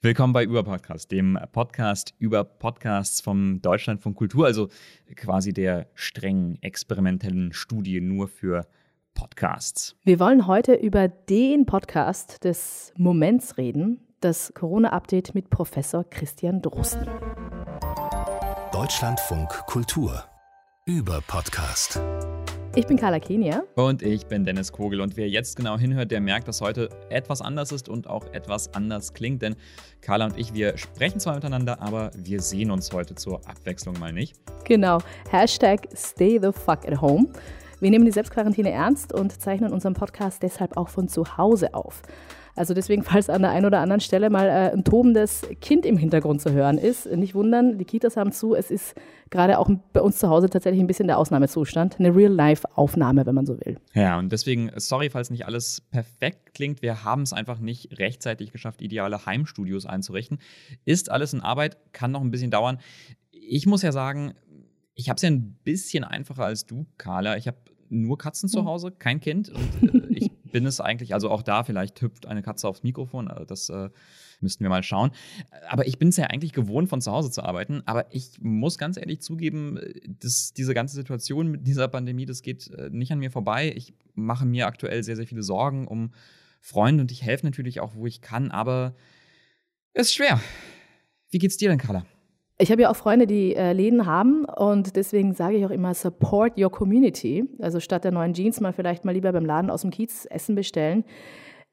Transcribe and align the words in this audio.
Willkommen 0.00 0.32
bei 0.32 0.44
Überpodcast, 0.44 1.10
dem 1.10 1.36
Podcast 1.50 2.14
über 2.20 2.44
Podcasts 2.44 3.20
vom 3.20 3.60
Deutschlandfunk 3.60 4.16
Kultur, 4.16 4.46
also 4.46 4.68
quasi 5.16 5.52
der 5.52 5.88
strengen 5.94 6.56
experimentellen 6.62 7.52
Studie 7.52 8.00
nur 8.00 8.28
für 8.28 8.68
Podcasts. 9.14 9.96
Wir 10.04 10.20
wollen 10.20 10.46
heute 10.46 10.74
über 10.74 11.08
den 11.08 11.66
Podcast 11.66 12.44
des 12.44 12.92
Moments 12.96 13.58
reden, 13.58 13.98
das 14.20 14.52
Corona-Update 14.54 15.34
mit 15.34 15.50
Professor 15.50 16.08
Christian 16.08 16.62
Drosten. 16.62 17.08
Deutschlandfunk 18.70 19.48
Kultur 19.66 20.22
Überpodcast. 20.86 22.00
Ich 22.76 22.86
bin 22.86 22.96
Carla 22.96 23.18
Kenia. 23.18 23.64
Und 23.74 24.02
ich 24.02 24.26
bin 24.26 24.44
Dennis 24.44 24.70
Kogel. 24.70 25.00
Und 25.00 25.16
wer 25.16 25.28
jetzt 25.28 25.56
genau 25.56 25.78
hinhört, 25.78 26.10
der 26.10 26.20
merkt, 26.20 26.46
dass 26.48 26.60
heute 26.60 26.90
etwas 27.08 27.40
anders 27.40 27.72
ist 27.72 27.88
und 27.88 28.08
auch 28.08 28.26
etwas 28.32 28.72
anders 28.74 29.14
klingt. 29.14 29.42
Denn 29.42 29.56
Carla 30.00 30.26
und 30.26 30.38
ich, 30.38 30.54
wir 30.54 30.76
sprechen 30.76 31.18
zwar 31.18 31.34
miteinander, 31.34 31.80
aber 31.80 32.10
wir 32.14 32.40
sehen 32.40 32.70
uns 32.70 32.92
heute 32.92 33.14
zur 33.14 33.40
Abwechslung 33.48 33.98
mal 33.98 34.12
nicht. 34.12 34.36
Genau. 34.64 34.98
Hashtag 35.30 35.88
Stay 35.94 36.38
the 36.40 36.52
fuck 36.52 36.86
at 36.86 37.00
home. 37.00 37.28
Wir 37.80 37.90
nehmen 37.90 38.04
die 38.04 38.12
Selbstquarantäne 38.12 38.70
ernst 38.70 39.12
und 39.12 39.40
zeichnen 39.40 39.72
unseren 39.72 39.94
Podcast 39.94 40.42
deshalb 40.42 40.76
auch 40.76 40.88
von 40.88 41.08
zu 41.08 41.36
Hause 41.36 41.74
auf. 41.74 42.02
Also 42.58 42.74
deswegen, 42.74 43.02
falls 43.02 43.30
an 43.30 43.42
der 43.42 43.50
einen 43.52 43.66
oder 43.66 43.80
anderen 43.80 44.00
Stelle 44.00 44.30
mal 44.30 44.46
äh, 44.46 44.72
ein 44.72 44.84
tobendes 44.84 45.46
Kind 45.60 45.86
im 45.86 45.96
Hintergrund 45.96 46.40
zu 46.40 46.52
hören 46.52 46.78
ist, 46.78 47.06
nicht 47.06 47.34
wundern, 47.34 47.78
die 47.78 47.84
Kitas 47.84 48.16
haben 48.16 48.32
zu. 48.32 48.54
Es 48.54 48.70
ist 48.70 48.94
gerade 49.30 49.58
auch 49.58 49.70
bei 49.92 50.00
uns 50.00 50.18
zu 50.18 50.28
Hause 50.28 50.50
tatsächlich 50.50 50.80
ein 50.80 50.86
bisschen 50.86 51.06
der 51.06 51.18
Ausnahmezustand. 51.18 51.98
Eine 51.98 52.14
Real-Life-Aufnahme, 52.14 53.26
wenn 53.26 53.34
man 53.34 53.46
so 53.46 53.58
will. 53.60 53.78
Ja, 53.94 54.18
und 54.18 54.32
deswegen, 54.32 54.70
sorry, 54.76 55.10
falls 55.10 55.30
nicht 55.30 55.46
alles 55.46 55.82
perfekt 55.90 56.54
klingt. 56.54 56.82
Wir 56.82 57.04
haben 57.04 57.22
es 57.22 57.32
einfach 57.32 57.60
nicht 57.60 57.98
rechtzeitig 57.98 58.52
geschafft, 58.52 58.82
ideale 58.82 59.24
Heimstudios 59.24 59.86
einzurichten. 59.86 60.38
Ist 60.84 61.10
alles 61.10 61.32
in 61.32 61.40
Arbeit, 61.40 61.76
kann 61.92 62.10
noch 62.10 62.20
ein 62.20 62.30
bisschen 62.30 62.50
dauern. 62.50 62.78
Ich 63.30 63.66
muss 63.66 63.82
ja 63.82 63.92
sagen, 63.92 64.34
ich 64.94 65.08
habe 65.08 65.16
es 65.16 65.22
ja 65.22 65.30
ein 65.30 65.56
bisschen 65.62 66.04
einfacher 66.04 66.44
als 66.44 66.66
du, 66.66 66.86
Carla. 66.98 67.36
Ich 67.36 67.46
habe 67.46 67.58
nur 67.88 68.18
Katzen 68.18 68.48
zu 68.48 68.60
hm. 68.60 68.66
Hause, 68.66 68.90
kein 68.90 69.20
Kind. 69.20 69.50
Und 69.50 69.94
äh, 69.94 70.06
ich 70.10 70.30
bin 70.50 70.66
es 70.66 70.80
eigentlich, 70.80 71.14
also 71.14 71.30
auch 71.30 71.42
da 71.42 71.64
vielleicht 71.64 72.00
hüpft 72.00 72.26
eine 72.26 72.42
Katze 72.42 72.68
aufs 72.68 72.82
Mikrofon, 72.82 73.28
äh, 73.28 73.46
das 73.46 73.68
äh, 73.68 73.90
müssten 74.40 74.64
wir 74.64 74.68
mal 74.68 74.82
schauen. 74.82 75.10
Aber 75.68 75.86
ich 75.86 75.98
bin 75.98 76.08
es 76.08 76.16
ja 76.16 76.26
eigentlich 76.26 76.52
gewohnt, 76.52 76.88
von 76.88 77.00
zu 77.00 77.10
Hause 77.10 77.30
zu 77.30 77.42
arbeiten. 77.42 77.82
Aber 77.86 78.12
ich 78.14 78.40
muss 78.40 78.78
ganz 78.78 78.96
ehrlich 78.96 79.20
zugeben, 79.20 79.78
dass 80.20 80.52
diese 80.52 80.74
ganze 80.74 80.94
Situation 80.94 81.48
mit 81.48 81.66
dieser 81.66 81.88
Pandemie, 81.88 82.26
das 82.26 82.42
geht 82.42 82.68
äh, 82.70 82.90
nicht 82.90 83.12
an 83.12 83.18
mir 83.18 83.30
vorbei. 83.30 83.72
Ich 83.74 83.94
mache 84.14 84.46
mir 84.46 84.66
aktuell 84.66 85.02
sehr, 85.02 85.16
sehr 85.16 85.26
viele 85.26 85.42
Sorgen 85.42 85.86
um 85.86 86.12
Freunde 86.60 87.02
und 87.02 87.12
ich 87.12 87.22
helfe 87.22 87.46
natürlich 87.46 87.80
auch, 87.80 87.94
wo 87.94 88.06
ich 88.06 88.20
kann, 88.20 88.50
aber 88.50 88.94
es 89.92 90.08
ist 90.08 90.14
schwer. 90.14 90.40
Wie 91.30 91.38
geht's 91.38 91.56
dir 91.56 91.68
denn, 91.68 91.78
Carla? 91.78 92.04
Ich 92.60 92.72
habe 92.72 92.82
ja 92.82 92.90
auch 92.90 92.96
Freunde, 92.96 93.28
die 93.28 93.54
äh, 93.54 93.72
Läden 93.72 94.04
haben 94.04 94.44
und 94.44 94.96
deswegen 94.96 95.32
sage 95.32 95.56
ich 95.56 95.64
auch 95.64 95.70
immer 95.70 95.94
support 95.94 96.58
your 96.58 96.70
community. 96.70 97.48
Also 97.60 97.78
statt 97.78 98.02
der 98.02 98.10
neuen 98.10 98.34
Jeans 98.34 98.58
mal 98.60 98.72
vielleicht 98.72 99.04
mal 99.04 99.12
lieber 99.12 99.30
beim 99.30 99.46
Laden 99.46 99.70
aus 99.70 99.82
dem 99.82 99.92
Kiez 99.92 100.26
Essen 100.28 100.56
bestellen. 100.56 101.04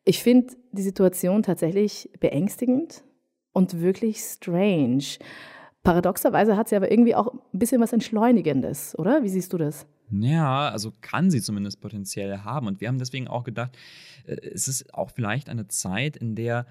Ich 0.03 0.21
finde 0.21 0.53
die 0.71 0.83
Situation 0.83 1.41
tatsächlich 1.41 2.11
beängstigend 2.19 3.03
und 3.51 3.81
wirklich 3.81 4.19
strange. 4.19 5.03
Paradoxerweise 5.81 6.55
hat 6.55 6.69
sie 6.69 6.75
aber 6.75 6.91
irgendwie 6.91 7.15
auch 7.15 7.33
ein 7.33 7.59
bisschen 7.59 7.81
was 7.81 7.91
Entschleunigendes, 7.91 8.97
oder? 8.99 9.23
Wie 9.23 9.29
siehst 9.29 9.53
du 9.53 9.57
das? 9.57 9.87
Ja, 10.11 10.69
also 10.69 10.93
kann 11.01 11.31
sie 11.31 11.41
zumindest 11.41 11.81
potenziell 11.81 12.39
haben. 12.39 12.67
Und 12.67 12.79
wir 12.79 12.87
haben 12.87 12.99
deswegen 12.99 13.27
auch 13.27 13.43
gedacht, 13.43 13.75
äh, 14.27 14.35
es 14.35 14.67
ist 14.67 14.93
auch 14.93 15.09
vielleicht 15.09 15.49
eine 15.49 15.67
Zeit, 15.67 16.15
in 16.15 16.35
der 16.35 16.67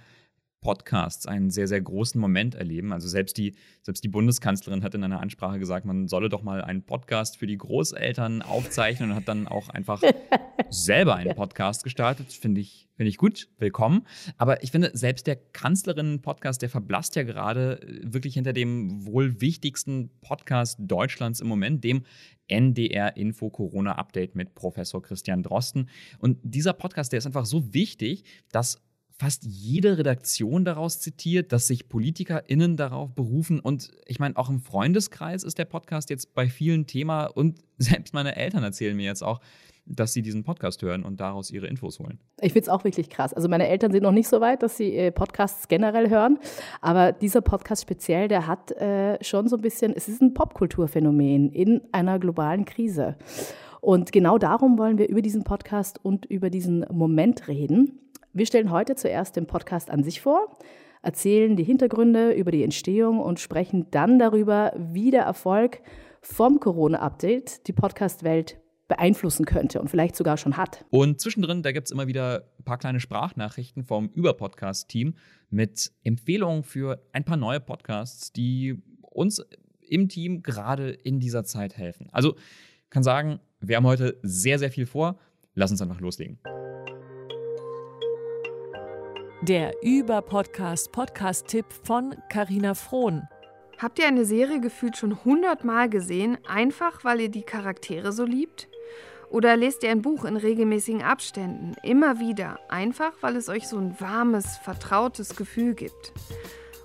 Podcasts 0.64 1.26
einen 1.26 1.50
sehr, 1.50 1.68
sehr 1.68 1.80
großen 1.80 2.20
Moment 2.20 2.56
erleben. 2.56 2.92
Also 2.92 3.06
selbst 3.06 3.36
die, 3.36 3.54
selbst 3.82 4.02
die 4.02 4.08
Bundeskanzlerin 4.08 4.82
hat 4.82 4.94
in 4.94 5.04
einer 5.04 5.20
Ansprache 5.20 5.60
gesagt, 5.60 5.86
man 5.86 6.08
solle 6.08 6.30
doch 6.30 6.42
mal 6.42 6.62
einen 6.62 6.82
Podcast 6.82 7.36
für 7.36 7.46
die 7.46 7.58
Großeltern 7.58 8.42
aufzeichnen 8.42 9.10
und 9.10 9.16
hat 9.16 9.28
dann 9.28 9.46
auch 9.46 9.68
einfach 9.68 10.02
selber 10.70 11.16
einen 11.16 11.36
Podcast 11.36 11.84
gestartet. 11.84 12.32
Finde 12.32 12.62
ich, 12.62 12.88
finde 12.96 13.10
ich 13.10 13.18
gut, 13.18 13.48
willkommen. 13.58 14.06
Aber 14.38 14.62
ich 14.62 14.72
finde, 14.72 14.90
selbst 14.94 15.26
der 15.26 15.36
Kanzlerinnen-Podcast, 15.36 16.62
der 16.62 16.70
verblasst 16.70 17.14
ja 17.14 17.24
gerade 17.24 17.82
äh, 17.82 18.12
wirklich 18.12 18.34
hinter 18.34 18.54
dem 18.54 19.04
wohl 19.06 19.40
wichtigsten 19.42 20.10
Podcast 20.22 20.78
Deutschlands 20.80 21.40
im 21.40 21.46
Moment, 21.46 21.84
dem 21.84 22.04
NDR 22.48 23.18
Info 23.18 23.50
Corona 23.50 23.96
Update 23.96 24.34
mit 24.34 24.54
Professor 24.54 25.02
Christian 25.02 25.42
Drosten. 25.42 25.90
Und 26.18 26.38
dieser 26.42 26.72
Podcast, 26.72 27.12
der 27.12 27.18
ist 27.18 27.26
einfach 27.26 27.46
so 27.46 27.74
wichtig, 27.74 28.24
dass 28.50 28.80
fast 29.16 29.44
jede 29.44 29.96
Redaktion 29.96 30.64
daraus 30.64 31.00
zitiert, 31.00 31.52
dass 31.52 31.66
sich 31.66 31.88
PolitikerInnen 31.88 32.76
darauf 32.76 33.14
berufen. 33.14 33.60
Und 33.60 33.92
ich 34.06 34.18
meine, 34.18 34.36
auch 34.36 34.50
im 34.50 34.60
Freundeskreis 34.60 35.44
ist 35.44 35.58
der 35.58 35.66
Podcast 35.66 36.10
jetzt 36.10 36.34
bei 36.34 36.48
vielen 36.48 36.86
Thema 36.86 37.26
und 37.26 37.58
selbst 37.78 38.14
meine 38.14 38.36
Eltern 38.36 38.64
erzählen 38.64 38.96
mir 38.96 39.04
jetzt 39.04 39.22
auch, 39.22 39.40
dass 39.86 40.14
sie 40.14 40.22
diesen 40.22 40.44
Podcast 40.44 40.82
hören 40.82 41.04
und 41.04 41.20
daraus 41.20 41.50
ihre 41.50 41.66
Infos 41.66 41.98
holen. 41.98 42.18
Ich 42.40 42.54
finde 42.54 42.62
es 42.62 42.68
auch 42.70 42.84
wirklich 42.84 43.10
krass. 43.10 43.34
Also 43.34 43.48
meine 43.48 43.68
Eltern 43.68 43.92
sind 43.92 44.02
noch 44.02 44.12
nicht 44.12 44.28
so 44.28 44.40
weit, 44.40 44.62
dass 44.62 44.78
sie 44.78 44.94
äh, 44.96 45.10
Podcasts 45.10 45.68
generell 45.68 46.08
hören, 46.08 46.38
aber 46.80 47.12
dieser 47.12 47.42
Podcast 47.42 47.82
speziell, 47.82 48.28
der 48.28 48.46
hat 48.46 48.72
äh, 48.72 49.22
schon 49.22 49.46
so 49.46 49.56
ein 49.56 49.62
bisschen, 49.62 49.92
es 49.94 50.08
ist 50.08 50.22
ein 50.22 50.32
Popkulturphänomen 50.32 51.50
in 51.50 51.82
einer 51.92 52.18
globalen 52.18 52.64
Krise. 52.64 53.16
Und 53.82 54.12
genau 54.12 54.38
darum 54.38 54.78
wollen 54.78 54.96
wir 54.96 55.08
über 55.10 55.20
diesen 55.20 55.44
Podcast 55.44 56.02
und 56.02 56.24
über 56.24 56.48
diesen 56.48 56.86
Moment 56.90 57.48
reden. 57.48 58.00
Wir 58.36 58.46
stellen 58.46 58.72
heute 58.72 58.96
zuerst 58.96 59.36
den 59.36 59.46
Podcast 59.46 59.90
an 59.92 60.02
sich 60.02 60.20
vor, 60.20 60.58
erzählen 61.02 61.54
die 61.54 61.62
Hintergründe 61.62 62.32
über 62.32 62.50
die 62.50 62.64
Entstehung 62.64 63.20
und 63.20 63.38
sprechen 63.38 63.86
dann 63.92 64.18
darüber, 64.18 64.72
wie 64.76 65.12
der 65.12 65.22
Erfolg 65.22 65.80
vom 66.20 66.58
Corona-Update 66.58 67.68
die 67.68 67.72
Podcast-Welt 67.72 68.58
beeinflussen 68.88 69.46
könnte 69.46 69.80
und 69.80 69.88
vielleicht 69.88 70.16
sogar 70.16 70.36
schon 70.36 70.56
hat. 70.56 70.84
Und 70.90 71.20
zwischendrin, 71.20 71.62
da 71.62 71.70
gibt 71.70 71.86
es 71.86 71.92
immer 71.92 72.08
wieder 72.08 72.50
ein 72.58 72.64
paar 72.64 72.78
kleine 72.78 72.98
Sprachnachrichten 72.98 73.84
vom 73.84 74.08
Überpodcast-Team 74.08 75.14
mit 75.50 75.92
Empfehlungen 76.02 76.64
für 76.64 77.00
ein 77.12 77.24
paar 77.24 77.36
neue 77.36 77.60
Podcasts, 77.60 78.32
die 78.32 78.82
uns 79.00 79.46
im 79.80 80.08
Team 80.08 80.42
gerade 80.42 80.90
in 80.90 81.20
dieser 81.20 81.44
Zeit 81.44 81.76
helfen. 81.76 82.08
Also 82.10 82.34
kann 82.90 83.04
sagen, 83.04 83.38
wir 83.60 83.76
haben 83.76 83.86
heute 83.86 84.18
sehr, 84.22 84.58
sehr 84.58 84.72
viel 84.72 84.86
vor. 84.86 85.20
Lass 85.54 85.70
uns 85.70 85.80
einfach 85.80 86.00
loslegen. 86.00 86.40
Der 89.48 89.74
Über-Podcast 89.82 90.90
Podcast-Tipp 90.90 91.66
von 91.82 92.14
Carina 92.30 92.72
Frohn. 92.72 93.28
Habt 93.76 93.98
ihr 93.98 94.06
eine 94.06 94.24
Serie 94.24 94.58
gefühlt 94.58 94.96
schon 94.96 95.22
hundertmal 95.22 95.90
gesehen, 95.90 96.38
einfach 96.48 97.04
weil 97.04 97.20
ihr 97.20 97.28
die 97.28 97.42
Charaktere 97.42 98.12
so 98.12 98.24
liebt? 98.24 98.68
Oder 99.28 99.58
lest 99.58 99.82
ihr 99.82 99.90
ein 99.90 100.00
Buch 100.00 100.24
in 100.24 100.38
regelmäßigen 100.38 101.02
Abständen, 101.02 101.74
immer 101.82 102.20
wieder, 102.20 102.58
einfach 102.70 103.12
weil 103.20 103.36
es 103.36 103.50
euch 103.50 103.68
so 103.68 103.76
ein 103.76 104.00
warmes, 104.00 104.56
vertrautes 104.56 105.36
Gefühl 105.36 105.74
gibt? 105.74 106.14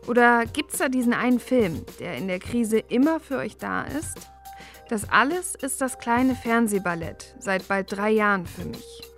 Oder 0.06 0.46
gibt 0.46 0.74
es 0.74 0.80
da 0.80 0.90
diesen 0.90 1.14
einen 1.14 1.40
Film, 1.40 1.86
der 2.02 2.18
in 2.18 2.28
der 2.28 2.40
Krise 2.40 2.80
immer 2.80 3.22
für 3.22 3.38
euch 3.38 3.56
da 3.56 3.84
ist? 3.84 4.30
Das 4.90 5.10
alles 5.10 5.56
ist 5.56 5.80
das 5.80 5.98
kleine 5.98 6.36
Fernsehballett 6.36 7.36
seit 7.40 7.70
bald 7.70 7.96
drei 7.96 8.10
Jahren 8.10 8.46
für 8.46 8.66
mich. 8.66 9.09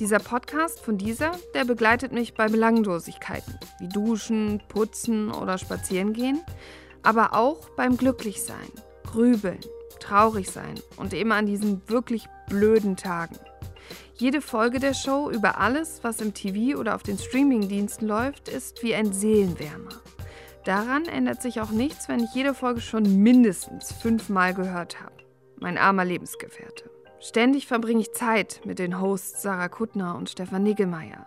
Dieser 0.00 0.18
Podcast 0.18 0.80
von 0.80 0.96
dieser, 0.96 1.32
der 1.52 1.66
begleitet 1.66 2.10
mich 2.10 2.32
bei 2.32 2.48
Belanglosigkeiten, 2.48 3.58
wie 3.80 3.88
Duschen, 3.88 4.62
Putzen 4.66 5.30
oder 5.30 5.58
Spazierengehen, 5.58 6.40
aber 7.02 7.34
auch 7.34 7.68
beim 7.76 7.98
Glücklichsein, 7.98 8.70
Grübeln, 9.04 9.60
traurig 10.00 10.48
sein 10.48 10.80
und 10.96 11.12
eben 11.12 11.32
an 11.32 11.44
diesen 11.44 11.86
wirklich 11.86 12.28
blöden 12.48 12.96
Tagen. 12.96 13.36
Jede 14.14 14.40
Folge 14.40 14.78
der 14.78 14.94
Show 14.94 15.30
über 15.30 15.58
alles, 15.58 16.00
was 16.02 16.22
im 16.22 16.32
TV 16.32 16.78
oder 16.80 16.94
auf 16.94 17.02
den 17.02 17.18
Streamingdiensten 17.18 18.08
läuft, 18.08 18.48
ist 18.48 18.82
wie 18.82 18.94
ein 18.94 19.12
Seelenwärmer. 19.12 20.00
Daran 20.64 21.04
ändert 21.04 21.42
sich 21.42 21.60
auch 21.60 21.72
nichts, 21.72 22.08
wenn 22.08 22.20
ich 22.20 22.34
jede 22.34 22.54
Folge 22.54 22.80
schon 22.80 23.22
mindestens 23.22 23.92
fünfmal 23.92 24.54
gehört 24.54 25.02
habe. 25.02 25.12
Mein 25.58 25.76
armer 25.76 26.06
Lebensgefährte. 26.06 26.90
Ständig 27.22 27.66
verbringe 27.66 28.00
ich 28.00 28.12
Zeit 28.12 28.62
mit 28.64 28.78
den 28.78 28.98
Hosts 28.98 29.42
Sarah 29.42 29.68
Kuttner 29.68 30.16
und 30.16 30.30
Stefan 30.30 30.62
Niggemeier, 30.62 31.26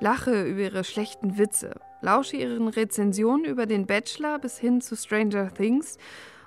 lache 0.00 0.42
über 0.42 0.62
ihre 0.62 0.82
schlechten 0.82 1.38
Witze, 1.38 1.76
lausche 2.00 2.36
ihren 2.36 2.66
Rezensionen 2.66 3.44
über 3.44 3.66
den 3.66 3.86
Bachelor 3.86 4.40
bis 4.40 4.58
hin 4.58 4.80
zu 4.80 4.96
Stranger 4.96 5.54
Things 5.54 5.96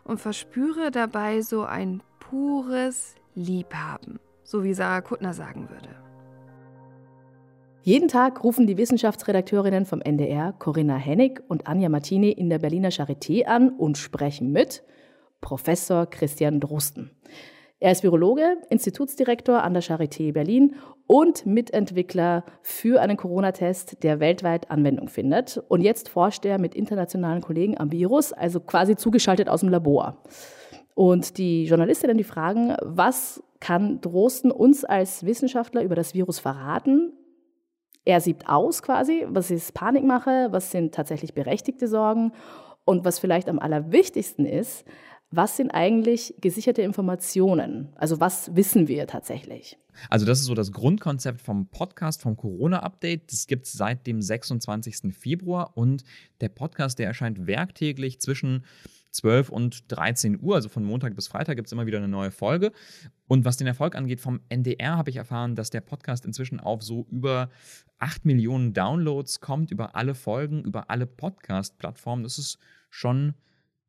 und 0.04 0.20
verspüre 0.20 0.92
dabei 0.92 1.40
so 1.42 1.64
ein 1.64 2.04
pures 2.20 3.16
Liebhaben, 3.34 4.20
so 4.44 4.66
wie 4.66 4.74
Sarah 4.74 5.00
Kuttner 5.00 5.34
sagen 5.34 5.70
würde. 5.70 5.96
Jeden 7.84 8.10
Tag 8.10 8.44
rufen 8.44 8.68
die 8.68 8.78
Wissenschaftsredakteurinnen 8.78 9.86
vom 9.86 10.02
NDR, 10.02 10.54
Corinna 10.60 10.98
Hennig 10.98 11.42
und 11.48 11.66
Anja 11.66 11.88
Martini 11.88 12.32
in 12.32 12.50
der 12.50 12.60
Berliner 12.60 12.90
Charité 12.90 13.46
an 13.46 13.70
und 13.70 13.98
sprechen 13.98 14.52
mit 14.52 14.84
Professor 15.40 16.06
Christian 16.08 16.60
Drosten. 16.60 17.12
Er 17.84 17.92
ist 17.92 18.04
Virologe, 18.04 18.58
Institutsdirektor 18.70 19.64
an 19.64 19.74
der 19.74 19.82
Charité 19.82 20.32
Berlin 20.34 20.76
und 21.08 21.48
Mitentwickler 21.48 22.46
für 22.62 23.02
einen 23.02 23.18
Corona-Test, 23.18 24.04
der 24.04 24.20
weltweit 24.20 24.70
Anwendung 24.70 25.08
findet. 25.08 25.58
Und 25.68 25.82
jetzt 25.82 26.08
forscht 26.08 26.46
er 26.46 26.60
mit 26.60 26.76
internationalen 26.76 27.42
Kollegen 27.42 27.80
am 27.80 27.92
Virus, 27.92 28.34
also 28.34 28.60
quasi 28.60 28.96
zugeschaltet 28.96 29.50
aus 29.50 29.62
dem 29.62 29.70
Labor. 29.70 30.22
Und 30.94 31.40
die 31.40 31.66
Journalistinnen, 31.66 32.20
die 32.20 32.24
fragen, 32.24 32.76
was 32.84 33.42
kann 33.60 34.00
Drosten 34.00 34.52
uns 34.52 34.86
als 34.86 35.26
Wissenschaftler 35.26 35.82
über 35.82 35.96
das 35.96 36.14
Virus 36.14 36.38
verraten? 36.38 37.14
Er 38.06 38.22
siebt 38.22 38.48
aus 38.48 38.84
quasi, 38.84 39.26
was 39.28 39.50
ist 39.50 39.74
Panikmache, 39.74 40.50
was 40.52 40.70
sind 40.70 40.94
tatsächlich 40.94 41.34
berechtigte 41.34 41.88
Sorgen 41.88 42.32
und 42.86 43.06
was 43.06 43.18
vielleicht 43.18 43.50
am 43.50 43.58
allerwichtigsten 43.58 44.46
ist, 44.46 44.86
was 45.32 45.58
sind 45.58 45.72
eigentlich 45.72 46.36
gesicherte 46.42 46.82
Informationen? 46.82 47.90
Also 47.96 48.20
was 48.20 48.56
wissen 48.56 48.88
wir 48.88 49.08
tatsächlich? 49.08 49.78
Also 50.10 50.26
das 50.26 50.40
ist 50.40 50.46
so 50.46 50.54
das 50.54 50.72
Grundkonzept 50.72 51.42
vom 51.42 51.68
Podcast, 51.68 52.22
vom 52.22 52.36
Corona-Update. 52.36 53.32
Das 53.32 53.48
gibt 53.48 53.66
es 53.66 53.74
seit 53.74 54.08
dem 54.08 54.22
26. 54.22 55.14
Februar 55.16 55.76
und 55.76 56.04
der 56.42 56.50
Podcast, 56.50 57.00
der 57.00 57.08
erscheint 57.08 57.48
werktäglich 57.48 58.20
zwischen 58.20 58.66
12 59.12 59.50
und 59.50 59.92
13 59.92 60.40
Uhr, 60.42 60.56
also 60.56 60.70
von 60.70 60.84
Montag 60.84 61.16
bis 61.16 61.28
Freitag 61.28 61.58
gibt 61.58 61.68
es 61.68 61.72
immer 61.74 61.86
wieder 61.86 61.98
eine 61.98 62.08
neue 62.08 62.32
Folge. 62.32 62.72
Und 63.28 63.46
was 63.46 63.58
den 63.58 63.68
Erfolg 63.68 63.96
angeht, 63.96 64.22
vom 64.22 64.40
NDR 64.50 64.98
habe 64.98 65.10
ich 65.10 65.18
erfahren, 65.18 65.56
dass 65.56 65.70
der 65.70 65.82
Podcast 65.82 66.26
inzwischen 66.26 66.60
auf 66.60 66.82
so 66.82 67.06
über 67.12 67.50
8 68.00 68.26
Millionen 68.26 68.74
Downloads 68.74 69.42
kommt, 69.42 69.72
über 69.72 69.96
alle 69.96 70.16
Folgen, 70.16 70.64
über 70.64 70.90
alle 70.90 71.06
Podcast-Plattformen. 71.06 72.24
Das 72.24 72.40
ist 72.40 72.58
schon 72.90 73.34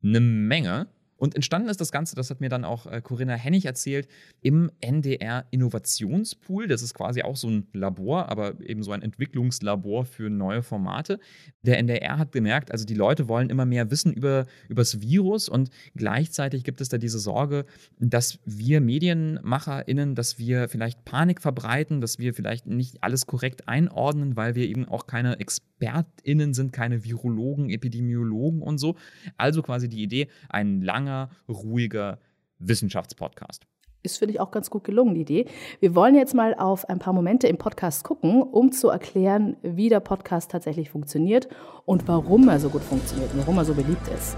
eine 0.03 0.19
Menge. 0.19 0.87
Und 1.17 1.35
entstanden 1.35 1.69
ist 1.69 1.79
das 1.79 1.91
Ganze, 1.91 2.15
das 2.15 2.29
hat 2.29 2.41
mir 2.41 2.49
dann 2.49 2.65
auch 2.65 2.85
äh, 2.85 3.01
Corinna 3.01 3.35
Hennig 3.35 3.65
erzählt, 3.65 4.07
im 4.41 4.71
NDR 4.81 5.45
Innovationspool. 5.51 6.67
Das 6.67 6.81
ist 6.81 6.93
quasi 6.93 7.23
auch 7.23 7.35
so 7.35 7.49
ein 7.49 7.67
Labor, 7.73 8.29
aber 8.29 8.59
eben 8.61 8.83
so 8.83 8.91
ein 8.91 9.01
Entwicklungslabor 9.01 10.05
für 10.05 10.29
neue 10.29 10.63
Formate. 10.63 11.19
Der 11.61 11.77
NDR 11.77 12.17
hat 12.17 12.31
gemerkt, 12.31 12.71
also 12.71 12.85
die 12.85 12.93
Leute 12.93 13.27
wollen 13.27 13.49
immer 13.49 13.65
mehr 13.65 13.89
wissen 13.89 14.11
über, 14.13 14.45
das 14.69 15.01
Virus 15.01 15.49
und 15.49 15.69
gleichzeitig 15.95 16.63
gibt 16.63 16.81
es 16.81 16.89
da 16.89 16.97
diese 16.97 17.19
Sorge, 17.19 17.65
dass 17.99 18.39
wir 18.43 18.81
MedienmacherInnen, 18.81 20.15
dass 20.15 20.39
wir 20.39 20.67
vielleicht 20.67 21.05
Panik 21.05 21.41
verbreiten, 21.41 22.01
dass 22.01 22.19
wir 22.19 22.33
vielleicht 22.33 22.65
nicht 22.65 23.03
alles 23.03 23.27
korrekt 23.27 23.67
einordnen, 23.67 24.35
weil 24.35 24.55
wir 24.55 24.67
eben 24.67 24.85
auch 24.85 25.07
keine 25.07 25.39
ExpertInnen 25.39 26.53
sind, 26.53 26.73
keine 26.73 27.03
Virologen, 27.03 27.69
Epidemiologen 27.69 28.61
und 28.61 28.77
so. 28.77 28.95
Also 29.37 29.61
quasi 29.61 29.87
die 29.87 30.03
Idee, 30.03 30.27
ein 30.49 30.81
langer 30.81 31.02
langer, 31.03 31.29
ruhiger 31.47 32.19
Wissenschaftspodcast. 32.59 33.65
Ist, 34.05 34.17
finde 34.17 34.33
ich, 34.33 34.39
auch 34.41 34.51
ganz 34.51 34.69
gut 34.69 34.83
gelungen, 34.83 35.15
die 35.15 35.21
Idee. 35.21 35.45
Wir 35.79 35.95
wollen 35.95 36.15
jetzt 36.15 36.33
mal 36.33 36.53
auf 36.55 36.89
ein 36.89 36.99
paar 36.99 37.13
Momente 37.13 37.47
im 37.47 37.57
Podcast 37.57 38.03
gucken, 38.03 38.41
um 38.41 38.73
zu 38.73 38.89
erklären, 38.89 39.55
wie 39.61 39.87
der 39.87 40.01
Podcast 40.01 40.51
tatsächlich 40.51 40.89
funktioniert 40.89 41.47
und 41.85 42.05
warum 42.07 42.49
er 42.49 42.59
so 42.59 42.69
gut 42.69 42.83
funktioniert 42.83 43.33
und 43.33 43.39
warum 43.39 43.57
er 43.57 43.65
so 43.65 43.73
beliebt 43.73 44.07
ist. 44.09 44.35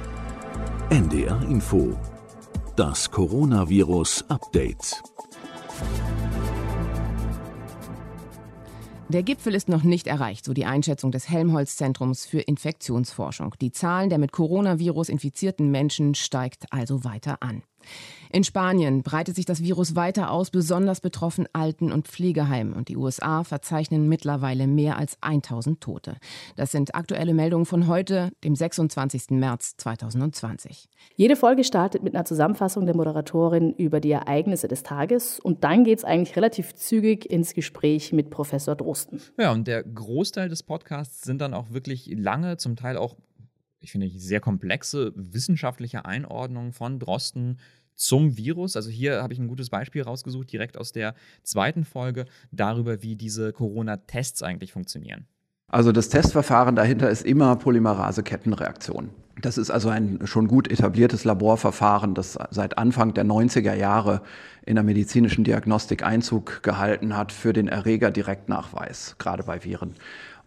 NDR 0.92 1.42
Info. 1.50 1.96
Das 2.76 3.10
Coronavirus 3.10 4.26
Update. 4.30 5.02
Der 9.10 9.22
Gipfel 9.22 9.54
ist 9.54 9.70
noch 9.70 9.84
nicht 9.84 10.08
erreicht, 10.08 10.46
so 10.46 10.54
die 10.54 10.66
Einschätzung 10.66 11.12
des 11.12 11.30
Helmholtz-Zentrums 11.30 12.26
für 12.26 12.40
Infektionsforschung. 12.40 13.54
Die 13.62 13.72
Zahl 13.72 14.10
der 14.10 14.18
mit 14.18 14.32
Coronavirus 14.32 15.10
infizierten 15.10 15.70
Menschen 15.70 16.16
steigt 16.16 16.66
also 16.72 17.04
weiter 17.04 17.38
an. 17.44 17.62
In 18.36 18.44
Spanien 18.44 19.02
breitet 19.02 19.38
sich 19.38 19.46
das 19.46 19.64
Virus 19.64 19.96
weiter 19.96 20.30
aus, 20.30 20.50
besonders 20.50 21.00
betroffen 21.00 21.48
Alten- 21.54 21.94
und 21.94 22.10
Pflegeheimen. 22.10 22.74
Und 22.74 22.90
die 22.90 22.98
USA 22.98 23.46
verzeichnen 23.46 24.10
mittlerweile 24.10 24.68
mehr 24.68 24.98
als 24.98 25.18
1000 25.22 25.80
Tote. 25.80 26.18
Das 26.58 26.74
sind 26.74 26.96
aktuelle 26.96 27.34
Meldungen 27.34 27.66
von 27.66 27.88
heute, 27.88 28.34
dem 28.44 28.54
26. 28.54 29.30
März 29.30 29.78
2020. 29.78 30.90
Jede 31.16 31.38
Folge 31.38 31.64
startet 31.64 32.04
mit 32.04 32.14
einer 32.14 32.26
Zusammenfassung 32.26 32.86
der 32.86 32.98
Moderatorin 32.98 33.72
über 33.72 34.02
die 34.02 34.12
Ereignisse 34.12 34.68
des 34.68 34.84
Tages. 34.84 35.40
Und 35.40 35.64
dann 35.64 35.86
geht 35.86 36.00
es 36.00 36.04
eigentlich 36.04 36.36
relativ 36.36 36.76
zügig 36.76 37.32
ins 37.32 37.54
Gespräch 37.54 38.12
mit 38.12 38.32
Professor 38.32 38.76
Drosten. 38.76 39.22
Ja, 39.40 39.54
und 39.54 39.66
der 39.66 39.82
Großteil 39.82 40.50
des 40.50 40.62
Podcasts 40.62 41.22
sind 41.22 41.40
dann 41.40 41.54
auch 41.54 41.72
wirklich 41.72 42.12
lange, 42.14 42.58
zum 42.58 42.76
Teil 42.76 42.98
auch 42.98 43.16
ich 43.80 43.92
finde, 43.92 44.10
sehr 44.10 44.40
komplexe 44.40 45.14
wissenschaftliche 45.16 46.06
Einordnungen 46.06 46.74
von 46.74 46.98
Drosten 46.98 47.60
zum 47.96 48.38
Virus. 48.38 48.76
Also 48.76 48.90
hier 48.90 49.22
habe 49.22 49.34
ich 49.34 49.40
ein 49.40 49.48
gutes 49.48 49.70
Beispiel 49.70 50.04
rausgesucht, 50.04 50.52
direkt 50.52 50.78
aus 50.78 50.92
der 50.92 51.16
zweiten 51.44 51.86
Folge, 51.86 52.26
darüber, 52.52 53.02
wie 53.02 53.16
diese 53.16 53.54
Corona-Tests 53.54 54.44
eigentlich 54.44 54.72
funktionieren. 54.72 55.28
Also 55.68 55.92
das 55.92 56.10
Testverfahren 56.10 56.76
dahinter 56.76 57.10
ist 57.10 57.26
immer 57.26 57.56
Polymerase-Kettenreaktion. 57.56 59.10
Das 59.42 59.58
ist 59.58 59.70
also 59.70 59.90
ein 59.90 60.20
schon 60.24 60.48
gut 60.48 60.72
etabliertes 60.72 61.26
Laborverfahren, 61.26 62.14
das 62.14 62.38
seit 62.52 62.78
Anfang 62.78 63.14
der 63.14 63.26
90er 63.26 63.74
Jahre 63.74 64.22
in 64.66 64.76
der 64.76 64.84
medizinischen 64.84 65.44
Diagnostik 65.44 66.04
Einzug 66.04 66.64
gehalten 66.64 67.18
hat 67.18 67.32
für 67.32 67.52
den 67.52 67.68
Erreger-Direktnachweis, 67.68 69.16
gerade 69.18 69.44
bei 69.44 69.64
Viren. 69.64 69.96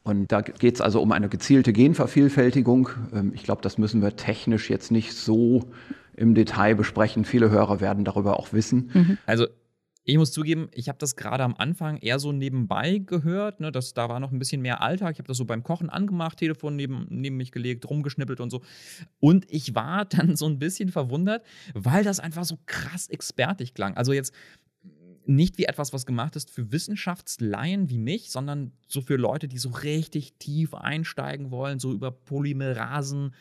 Und 0.05 0.33
da 0.33 0.41
geht 0.41 0.77
es 0.77 0.81
also 0.81 1.03
um 1.03 1.13
eine 1.13 1.29
gezielte 1.29 1.75
Genvervielfältigung. 1.75 2.89
Ähm, 3.13 3.33
ich 3.35 3.43
glaube, 3.43 3.61
das 3.61 3.77
müssen 3.77 4.01
wir 4.01 4.17
technisch 4.17 4.71
jetzt 4.71 4.91
nicht 4.91 5.13
so 5.13 5.65
im 6.19 6.35
Detail 6.35 6.75
besprechen. 6.75 7.25
Viele 7.25 7.51
Hörer 7.51 7.81
werden 7.81 8.05
darüber 8.05 8.39
auch 8.39 8.53
wissen. 8.53 8.91
Mhm. 8.93 9.19
Also 9.27 9.47
ich 10.09 10.17
muss 10.17 10.33
zugeben, 10.33 10.71
ich 10.73 10.89
habe 10.89 10.97
das 10.99 11.17
gerade 11.17 11.45
am 11.45 11.55
Anfang 11.55 11.99
eher 11.99 12.19
so 12.19 12.33
nebenbei 12.33 12.97
gehört. 12.97 13.61
Ne, 13.61 13.71
das, 13.71 13.93
da 13.93 14.09
war 14.09 14.21
noch 14.21 14.33
ein 14.33 14.39
bisschen 14.39 14.63
mehr 14.63 14.81
Alltag. 14.81 15.13
Ich 15.13 15.19
habe 15.19 15.29
das 15.29 15.37
so 15.37 15.45
beim 15.45 15.63
Kochen 15.63 15.91
angemacht, 15.91 16.39
Telefon 16.39 16.77
neben, 16.77 17.07
neben 17.11 17.37
mich 17.37 17.53
gelegt, 17.53 17.89
rumgeschnippelt 17.91 18.41
und 18.41 18.49
so. 18.49 18.63
Und 19.21 19.45
ich 19.51 19.75
war 19.75 20.05
dann 20.07 20.35
so 20.35 20.47
ein 20.47 20.59
bisschen 20.59 20.89
verwundert, 20.91 21.45
weil 21.75 22.05
das 22.05 22.21
einfach 22.21 22.45
so 22.45 22.57
krass 22.65 23.09
expertig 23.09 23.75
klang. 23.75 23.99
Also 23.99 24.15
jetzt 24.15 24.33
nicht 25.29 25.59
wie 25.59 25.65
etwas, 25.65 25.93
was 25.93 26.07
gemacht 26.07 26.37
ist 26.37 26.51
für 26.51 26.73
Wissenschaftslaien 26.73 27.91
wie 27.91 27.99
mich, 27.99 28.31
sondern 28.31 28.73
so 28.87 29.03
für 29.03 29.17
Leute, 29.17 29.47
die 29.47 29.59
so 29.59 29.69
richtig 29.69 30.35
tief 30.39 30.75
einsteigen 30.75 31.51
wollen, 31.51 31.79
so 31.79 31.93
über 31.93 32.11
Polymerasen 32.11 33.35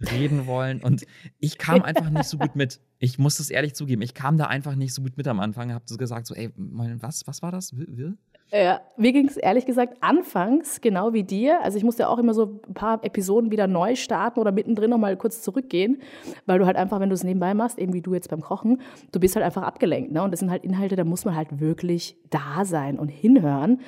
reden 0.00 0.46
wollen. 0.46 0.80
Und 0.82 1.06
ich 1.38 1.56
kam 1.56 1.82
einfach 1.82 2.10
nicht 2.10 2.24
so 2.24 2.38
gut 2.38 2.56
mit. 2.56 2.80
Ich 2.98 3.18
muss 3.18 3.36
das 3.36 3.50
ehrlich 3.50 3.74
zugeben, 3.74 4.02
ich 4.02 4.14
kam 4.14 4.36
da 4.36 4.46
einfach 4.46 4.74
nicht 4.74 4.92
so 4.92 5.02
gut 5.02 5.16
mit 5.16 5.28
am 5.28 5.38
Anfang. 5.38 5.72
Habe 5.72 5.84
gesagt, 5.96 6.26
so, 6.26 6.34
ey, 6.34 6.50
was, 6.56 7.26
was 7.26 7.40
war 7.40 7.52
das? 7.52 7.76
Wir? 7.76 8.16
Ja, 8.50 8.80
mir 8.96 9.12
ging 9.12 9.28
es 9.28 9.36
ehrlich 9.36 9.66
gesagt 9.66 9.98
anfangs 10.00 10.80
genau 10.80 11.12
wie 11.12 11.22
dir. 11.22 11.62
Also 11.62 11.76
ich 11.76 11.84
musste 11.84 12.08
auch 12.08 12.18
immer 12.18 12.32
so 12.32 12.60
ein 12.66 12.74
paar 12.74 13.04
Episoden 13.04 13.50
wieder 13.50 13.66
neu 13.66 13.94
starten 13.94 14.40
oder 14.40 14.52
mittendrin 14.52 14.88
noch 14.88 14.98
mal 14.98 15.18
kurz 15.18 15.42
zurückgehen, 15.42 16.00
weil 16.46 16.58
du 16.58 16.64
halt 16.64 16.76
einfach, 16.76 16.98
wenn 16.98 17.10
du 17.10 17.14
es 17.14 17.24
nebenbei 17.24 17.52
machst, 17.52 17.78
eben 17.78 17.92
wie 17.92 18.00
du 18.00 18.14
jetzt 18.14 18.30
beim 18.30 18.40
Kochen, 18.40 18.80
du 19.12 19.20
bist 19.20 19.36
halt 19.36 19.44
einfach 19.44 19.62
abgelenkt. 19.62 20.12
Ne? 20.12 20.22
Und 20.22 20.30
das 20.30 20.40
sind 20.40 20.50
halt 20.50 20.64
Inhalte, 20.64 20.96
da 20.96 21.04
muss 21.04 21.26
man 21.26 21.36
halt 21.36 21.60
wirklich 21.60 22.16
da 22.30 22.64
sein 22.64 22.98
und 22.98 23.08
hinhören. 23.08 23.82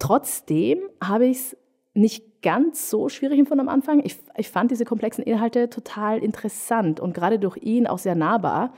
Trotzdem 0.00 0.80
habe 1.00 1.26
ich 1.26 1.36
es 1.36 1.56
nicht 1.94 2.42
ganz 2.42 2.88
so 2.88 3.08
schwierig 3.08 3.38
empfunden 3.38 3.60
am 3.60 3.68
Anfang. 3.68 4.00
Ich, 4.04 4.16
ich 4.36 4.48
fand 4.48 4.70
diese 4.70 4.84
komplexen 4.84 5.22
Inhalte 5.24 5.68
total 5.68 6.18
interessant 6.18 7.00
und 7.00 7.12
gerade 7.12 7.38
durch 7.38 7.58
ihn 7.58 7.86
auch 7.86 7.98
sehr 7.98 8.14
nahbar. 8.14 8.72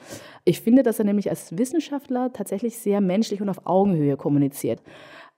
Ich 0.45 0.61
finde, 0.61 0.83
dass 0.83 0.99
er 0.99 1.05
nämlich 1.05 1.31
als 1.31 1.57
Wissenschaftler 1.57 2.33
tatsächlich 2.33 2.79
sehr 2.79 3.01
menschlich 3.01 3.41
und 3.41 3.49
auf 3.49 3.67
Augenhöhe 3.67 4.17
kommuniziert. 4.17 4.83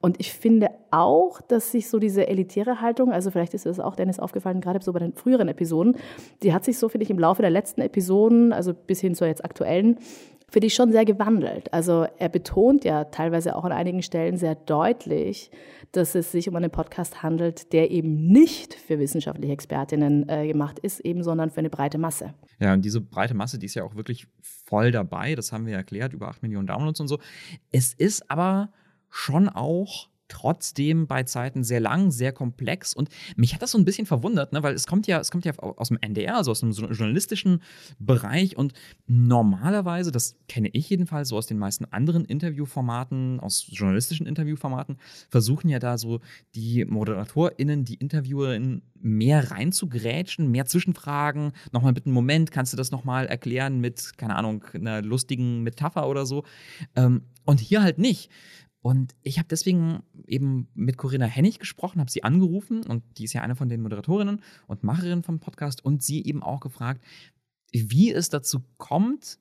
Und 0.04 0.20
ich 0.20 0.34
finde 0.34 0.68
auch, 0.90 1.40
dass 1.40 1.72
sich 1.72 1.88
so 1.88 1.98
diese 1.98 2.28
elitäre 2.28 2.82
Haltung, 2.82 3.10
also 3.10 3.30
vielleicht 3.30 3.54
ist 3.54 3.64
es 3.64 3.80
auch 3.80 3.96
Dennis 3.96 4.18
aufgefallen, 4.18 4.60
gerade 4.60 4.78
so 4.82 4.92
bei 4.92 4.98
den 4.98 5.14
früheren 5.14 5.48
Episoden, 5.48 5.96
die 6.42 6.52
hat 6.52 6.62
sich 6.62 6.76
so, 6.76 6.90
finde 6.90 7.04
ich, 7.04 7.10
im 7.10 7.18
Laufe 7.18 7.40
der 7.40 7.50
letzten 7.50 7.80
Episoden, 7.80 8.52
also 8.52 8.74
bis 8.74 9.00
hin 9.00 9.14
zur 9.14 9.28
jetzt 9.28 9.42
aktuellen, 9.42 9.96
finde 10.50 10.66
ich 10.66 10.74
schon 10.74 10.92
sehr 10.92 11.06
gewandelt. 11.06 11.72
Also 11.72 12.06
er 12.18 12.28
betont 12.28 12.84
ja 12.84 13.04
teilweise 13.04 13.56
auch 13.56 13.64
an 13.64 13.72
einigen 13.72 14.02
Stellen 14.02 14.36
sehr 14.36 14.56
deutlich, 14.56 15.50
dass 15.92 16.14
es 16.14 16.32
sich 16.32 16.50
um 16.50 16.56
einen 16.56 16.70
Podcast 16.70 17.22
handelt, 17.22 17.72
der 17.72 17.90
eben 17.90 18.26
nicht 18.26 18.74
für 18.74 18.98
wissenschaftliche 18.98 19.54
Expertinnen 19.54 20.28
äh, 20.28 20.46
gemacht 20.46 20.78
ist, 20.80 21.00
eben, 21.00 21.22
sondern 21.22 21.48
für 21.48 21.60
eine 21.60 21.70
breite 21.70 21.96
Masse. 21.96 22.34
Ja, 22.60 22.74
und 22.74 22.84
diese 22.84 23.00
breite 23.00 23.32
Masse, 23.32 23.58
die 23.58 23.64
ist 23.64 23.74
ja 23.74 23.84
auch 23.84 23.94
wirklich 23.94 24.26
voll 24.42 24.90
dabei. 24.90 25.34
Das 25.34 25.50
haben 25.50 25.64
wir 25.64 25.76
erklärt, 25.76 26.12
über 26.12 26.28
8 26.28 26.42
Millionen 26.42 26.66
Downloads 26.66 27.00
und 27.00 27.08
so. 27.08 27.20
Es 27.72 27.94
ist 27.94 28.30
aber 28.30 28.68
schon 29.14 29.48
auch 29.48 30.08
trotzdem 30.26 31.06
bei 31.06 31.22
Zeiten 31.22 31.62
sehr 31.62 31.78
lang, 31.78 32.10
sehr 32.10 32.32
komplex. 32.32 32.94
Und 32.94 33.08
mich 33.36 33.54
hat 33.54 33.62
das 33.62 33.70
so 33.70 33.78
ein 33.78 33.84
bisschen 33.84 34.06
verwundert, 34.06 34.52
ne? 34.52 34.62
weil 34.64 34.74
es 34.74 34.86
kommt 34.86 35.06
ja, 35.06 35.20
es 35.20 35.30
kommt 35.30 35.44
ja 35.44 35.56
aus 35.58 35.88
dem 35.88 35.98
NDR, 36.00 36.36
also 36.36 36.50
aus 36.50 36.60
dem 36.60 36.72
journalistischen 36.72 37.62
Bereich. 38.00 38.56
Und 38.56 38.72
normalerweise, 39.06 40.10
das 40.10 40.36
kenne 40.48 40.68
ich 40.72 40.90
jedenfalls 40.90 41.28
so 41.28 41.36
aus 41.36 41.46
den 41.46 41.58
meisten 41.58 41.84
anderen 41.84 42.24
Interviewformaten, 42.24 43.38
aus 43.38 43.66
journalistischen 43.68 44.26
Interviewformaten, 44.26 44.96
versuchen 45.28 45.68
ja 45.68 45.78
da 45.78 45.98
so 45.98 46.20
die 46.56 46.84
ModeratorInnen, 46.84 47.84
die 47.84 47.94
InterviewerInnen 47.94 48.82
mehr 49.00 49.50
reinzugrätschen, 49.50 50.50
mehr 50.50 50.64
Zwischenfragen, 50.64 51.52
nochmal 51.70 51.92
bitte 51.92 52.06
einen 52.06 52.14
Moment, 52.14 52.50
kannst 52.50 52.72
du 52.72 52.76
das 52.76 52.90
nochmal 52.90 53.26
erklären 53.26 53.78
mit, 53.78 54.16
keine 54.16 54.34
Ahnung, 54.34 54.64
einer 54.72 55.02
lustigen 55.02 55.62
Metapher 55.62 56.08
oder 56.08 56.24
so. 56.24 56.44
Ähm, 56.96 57.22
und 57.44 57.60
hier 57.60 57.82
halt 57.82 57.98
nicht. 57.98 58.30
Und 58.84 59.14
ich 59.22 59.38
habe 59.38 59.48
deswegen 59.48 60.02
eben 60.26 60.68
mit 60.74 60.98
Corinna 60.98 61.24
Hennig 61.24 61.58
gesprochen, 61.58 62.00
habe 62.00 62.10
sie 62.10 62.22
angerufen 62.22 62.84
und 62.84 63.02
die 63.16 63.24
ist 63.24 63.32
ja 63.32 63.40
eine 63.40 63.56
von 63.56 63.70
den 63.70 63.80
Moderatorinnen 63.80 64.42
und 64.66 64.84
Macherinnen 64.84 65.22
vom 65.22 65.40
Podcast 65.40 65.82
und 65.82 66.02
sie 66.02 66.22
eben 66.22 66.42
auch 66.42 66.60
gefragt, 66.60 67.02
wie 67.72 68.12
es 68.12 68.28
dazu 68.28 68.60
kommt, 68.76 69.38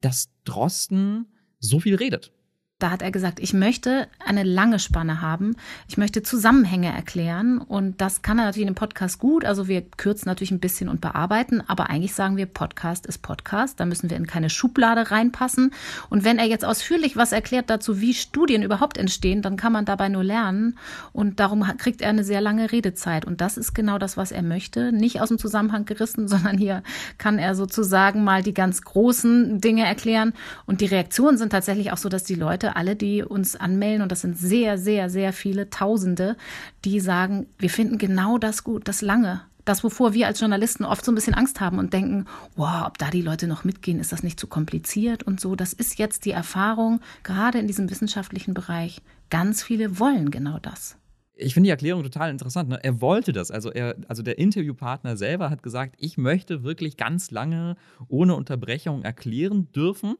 dass 0.00 0.30
Drosten 0.42 1.26
so 1.60 1.78
viel 1.78 1.94
redet. 1.94 2.32
Da 2.80 2.90
hat 2.90 3.02
er 3.02 3.10
gesagt, 3.10 3.40
ich 3.40 3.52
möchte 3.52 4.08
eine 4.24 4.42
lange 4.42 4.78
Spanne 4.78 5.20
haben. 5.20 5.54
Ich 5.86 5.98
möchte 5.98 6.22
Zusammenhänge 6.22 6.88
erklären. 6.88 7.58
Und 7.58 8.00
das 8.00 8.22
kann 8.22 8.38
er 8.38 8.46
natürlich 8.46 8.66
in 8.66 8.72
dem 8.72 8.74
Podcast 8.74 9.18
gut. 9.18 9.44
Also 9.44 9.68
wir 9.68 9.82
kürzen 9.82 10.28
natürlich 10.28 10.50
ein 10.50 10.60
bisschen 10.60 10.88
und 10.88 11.02
bearbeiten. 11.02 11.62
Aber 11.66 11.90
eigentlich 11.90 12.14
sagen 12.14 12.38
wir, 12.38 12.46
Podcast 12.46 13.04
ist 13.04 13.18
Podcast. 13.18 13.78
Da 13.80 13.84
müssen 13.84 14.08
wir 14.08 14.16
in 14.16 14.26
keine 14.26 14.48
Schublade 14.48 15.10
reinpassen. 15.10 15.74
Und 16.08 16.24
wenn 16.24 16.38
er 16.38 16.46
jetzt 16.46 16.64
ausführlich 16.64 17.18
was 17.18 17.32
erklärt 17.32 17.68
dazu, 17.68 18.00
wie 18.00 18.14
Studien 18.14 18.62
überhaupt 18.62 18.96
entstehen, 18.96 19.42
dann 19.42 19.58
kann 19.58 19.74
man 19.74 19.84
dabei 19.84 20.08
nur 20.08 20.24
lernen. 20.24 20.78
Und 21.12 21.38
darum 21.38 21.62
kriegt 21.76 22.00
er 22.00 22.08
eine 22.08 22.24
sehr 22.24 22.40
lange 22.40 22.72
Redezeit. 22.72 23.26
Und 23.26 23.42
das 23.42 23.58
ist 23.58 23.74
genau 23.74 23.98
das, 23.98 24.16
was 24.16 24.32
er 24.32 24.42
möchte. 24.42 24.90
Nicht 24.90 25.20
aus 25.20 25.28
dem 25.28 25.38
Zusammenhang 25.38 25.84
gerissen, 25.84 26.28
sondern 26.28 26.56
hier 26.56 26.82
kann 27.18 27.38
er 27.38 27.54
sozusagen 27.54 28.24
mal 28.24 28.42
die 28.42 28.54
ganz 28.54 28.80
großen 28.80 29.60
Dinge 29.60 29.84
erklären. 29.84 30.32
Und 30.64 30.80
die 30.80 30.86
Reaktionen 30.86 31.36
sind 31.36 31.50
tatsächlich 31.50 31.92
auch 31.92 31.98
so, 31.98 32.08
dass 32.08 32.24
die 32.24 32.36
Leute 32.36 32.69
alle, 32.76 32.96
die 32.96 33.22
uns 33.22 33.56
anmelden, 33.56 34.02
und 34.02 34.12
das 34.12 34.20
sind 34.20 34.36
sehr, 34.38 34.78
sehr, 34.78 35.10
sehr 35.10 35.32
viele 35.32 35.70
Tausende, 35.70 36.36
die 36.84 37.00
sagen, 37.00 37.46
wir 37.58 37.70
finden 37.70 37.98
genau 37.98 38.38
das 38.38 38.64
gut, 38.64 38.88
das 38.88 39.02
lange. 39.02 39.42
Das, 39.64 39.84
wovor 39.84 40.14
wir 40.14 40.26
als 40.26 40.40
Journalisten 40.40 40.84
oft 40.84 41.04
so 41.04 41.12
ein 41.12 41.14
bisschen 41.14 41.34
Angst 41.34 41.60
haben 41.60 41.78
und 41.78 41.92
denken, 41.92 42.26
wow, 42.56 42.84
ob 42.86 42.98
da 42.98 43.10
die 43.10 43.22
Leute 43.22 43.46
noch 43.46 43.62
mitgehen, 43.62 44.00
ist 44.00 44.10
das 44.10 44.22
nicht 44.22 44.40
zu 44.40 44.46
kompliziert 44.46 45.22
und 45.22 45.40
so. 45.40 45.54
Das 45.54 45.72
ist 45.72 45.98
jetzt 45.98 46.24
die 46.24 46.30
Erfahrung, 46.30 47.00
gerade 47.22 47.58
in 47.58 47.66
diesem 47.66 47.90
wissenschaftlichen 47.90 48.54
Bereich. 48.54 49.00
Ganz 49.28 49.62
viele 49.62 49.98
wollen 49.98 50.30
genau 50.30 50.58
das 50.58 50.96
ich 51.40 51.54
finde 51.54 51.68
die 51.68 51.70
Erklärung 51.70 52.02
total 52.02 52.30
interessant. 52.30 52.68
Ne? 52.68 52.78
Er 52.82 53.00
wollte 53.00 53.32
das. 53.32 53.50
Also, 53.50 53.70
er, 53.70 53.96
also 54.08 54.22
der 54.22 54.38
Interviewpartner 54.38 55.16
selber 55.16 55.50
hat 55.50 55.62
gesagt, 55.62 55.94
ich 55.98 56.18
möchte 56.18 56.62
wirklich 56.62 56.96
ganz 56.96 57.30
lange 57.30 57.76
ohne 58.08 58.34
Unterbrechung 58.34 59.02
erklären 59.02 59.70
dürfen. 59.72 60.16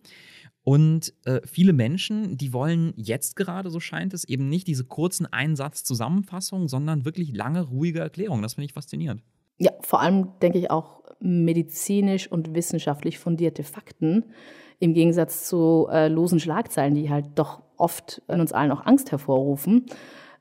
Und 0.63 1.15
äh, 1.25 1.41
viele 1.45 1.73
Menschen, 1.73 2.37
die 2.37 2.53
wollen 2.53 2.93
jetzt 2.97 3.35
gerade, 3.37 3.71
so 3.71 3.81
scheint 3.81 4.13
es, 4.13 4.25
eben 4.25 4.49
nicht 4.49 4.67
diese 4.67 4.85
kurzen 4.85 5.27
Einsatz-Zusammenfassungen, 5.27 6.69
sondern 6.69 7.05
wirklich 7.05 7.35
lange, 7.35 7.63
ruhige 7.63 8.01
Erklärungen. 8.01 8.43
Das 8.43 8.55
finde 8.55 8.67
ich 8.67 8.75
faszinierend. 8.75 9.23
Ja, 9.59 9.73
vor 9.81 10.01
allem 10.01 10.29
denke 10.41 10.59
ich 10.59 10.71
auch 10.71 11.03
medizinisch 11.21 12.31
und 12.31 12.55
wissenschaftlich 12.55 13.19
fundierte 13.19 13.63
Fakten 13.63 14.25
im 14.79 14.95
Gegensatz 14.95 15.47
zu 15.47 15.89
äh, 15.91 16.09
losen 16.09 16.41
Schlagzeilen, 16.41 16.95
die 16.95 17.11
halt 17.11 17.27
doch 17.35 17.63
oft 17.77 18.23
in 18.29 18.41
uns 18.41 18.53
allen 18.53 18.73
auch 18.73 18.87
Angst 18.87 19.13
hervorrufen. 19.13 19.87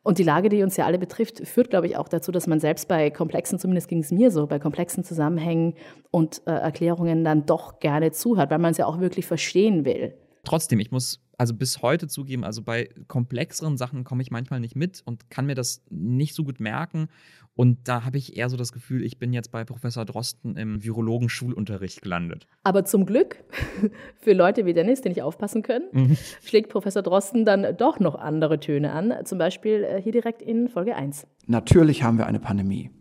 Und 0.02 0.18
die 0.18 0.24
Lage, 0.24 0.50
die 0.50 0.64
uns 0.64 0.78
ja 0.78 0.86
alle 0.86 0.98
betrifft, 0.98 1.46
führt, 1.46 1.70
glaube 1.70 1.88
ich, 1.88 1.98
auch 1.98 2.08
dazu, 2.08 2.32
dass 2.32 2.48
man 2.48 2.60
selbst 2.60 2.88
bei 2.88 3.10
komplexen, 3.10 3.60
zumindest 3.60 3.90
ging 3.90 4.00
es 4.00 4.12
mir 4.12 4.32
so, 4.32 4.48
bei 4.48 4.58
komplexen 4.58 5.04
Zusammenhängen 5.04 5.76
und 6.10 6.42
äh, 6.46 6.52
Erklärungen 6.52 7.24
dann 7.24 7.46
doch 7.46 7.80
gerne 7.80 8.12
zuhört, 8.12 8.50
weil 8.50 8.60
man 8.60 8.72
es 8.72 8.78
ja 8.78 8.86
auch 8.86 9.00
wirklich 9.00 9.26
verstehen 9.26 9.84
will. 9.86 10.18
Trotzdem, 10.46 10.80
ich 10.80 10.92
muss 10.92 11.22
also 11.40 11.54
bis 11.54 11.82
heute 11.82 12.08
zugeben, 12.08 12.44
also 12.44 12.62
bei 12.62 12.90
komplexeren 13.08 13.78
Sachen 13.78 14.04
komme 14.04 14.22
ich 14.22 14.30
manchmal 14.30 14.60
nicht 14.60 14.76
mit 14.76 15.02
und 15.06 15.30
kann 15.30 15.46
mir 15.46 15.56
das 15.56 15.82
nicht 15.90 16.36
so 16.36 16.44
gut 16.44 16.60
merken. 16.60 17.08
Und 17.56 17.88
da 17.88 18.04
habe 18.04 18.18
ich 18.18 18.36
eher 18.36 18.50
so 18.50 18.58
das 18.58 18.74
Gefühl, 18.74 19.06
ich 19.06 19.20
bin 19.20 19.32
jetzt 19.32 19.50
bei 19.50 19.64
Professor 19.64 20.04
Drosten 20.04 20.58
im 20.58 20.84
Virologen-Schulunterricht 20.84 22.02
gelandet. 22.02 22.46
Aber 22.64 22.84
zum 22.84 23.06
Glück 23.06 23.38
für 24.18 24.34
Leute 24.34 24.66
wie 24.66 24.74
Dennis, 24.74 25.00
die 25.00 25.08
nicht 25.08 25.22
aufpassen 25.22 25.64
können, 25.64 25.86
mhm. 25.94 26.18
schlägt 26.44 26.70
Professor 26.70 27.04
Drosten 27.04 27.46
dann 27.46 27.66
doch 27.78 28.02
noch 28.02 28.16
andere 28.16 28.60
Töne 28.60 28.92
an. 28.92 29.14
Zum 29.24 29.38
Beispiel 29.38 29.86
äh, 29.86 30.02
hier 30.02 30.12
direkt 30.12 30.42
in 30.42 30.68
Folge 30.68 30.98
1. 30.98 31.26
Natürlich 31.48 32.04
haben 32.04 32.18
wir 32.18 32.28
eine 32.28 32.42
Pandemie. 32.42 32.92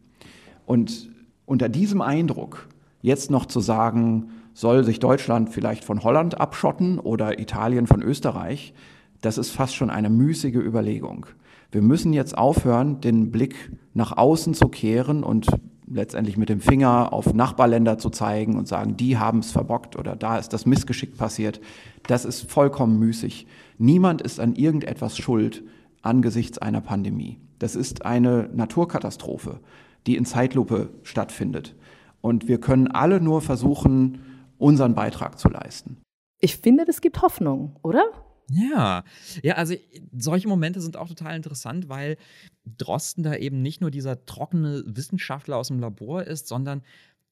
Und 0.64 1.11
unter 1.45 1.68
diesem 1.68 2.02
Eindruck 2.02 2.68
jetzt 3.02 3.33
noch 3.33 3.47
zu 3.47 3.59
sagen, 3.59 4.30
soll 4.58 4.82
sich 4.82 4.98
Deutschland 4.98 5.50
vielleicht 5.50 5.84
von 5.84 6.02
Holland 6.02 6.40
abschotten 6.40 6.98
oder 6.98 7.38
Italien 7.38 7.86
von 7.86 8.02
Österreich? 8.02 8.74
Das 9.20 9.38
ist 9.38 9.52
fast 9.52 9.76
schon 9.76 9.88
eine 9.88 10.10
müßige 10.10 10.56
Überlegung. 10.56 11.26
Wir 11.70 11.80
müssen 11.80 12.12
jetzt 12.12 12.36
aufhören, 12.36 13.00
den 13.00 13.30
Blick 13.30 13.70
nach 13.94 14.16
außen 14.16 14.54
zu 14.54 14.66
kehren 14.66 15.22
und 15.22 15.46
letztendlich 15.86 16.36
mit 16.36 16.48
dem 16.48 16.60
Finger 16.60 17.12
auf 17.12 17.32
Nachbarländer 17.32 17.98
zu 17.98 18.10
zeigen 18.10 18.58
und 18.58 18.66
sagen, 18.66 18.96
die 18.96 19.16
haben 19.16 19.38
es 19.38 19.52
verbockt 19.52 19.94
oder 19.94 20.16
da 20.16 20.38
ist 20.38 20.52
das 20.52 20.66
Missgeschick 20.66 21.16
passiert. 21.16 21.60
Das 22.08 22.24
ist 22.24 22.50
vollkommen 22.50 22.98
müßig. 22.98 23.46
Niemand 23.78 24.22
ist 24.22 24.40
an 24.40 24.56
irgendetwas 24.56 25.16
schuld 25.16 25.62
angesichts 26.02 26.58
einer 26.58 26.80
Pandemie. 26.80 27.38
Das 27.60 27.76
ist 27.76 28.04
eine 28.04 28.50
Naturkatastrophe, 28.52 29.60
die 30.08 30.16
in 30.16 30.24
Zeitlupe 30.24 30.90
stattfindet. 31.04 31.76
Und 32.20 32.48
wir 32.48 32.58
können 32.58 32.88
alle 32.88 33.20
nur 33.20 33.40
versuchen, 33.40 34.18
unseren 34.58 34.94
Beitrag 34.94 35.38
zu 35.38 35.48
leisten. 35.48 35.98
Ich 36.40 36.56
finde, 36.56 36.84
das 36.84 37.00
gibt 37.00 37.22
Hoffnung, 37.22 37.76
oder? 37.82 38.04
Ja, 38.50 39.04
ja, 39.42 39.54
also 39.54 39.74
solche 40.16 40.48
Momente 40.48 40.80
sind 40.80 40.96
auch 40.96 41.08
total 41.08 41.36
interessant, 41.36 41.88
weil 41.88 42.16
Drosten 42.64 43.22
da 43.22 43.34
eben 43.34 43.60
nicht 43.60 43.80
nur 43.80 43.90
dieser 43.90 44.24
trockene 44.24 44.82
Wissenschaftler 44.86 45.56
aus 45.56 45.68
dem 45.68 45.80
Labor 45.80 46.24
ist, 46.24 46.48
sondern 46.48 46.82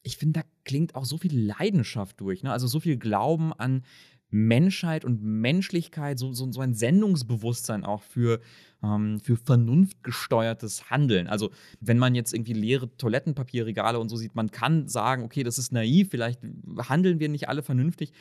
ich 0.03 0.17
finde, 0.17 0.41
da 0.41 0.47
klingt 0.63 0.95
auch 0.95 1.05
so 1.05 1.17
viel 1.17 1.37
Leidenschaft 1.37 2.21
durch. 2.21 2.43
Ne? 2.43 2.51
Also 2.51 2.67
so 2.67 2.79
viel 2.79 2.97
Glauben 2.97 3.51
an 3.51 3.83
Menschheit 4.29 5.05
und 5.05 5.23
Menschlichkeit, 5.23 6.19
so, 6.19 6.33
so, 6.33 6.51
so 6.51 6.61
ein 6.61 6.73
Sendungsbewusstsein 6.73 7.83
auch 7.83 8.03
für, 8.03 8.39
ähm, 8.83 9.19
für 9.19 9.37
vernunftgesteuertes 9.37 10.89
Handeln. 10.89 11.27
Also, 11.27 11.51
wenn 11.79 11.97
man 11.97 12.15
jetzt 12.15 12.33
irgendwie 12.33 12.53
leere 12.53 12.95
Toilettenpapierregale 12.97 13.99
und 13.99 14.09
so 14.09 14.15
sieht, 14.15 14.35
man 14.35 14.51
kann 14.51 14.87
sagen, 14.87 15.23
okay, 15.23 15.43
das 15.43 15.57
ist 15.57 15.71
naiv, 15.71 16.09
vielleicht 16.11 16.41
handeln 16.89 17.19
wir 17.19 17.29
nicht 17.29 17.49
alle 17.49 17.63
vernünftig. 17.63 18.13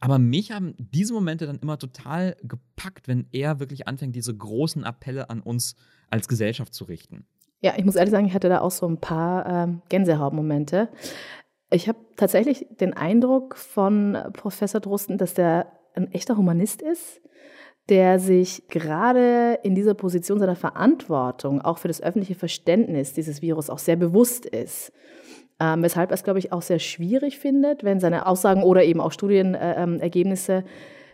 Aber 0.00 0.18
mich 0.18 0.52
haben 0.52 0.74
diese 0.78 1.14
Momente 1.14 1.46
dann 1.46 1.58
immer 1.58 1.78
total 1.78 2.36
gepackt, 2.42 3.08
wenn 3.08 3.26
er 3.32 3.60
wirklich 3.60 3.88
anfängt, 3.88 4.14
diese 4.14 4.36
großen 4.36 4.84
Appelle 4.84 5.30
an 5.30 5.40
uns 5.40 5.76
als 6.10 6.28
Gesellschaft 6.28 6.74
zu 6.74 6.84
richten. 6.84 7.26
Ja, 7.60 7.74
ich 7.78 7.84
muss 7.84 7.96
ehrlich 7.96 8.10
sagen, 8.10 8.26
ich 8.26 8.34
hatte 8.34 8.50
da 8.50 8.60
auch 8.60 8.70
so 8.70 8.86
ein 8.86 8.98
paar 8.98 9.46
ähm, 9.46 9.82
Gänsehautmomente. 9.88 10.90
Ich 11.70 11.88
habe 11.88 11.98
tatsächlich 12.16 12.66
den 12.78 12.92
Eindruck 12.92 13.56
von 13.56 14.18
Professor 14.34 14.80
Drosten, 14.80 15.16
dass 15.16 15.34
der 15.34 15.72
ein 15.94 16.12
echter 16.12 16.36
Humanist 16.36 16.82
ist, 16.82 17.20
der 17.88 18.18
sich 18.18 18.66
gerade 18.68 19.58
in 19.62 19.74
dieser 19.74 19.94
Position 19.94 20.38
seiner 20.38 20.56
Verantwortung 20.56 21.60
auch 21.60 21.78
für 21.78 21.88
das 21.88 22.02
öffentliche 22.02 22.34
Verständnis 22.34 23.12
dieses 23.12 23.42
Virus 23.42 23.70
auch 23.70 23.78
sehr 23.78 23.96
bewusst 23.96 24.46
ist. 24.46 24.92
Ähm, 25.60 25.82
weshalb 25.82 26.10
er 26.10 26.14
es, 26.14 26.24
glaube 26.24 26.38
ich, 26.38 26.52
auch 26.52 26.62
sehr 26.62 26.78
schwierig 26.78 27.38
findet, 27.38 27.84
wenn 27.84 28.00
seine 28.00 28.26
Aussagen 28.26 28.62
oder 28.62 28.82
eben 28.84 29.00
auch 29.00 29.12
Studienergebnisse 29.12 30.52
äh, 30.52 30.62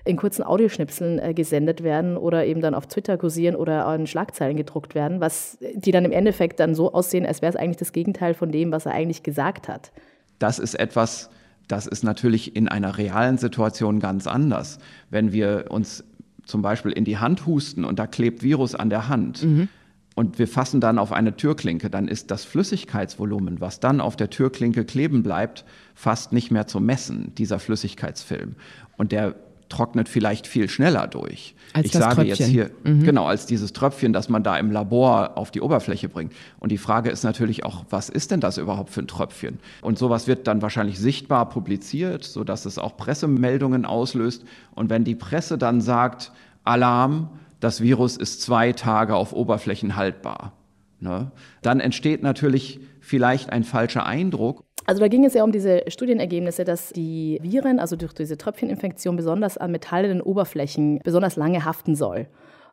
in 0.07 0.17
kurzen 0.17 0.43
Audioschnipseln 0.43 1.19
äh, 1.19 1.35
gesendet 1.35 1.83
werden 1.83 2.17
oder 2.17 2.47
eben 2.47 2.63
dann 2.63 2.75
auf 2.75 2.87
Twitter 2.87 3.19
kursieren 3.19 3.55
oder 3.55 3.95
in 3.95 4.07
Schlagzeilen 4.07 4.57
gedruckt 4.57 4.95
werden, 4.95 5.21
was 5.21 5.59
die 5.75 5.91
dann 5.91 6.07
im 6.07 6.13
Endeffekt 6.13 6.59
dann 6.59 6.75
so 6.75 6.93
aussehen, 6.95 7.27
als 7.27 7.43
wäre 7.43 7.51
es 7.51 7.57
eigentlich 7.57 7.77
das 7.77 7.93
Gegenteil 7.93 8.33
von 8.33 8.51
dem, 8.51 8.73
was 8.73 8.87
er 8.87 8.93
eigentlich 8.93 9.23
gesagt 9.23 9.69
hat 9.69 9.93
das 10.41 10.59
ist 10.59 10.75
etwas, 10.75 11.31
das 11.69 11.87
ist 11.87 12.03
natürlich 12.03 12.57
in 12.57 12.67
einer 12.67 12.99
realen 12.99 13.39
Situation 13.39 14.01
ganz 14.01 14.27
anders. 14.27 14.79
Wenn 15.11 15.33
wir 15.33 15.67
uns 15.69 16.03
zum 16.45 16.63
Beispiel 16.63 16.93
in 16.93 17.05
die 17.05 17.19
Hand 17.19 17.47
husten 17.47 17.85
und 17.85 17.99
da 17.99 18.07
klebt 18.07 18.43
Virus 18.43 18.75
an 18.75 18.91
der 18.91 19.09
Hand 19.09 19.43
mhm. 19.43 19.69
und 20.15 20.39
wir 20.39 20.49
fassen 20.49 20.81
dann 20.81 20.99
auf 20.99 21.13
eine 21.13 21.37
Türklinke, 21.37 21.91
dann 21.91 22.09
ist 22.09 22.31
das 22.31 22.45
Flüssigkeitsvolumen, 22.45 23.61
was 23.61 23.81
dann 23.81 24.01
auf 24.01 24.17
der 24.17 24.31
Türklinke 24.31 24.85
kleben 24.85 25.23
bleibt, 25.23 25.65
fast 25.95 26.33
nicht 26.33 26.51
mehr 26.51 26.67
zu 26.67 26.81
messen, 26.81 27.35
dieser 27.37 27.59
Flüssigkeitsfilm. 27.59 28.57
Und 28.97 29.13
der 29.13 29.35
trocknet 29.71 30.09
vielleicht 30.09 30.47
viel 30.47 30.69
schneller 30.69 31.07
durch. 31.07 31.55
Als 31.73 31.87
ich 31.87 31.93
das 31.93 32.03
sage 32.03 32.17
Tröpfchen. 32.17 32.37
jetzt 32.37 32.49
hier, 32.49 32.71
mhm. 32.85 33.05
genau, 33.05 33.27
als 33.27 33.47
dieses 33.47 33.73
Tröpfchen, 33.73 34.13
das 34.13 34.29
man 34.29 34.43
da 34.43 34.59
im 34.59 34.71
Labor 34.71 35.39
auf 35.39 35.51
die 35.51 35.61
Oberfläche 35.61 36.09
bringt. 36.09 36.33
Und 36.59 36.73
die 36.73 36.79
Frage 36.79 37.11
ist 37.11 37.23
natürlich 37.23 37.65
auch, 37.65 37.85
was 37.89 38.09
ist 38.09 38.31
denn 38.33 38.41
das 38.41 38.59
überhaupt 38.59 38.91
für 38.91 39.01
ein 39.01 39.09
Tröpfchen? 39.09 39.61
Und 39.81 39.99
sowas 39.99 40.27
wird 40.27 40.47
dann 40.47 40.61
wahrscheinlich 40.63 40.99
sichtbar 40.99 41.49
publiziert, 41.49 42.25
sodass 42.25 42.67
es 42.67 42.79
auch 42.79 42.97
Pressemeldungen 42.97 43.87
auslöst. 43.87 44.45
Und 44.75 44.91
wenn 44.91 45.05
die 45.05 45.15
Presse 45.15 45.57
dann 45.57 45.81
sagt, 45.81 46.33
Alarm, 46.65 47.31
das 47.61 47.81
Virus 47.81 48.17
ist 48.17 48.43
zwei 48.43 48.73
Tage 48.73 49.15
auf 49.15 49.33
Oberflächen 49.33 49.97
haltbar. 49.97 50.53
Ne? 50.99 51.31
Dann 51.63 51.81
entsteht 51.81 52.23
natürlich 52.23 52.81
vielleicht 53.01 53.51
ein 53.51 53.65
falscher 53.65 54.07
Eindruck. 54.07 54.65
Also 54.87 55.01
da 55.01 55.09
ging 55.09 55.25
es 55.25 55.35
ja 55.35 55.45
um 55.45 55.53
diese 55.53 55.85
Studienergebnisse, 55.89 56.65
dass 56.65 56.91
die 56.91 57.39
Viren, 57.43 57.79
also 57.79 57.97
durch 57.97 58.13
diese 58.13 58.39
Tröpfcheninfektion, 58.39 59.17
besonders 59.17 59.59
an 59.59 59.71
metallenen 59.73 60.21
Oberflächen 60.21 61.01
besonders 61.05 61.37
lange 61.37 61.65
haften 61.65 61.95
soll. 61.95 62.27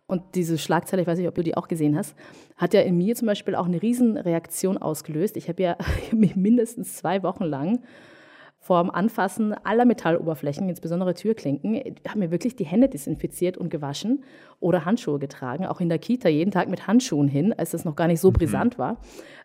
Und 0.07 0.23
diese 0.35 0.57
Schlagzeile, 0.57 1.01
ich 1.01 1.07
weiß 1.07 1.19
nicht, 1.19 1.27
ob 1.27 1.35
du 1.35 1.43
die 1.43 1.57
auch 1.57 1.67
gesehen 1.67 1.97
hast, 1.97 2.15
hat 2.55 2.73
ja 2.73 2.81
in 2.81 2.97
mir 2.97 3.15
zum 3.15 3.25
Beispiel 3.25 3.55
auch 3.55 3.65
eine 3.65 3.81
Riesenreaktion 3.81 4.77
ausgelöst. 4.77 5.35
Ich 5.35 5.49
habe 5.49 5.61
ja 5.61 5.77
mich 6.11 6.35
mindestens 6.35 6.95
zwei 6.95 7.23
Wochen 7.23 7.43
lang 7.43 7.79
vorm 8.59 8.89
Anfassen 8.89 9.53
aller 9.63 9.85
Metalloberflächen, 9.85 10.67
insbesondere 10.67 11.13
Türklinken, 11.13 11.95
haben 12.07 12.19
mir 12.19 12.31
wirklich 12.31 12.55
die 12.55 12.65
Hände 12.65 12.89
desinfiziert 12.89 13.57
und 13.57 13.69
gewaschen 13.69 14.23
oder 14.59 14.83
Handschuhe 14.83 15.19
getragen, 15.19 15.65
auch 15.65 15.79
in 15.79 15.87
der 15.89 15.99
Kita 15.99 16.27
jeden 16.27 16.51
Tag 16.51 16.67
mit 16.67 16.87
Handschuhen 16.87 17.27
hin, 17.27 17.53
als 17.53 17.71
das 17.71 17.85
noch 17.85 17.95
gar 17.95 18.07
nicht 18.07 18.19
so 18.19 18.29
mhm. 18.29 18.33
brisant 18.33 18.77
war. 18.77 18.97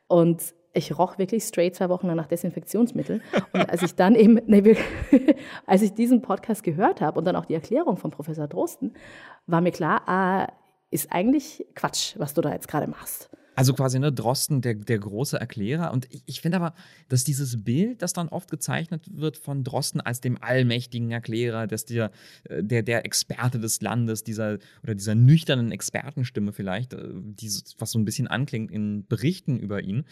Und 0.09 0.55
ich 0.73 0.99
roch 0.99 1.19
wirklich 1.19 1.45
straight 1.45 1.77
zwei 1.77 1.89
Wochen 1.89 2.07
nach 2.15 2.27
Desinfektionsmittel. 2.27 3.21
Und 3.53 3.69
als 3.69 3.83
ich 3.83 3.95
dann 3.95 4.15
eben, 4.15 4.41
ne, 4.47 4.77
als 5.67 5.83
ich 5.83 5.95
diesen 5.95 6.23
Podcast 6.23 6.63
gehört 6.63 7.01
habe 7.01 7.19
und 7.19 7.25
dann 7.27 7.37
auch 7.37 7.45
die 7.45 7.55
Erklärung 7.55 7.97
von 7.97 8.11
Professor 8.11 8.49
Drosten, 8.49 8.95
war 9.47 9.61
mir 9.61 9.73
klar, 9.73 10.03
ah, 10.07 10.53
ist 10.91 11.13
eigentlich 11.13 11.67
Quatsch, 11.75 12.15
was 12.19 12.35
du 12.35 12.41
da 12.41 12.53
jetzt 12.53 12.69
gerade 12.69 12.87
machst. 12.87 13.31
Also 13.55 13.75
quasi, 13.75 13.99
ne, 13.99 14.13
Drosten, 14.13 14.63
der, 14.63 14.75
der 14.75 14.99
große 14.99 15.39
Erklärer. 15.39 15.93
Und 15.93 16.07
ich, 16.11 16.23
ich 16.27 16.41
finde 16.41 16.57
aber, 16.57 16.75
dass 17.09 17.25
dieses 17.25 17.63
Bild, 17.63 18.01
das 18.03 18.13
dann 18.13 18.29
oft 18.29 18.51
gezeichnet 18.51 19.05
wird 19.11 19.37
von 19.37 19.63
Drosten 19.63 20.01
als 20.01 20.21
dem 20.21 20.43
allmächtigen 20.43 21.11
Erklärer, 21.11 21.67
dass 21.67 21.85
der, 21.85 22.11
äh, 22.45 22.63
der, 22.63 22.83
der 22.83 23.05
Experte 23.05 23.59
des 23.59 23.81
Landes, 23.83 24.25
dieser 24.25 24.59
oder 24.83 24.95
dieser 24.95 25.15
nüchternen 25.15 25.71
Expertenstimme 25.71 26.53
vielleicht, 26.53 26.95
äh, 26.95 27.09
dieses, 27.13 27.77
was 27.79 27.91
so 27.91 27.99
ein 27.99 28.05
bisschen 28.05 28.29
anklingt 28.29 28.71
in 28.71 29.07
Berichten 29.07 29.59
über 29.59 29.83
ihn, 29.83 30.05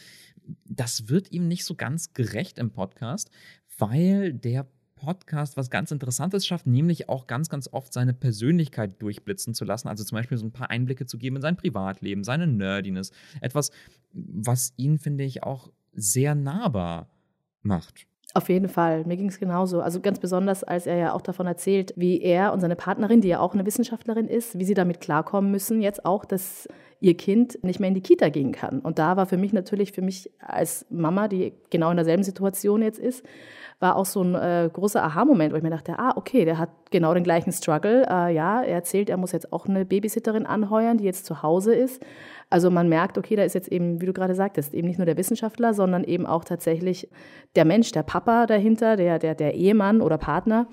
das 0.67 1.09
wird 1.09 1.33
ihm 1.33 1.49
nicht 1.49 1.65
so 1.65 1.75
ganz 1.75 2.13
gerecht 2.13 2.59
im 2.59 2.71
Podcast, 2.71 3.31
weil 3.79 4.33
der 4.35 4.67
Podcast 5.01 5.57
was 5.57 5.71
ganz 5.71 5.91
Interessantes 5.91 6.47
schafft, 6.47 6.67
nämlich 6.67 7.09
auch 7.09 7.27
ganz, 7.27 7.49
ganz 7.49 7.69
oft 7.73 7.93
seine 7.93 8.13
Persönlichkeit 8.13 9.01
durchblitzen 9.01 9.55
zu 9.55 9.65
lassen. 9.65 9.89
Also 9.89 10.05
zum 10.05 10.17
Beispiel 10.17 10.37
so 10.39 10.47
ein 10.47 10.53
paar 10.53 10.71
Einblicke 10.71 11.07
zu 11.07 11.19
geben 11.19 11.37
in 11.37 11.43
sein 11.43 11.57
Privatleben, 11.57 12.23
seine 12.23 12.47
Nerdiness. 12.47 13.11
Etwas, 13.41 13.71
was 14.13 14.75
ihn, 14.77 14.99
finde 14.99 15.25
ich, 15.25 15.43
auch 15.43 15.71
sehr 15.93 16.35
nahbar 16.35 17.09
macht. 17.63 18.07
Auf 18.35 18.49
jeden 18.49 18.69
Fall, 18.69 19.05
mir 19.07 19.17
ging 19.17 19.29
es 19.29 19.41
genauso. 19.41 19.81
Also 19.81 20.01
ganz 20.01 20.21
besonders, 20.21 20.63
als 20.63 20.87
er 20.87 20.97
ja 20.97 21.13
auch 21.15 21.23
davon 21.23 21.47
erzählt, 21.47 21.93
wie 21.97 22.21
er 22.21 22.53
und 22.53 22.61
seine 22.61 22.77
Partnerin, 22.77 23.21
die 23.21 23.29
ja 23.29 23.41
auch 23.41 23.55
eine 23.55 23.67
Wissenschaftlerin 23.67 24.29
ist, 24.29 24.57
wie 24.59 24.65
sie 24.65 24.75
damit 24.75 25.01
klarkommen 25.01 25.51
müssen, 25.51 25.81
jetzt 25.81 26.05
auch, 26.05 26.25
dass 26.25 26.69
ihr 27.01 27.17
Kind 27.17 27.63
nicht 27.65 27.81
mehr 27.81 27.89
in 27.89 27.95
die 27.95 28.03
Kita 28.03 28.29
gehen 28.29 28.53
kann. 28.53 28.81
Und 28.81 28.99
da 28.99 29.17
war 29.17 29.27
für 29.27 29.39
mich 29.39 29.53
natürlich, 29.53 29.93
für 29.93 30.03
mich 30.03 30.31
als 30.39 30.87
Mama, 30.91 31.29
die 31.29 31.55
genau 31.71 31.91
in 31.91 31.97
derselben 31.97 32.23
Situation 32.23 32.83
jetzt 32.83 32.99
ist, 32.99 33.25
war 33.81 33.97
auch 33.97 34.05
so 34.05 34.23
ein 34.23 34.35
äh, 34.35 34.69
großer 34.71 35.03
Aha-Moment, 35.03 35.55
wo 35.55 35.57
ich 35.57 35.63
mir 35.63 35.71
dachte, 35.71 35.99
ah, 35.99 36.13
okay, 36.17 36.45
der 36.45 36.59
hat 36.59 36.69
genau 36.91 37.15
den 37.15 37.25
gleichen 37.25 37.51
Struggle. 37.51 38.03
Äh, 38.03 38.35
ja, 38.35 38.63
er 38.63 38.75
erzählt, 38.75 39.09
er 39.09 39.17
muss 39.17 39.33
jetzt 39.33 39.55
auch 39.55 39.67
eine 39.67 39.87
Babysitterin 39.87 40.45
anheuern, 40.45 40.99
die 40.99 41.05
jetzt 41.05 41.25
zu 41.25 41.43
Hause 41.43 41.75
ist. 41.75 42.03
Also 42.51 42.71
man 42.71 42.91
merkt, 42.91 43.17
okay, 43.17 43.37
da 43.37 43.43
ist 43.43 43.55
jetzt 43.55 43.69
eben, 43.69 44.03
wie 44.03 44.07
du 44.07 44.13
gerade 44.13 44.35
sagtest, 44.35 44.75
eben 44.75 44.87
nicht 44.87 44.99
nur 44.99 45.07
der 45.07 45.17
Wissenschaftler, 45.17 45.73
sondern 45.73 46.05
eben 46.05 46.27
auch 46.27 46.45
tatsächlich 46.45 47.09
der 47.57 47.65
Mensch, 47.65 47.91
der 47.93 48.03
Papa 48.03 48.47
dahinter, 48.47 48.97
der, 48.97 49.19
der, 49.19 49.35
der 49.35 49.55
Ehemann 49.55 50.03
oder 50.03 50.19
Partner. 50.19 50.67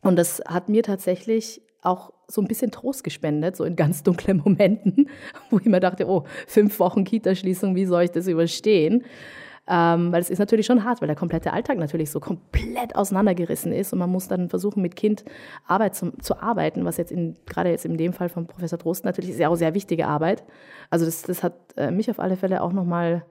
Und 0.00 0.16
das 0.16 0.42
hat 0.48 0.68
mir 0.68 0.82
tatsächlich 0.82 1.62
auch 1.82 2.12
so 2.26 2.40
ein 2.40 2.48
bisschen 2.48 2.70
Trost 2.70 3.04
gespendet, 3.04 3.56
so 3.56 3.64
in 3.64 3.76
ganz 3.76 4.02
dunklen 4.02 4.38
Momenten, 4.44 5.08
wo 5.50 5.58
ich 5.58 5.66
mir 5.66 5.80
dachte, 5.80 6.08
oh, 6.08 6.24
fünf 6.46 6.78
Wochen 6.78 7.04
Kitaschließung, 7.04 7.74
wie 7.74 7.86
soll 7.86 8.04
ich 8.04 8.10
das 8.10 8.26
überstehen? 8.26 9.04
Ähm, 9.70 10.12
weil 10.12 10.22
es 10.22 10.30
ist 10.30 10.38
natürlich 10.38 10.64
schon 10.64 10.82
hart, 10.82 11.02
weil 11.02 11.08
der 11.08 11.16
komplette 11.16 11.52
Alltag 11.52 11.76
natürlich 11.76 12.10
so 12.10 12.20
komplett 12.20 12.96
auseinandergerissen 12.96 13.70
ist 13.70 13.92
und 13.92 13.98
man 13.98 14.08
muss 14.08 14.26
dann 14.26 14.48
versuchen, 14.48 14.80
mit 14.80 14.96
Kind 14.96 15.26
Arbeit 15.66 15.94
zum, 15.94 16.18
zu 16.22 16.40
arbeiten, 16.40 16.86
was 16.86 16.96
jetzt 16.96 17.12
in, 17.12 17.36
gerade 17.44 17.68
jetzt 17.68 17.84
in 17.84 17.98
dem 17.98 18.14
Fall 18.14 18.30
von 18.30 18.46
Professor 18.46 18.78
Trost 18.78 19.04
natürlich 19.04 19.44
auch 19.46 19.56
sehr 19.56 19.74
wichtige 19.74 20.06
Arbeit. 20.06 20.42
Also 20.88 21.04
das, 21.04 21.20
das 21.20 21.42
hat 21.42 21.52
äh, 21.76 21.90
mich 21.90 22.10
auf 22.10 22.18
alle 22.18 22.38
Fälle 22.38 22.62
auch 22.62 22.72
nochmal 22.72 23.26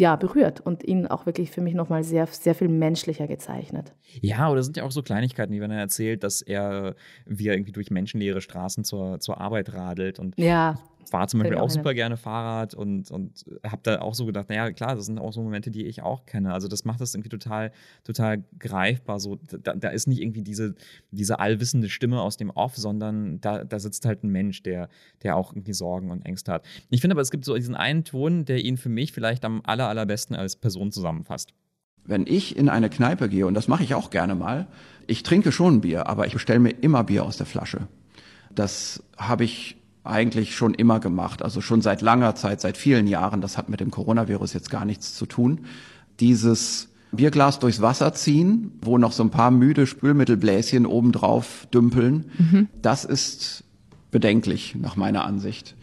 ja, 0.00 0.16
berührt 0.16 0.60
und 0.60 0.82
ihn 0.82 1.06
auch 1.06 1.26
wirklich 1.26 1.50
für 1.50 1.60
mich 1.60 1.74
nochmal 1.74 2.02
sehr, 2.02 2.26
sehr 2.26 2.54
viel 2.54 2.68
menschlicher 2.68 3.26
gezeichnet. 3.26 3.92
Ja, 4.20 4.50
oder 4.50 4.62
sind 4.62 4.76
ja 4.76 4.84
auch 4.84 4.90
so 4.90 5.02
Kleinigkeiten, 5.02 5.52
wie 5.52 5.60
wenn 5.60 5.70
er 5.70 5.78
erzählt, 5.78 6.24
dass 6.24 6.42
er, 6.42 6.96
wie 7.26 7.48
er 7.48 7.54
irgendwie 7.54 7.72
durch 7.72 7.90
menschenleere 7.90 8.40
Straßen 8.40 8.84
zur, 8.84 9.20
zur 9.20 9.40
Arbeit 9.40 9.72
radelt 9.72 10.18
und 10.18 10.36
ja 10.38 10.76
fahre 11.08 11.26
zum 11.26 11.40
Beispiel 11.40 11.58
auch 11.58 11.70
super 11.70 11.94
gerne 11.94 12.16
Fahrrad 12.16 12.74
und, 12.74 13.10
und 13.10 13.44
habe 13.64 13.80
da 13.82 14.00
auch 14.00 14.14
so 14.14 14.26
gedacht, 14.26 14.48
naja, 14.48 14.70
klar, 14.72 14.94
das 14.94 15.06
sind 15.06 15.18
auch 15.18 15.32
so 15.32 15.42
Momente, 15.42 15.70
die 15.70 15.86
ich 15.86 16.02
auch 16.02 16.26
kenne. 16.26 16.52
Also 16.52 16.68
das 16.68 16.84
macht 16.84 17.00
das 17.00 17.14
irgendwie 17.14 17.28
total, 17.28 17.72
total 18.04 18.44
greifbar. 18.58 19.20
So, 19.20 19.36
da, 19.36 19.74
da 19.74 19.88
ist 19.88 20.06
nicht 20.06 20.20
irgendwie 20.20 20.42
diese, 20.42 20.74
diese 21.10 21.38
allwissende 21.38 21.88
Stimme 21.88 22.20
aus 22.20 22.36
dem 22.36 22.50
Off, 22.50 22.76
sondern 22.76 23.40
da, 23.40 23.64
da 23.64 23.78
sitzt 23.78 24.04
halt 24.04 24.24
ein 24.24 24.30
Mensch, 24.30 24.62
der, 24.62 24.88
der 25.22 25.36
auch 25.36 25.52
irgendwie 25.52 25.72
Sorgen 25.72 26.10
und 26.10 26.24
Ängste 26.24 26.52
hat. 26.52 26.64
Ich 26.90 27.00
finde 27.00 27.14
aber, 27.14 27.22
es 27.22 27.30
gibt 27.30 27.44
so 27.44 27.54
diesen 27.54 27.74
einen 27.74 28.04
Ton, 28.04 28.44
der 28.44 28.64
ihn 28.64 28.76
für 28.76 28.88
mich 28.88 29.12
vielleicht 29.12 29.44
am 29.44 29.62
aller, 29.64 29.88
allerbesten 29.88 30.36
als 30.36 30.56
Person 30.56 30.92
zusammenfasst. 30.92 31.54
Wenn 32.04 32.26
ich 32.26 32.56
in 32.56 32.68
eine 32.68 32.88
Kneipe 32.90 33.28
gehe, 33.28 33.46
und 33.46 33.54
das 33.54 33.68
mache 33.68 33.84
ich 33.84 33.94
auch 33.94 34.10
gerne 34.10 34.34
mal, 34.34 34.66
ich 35.06 35.22
trinke 35.22 35.52
schon 35.52 35.80
Bier, 35.80 36.06
aber 36.06 36.26
ich 36.26 36.32
bestelle 36.32 36.60
mir 36.60 36.70
immer 36.70 37.04
Bier 37.04 37.24
aus 37.24 37.36
der 37.36 37.46
Flasche. 37.46 37.88
Das 38.54 39.02
habe 39.16 39.44
ich 39.44 39.79
eigentlich 40.04 40.54
schon 40.54 40.74
immer 40.74 41.00
gemacht, 41.00 41.42
also 41.42 41.60
schon 41.60 41.82
seit 41.82 42.00
langer 42.00 42.34
Zeit, 42.34 42.60
seit 42.60 42.76
vielen 42.76 43.06
Jahren. 43.06 43.40
Das 43.40 43.58
hat 43.58 43.68
mit 43.68 43.80
dem 43.80 43.90
Coronavirus 43.90 44.54
jetzt 44.54 44.70
gar 44.70 44.84
nichts 44.84 45.14
zu 45.14 45.26
tun. 45.26 45.60
Dieses 46.20 46.88
Bierglas 47.12 47.58
durchs 47.58 47.80
Wasser 47.80 48.12
ziehen, 48.14 48.72
wo 48.82 48.98
noch 48.98 49.12
so 49.12 49.22
ein 49.22 49.30
paar 49.30 49.50
müde 49.50 49.86
Spülmittelbläschen 49.86 50.86
obendrauf 50.86 51.66
dümpeln, 51.72 52.30
mhm. 52.38 52.68
das 52.80 53.04
ist 53.04 53.64
bedenklich 54.10 54.74
nach 54.76 54.96
meiner 54.96 55.24
Ansicht. 55.24 55.76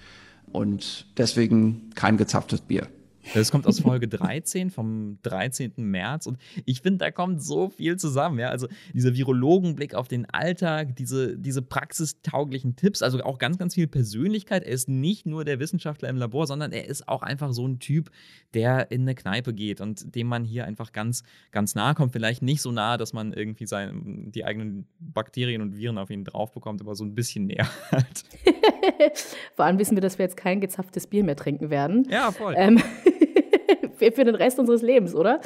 Und 0.52 1.06
deswegen 1.18 1.90
kein 1.96 2.18
gezapftes 2.18 2.62
Bier. 2.62 2.88
Das 3.34 3.52
kommt 3.52 3.68
aus 3.68 3.80
Folge 3.80 4.08
13 4.08 4.70
vom 4.70 5.20
13. 5.24 5.74
März 5.78 6.26
und 6.28 6.38
ich 6.66 6.82
finde, 6.82 7.00
da 7.00 7.12
kommt 7.12 7.42
so 7.42 7.70
viel 7.70 7.98
zusammen. 7.98 8.40
Ja? 8.40 8.50
Also 8.50 8.68
dieser 8.94 9.14
Virologenblick 9.16 9.96
auf 9.96 10.08
den 10.08 10.26
Alltag, 10.30 10.96
diese, 10.96 11.38
diese 11.38 11.62
praxistauglichen 11.62 12.76
Tipps, 12.76 13.02
also 13.02 13.22
auch 13.22 13.38
ganz, 13.38 13.58
ganz 13.58 13.76
viel 13.76 13.88
Persönlichkeit. 13.88 14.64
Er 14.64 14.72
ist 14.72 14.90
nicht 14.90 15.26
nur 15.26 15.46
der 15.46 15.60
Wissenschaftler 15.60 16.10
im 16.10 16.18
Labor, 16.18 16.48
sondern 16.48 16.72
er 16.72 16.88
ist 16.88 17.08
auch 17.08 17.22
einfach 17.22 17.54
so 17.54 17.68
ein 17.68 17.80
Typ, 17.80 18.12
der 18.54 18.92
in 18.92 19.02
eine 19.02 19.16
Kneipe 19.16 19.54
geht 19.54 19.82
und 19.82 20.16
dem 20.16 20.28
man 20.28 20.44
hier 20.44 20.66
einfach 20.66 20.92
ganz, 20.92 21.24
ganz 21.52 21.76
nahe 21.76 21.96
kommt. 21.96 22.14
Vielleicht 22.14 22.42
nicht 22.42 22.62
so 22.62 22.72
nah, 22.72 22.98
dass 22.98 23.14
man 23.14 23.34
irgendwie 23.34 23.68
sein, 23.68 24.32
die 24.32 24.46
eigenen 24.46 24.88
Bakterien 25.00 25.62
und 25.62 25.76
Viren 25.76 25.98
auf 25.98 26.10
ihn 26.10 26.24
drauf 26.24 26.52
bekommt, 26.52 26.82
aber 26.82 26.96
so 26.96 27.04
ein 27.04 27.16
bisschen 27.16 27.46
näher 27.46 27.68
halt. 27.92 28.24
Vor 29.56 29.66
allem 29.66 29.80
wissen 29.80 29.96
wir, 29.96 30.02
dass 30.02 30.18
wir 30.18 30.26
jetzt 30.26 30.38
kein 30.38 30.62
gezapftes 30.62 31.08
Bier 31.08 31.24
mehr 31.24 31.36
trinken 31.36 31.70
werden. 31.70 32.08
Ja, 32.10 32.32
voll. 32.32 32.56
Ähm, 32.58 32.82
für 33.98 34.24
den 34.24 34.36
Rest 34.36 34.60
unseres 34.60 34.82
Lebens, 34.82 35.16
oder? 35.16 35.40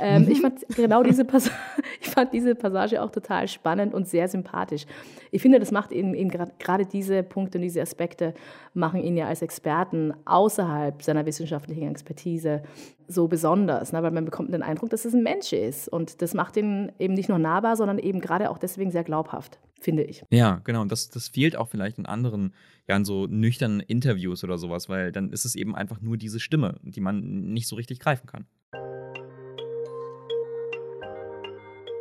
Ähm, 0.00 0.26
ich 0.28 0.40
fand 0.40 0.64
genau 0.74 1.02
diese 1.02 1.24
Passage, 1.24 1.54
ich 2.00 2.08
fand 2.08 2.32
diese 2.32 2.54
Passage 2.54 3.02
auch 3.02 3.10
total 3.10 3.48
spannend 3.48 3.94
und 3.94 4.08
sehr 4.08 4.28
sympathisch. 4.28 4.86
Ich 5.30 5.42
finde, 5.42 5.58
das 5.58 5.70
macht 5.70 5.92
ihn, 5.92 6.14
ihn 6.14 6.28
gerade 6.28 6.86
diese 6.86 7.22
Punkte 7.22 7.58
und 7.58 7.62
diese 7.62 7.80
Aspekte 7.82 8.34
machen 8.74 9.02
ihn 9.02 9.16
ja 9.16 9.26
als 9.26 9.42
Experten 9.42 10.12
außerhalb 10.24 11.02
seiner 11.02 11.26
wissenschaftlichen 11.26 11.90
Expertise 11.90 12.62
so 13.12 13.28
besonders, 13.28 13.92
ne? 13.92 14.02
weil 14.02 14.10
man 14.10 14.24
bekommt 14.24 14.52
den 14.52 14.62
Eindruck, 14.62 14.90
dass 14.90 15.04
es 15.04 15.14
ein 15.14 15.22
Mensch 15.22 15.52
ist 15.52 15.88
und 15.88 16.22
das 16.22 16.34
macht 16.34 16.56
ihn 16.56 16.92
eben 16.98 17.14
nicht 17.14 17.28
nur 17.28 17.38
nahbar, 17.38 17.76
sondern 17.76 17.98
eben 17.98 18.20
gerade 18.20 18.50
auch 18.50 18.58
deswegen 18.58 18.90
sehr 18.90 19.04
glaubhaft, 19.04 19.58
finde 19.80 20.02
ich. 20.02 20.24
Ja, 20.30 20.60
genau. 20.64 20.82
Und 20.82 20.92
das, 20.92 21.08
das 21.08 21.28
fehlt 21.28 21.56
auch 21.56 21.68
vielleicht 21.68 21.98
in 21.98 22.06
anderen, 22.06 22.54
ja, 22.88 22.96
in 22.96 23.04
so 23.04 23.26
nüchternen 23.26 23.80
Interviews 23.80 24.44
oder 24.44 24.58
sowas, 24.58 24.88
weil 24.88 25.12
dann 25.12 25.30
ist 25.30 25.44
es 25.44 25.54
eben 25.54 25.74
einfach 25.74 26.00
nur 26.00 26.16
diese 26.16 26.40
Stimme, 26.40 26.76
die 26.82 27.00
man 27.00 27.20
nicht 27.52 27.68
so 27.68 27.76
richtig 27.76 28.00
greifen 28.00 28.26
kann. 28.26 28.46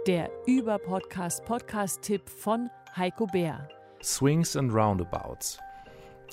Der 0.08 0.32
Über-Podcast 0.48 1.46
Podcast-Tipp 1.46 2.28
von 2.28 2.70
Heiko 2.98 3.28
Bär. 3.28 3.68
Swings 4.02 4.56
and 4.56 4.74
Roundabouts. 4.74 5.60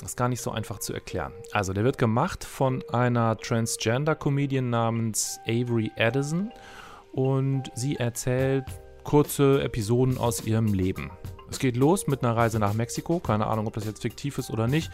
Ist 0.05 0.17
gar 0.17 0.29
nicht 0.29 0.41
so 0.41 0.51
einfach 0.51 0.79
zu 0.79 0.93
erklären. 0.93 1.33
Also, 1.53 1.73
der 1.73 1.85
wird 1.85 1.99
gemacht 1.99 2.45
von 2.45 2.85
einer 2.93 3.37
Transgender-Comedian 3.37 4.71
namens 4.71 5.41
Avery 5.47 5.91
Addison 5.97 6.53
und 7.13 7.71
sie 7.75 7.97
erzählt 7.97 8.65
kurze 9.03 9.63
Episoden 9.63 10.19
aus 10.19 10.45
ihrem 10.45 10.73
Leben. 10.73 11.11
Es 11.51 11.59
geht 11.59 11.77
los 11.77 12.07
mit 12.07 12.23
einer 12.23 12.37
Reise 12.37 12.59
nach 12.59 12.75
Mexiko. 12.75 13.21
Keine 13.21 13.47
Ahnung, 13.47 13.67
ob 13.67 13.73
das 13.73 13.87
jetzt 13.87 14.03
fiktiv 14.03 14.39
ist 14.39 14.51
oder 14.51 14.67
nicht. 14.67 14.91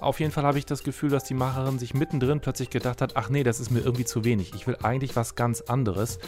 Auf 0.00 0.18
jeden 0.20 0.32
Fall 0.32 0.44
habe 0.44 0.56
ich 0.56 0.64
das 0.64 0.82
Gefühl, 0.82 1.10
dass 1.10 1.24
die 1.24 1.34
Macherin 1.34 1.78
sich 1.78 1.92
mittendrin 1.92 2.40
plötzlich 2.40 2.70
gedacht 2.70 3.02
hat, 3.02 3.16
ach 3.16 3.28
nee, 3.28 3.42
das 3.42 3.60
ist 3.60 3.70
mir 3.70 3.80
irgendwie 3.80 4.06
zu 4.06 4.24
wenig. 4.24 4.54
Ich 4.54 4.66
will 4.66 4.76
eigentlich 4.82 5.14
was 5.14 5.34
ganz 5.34 5.60
anderes. 5.62 6.18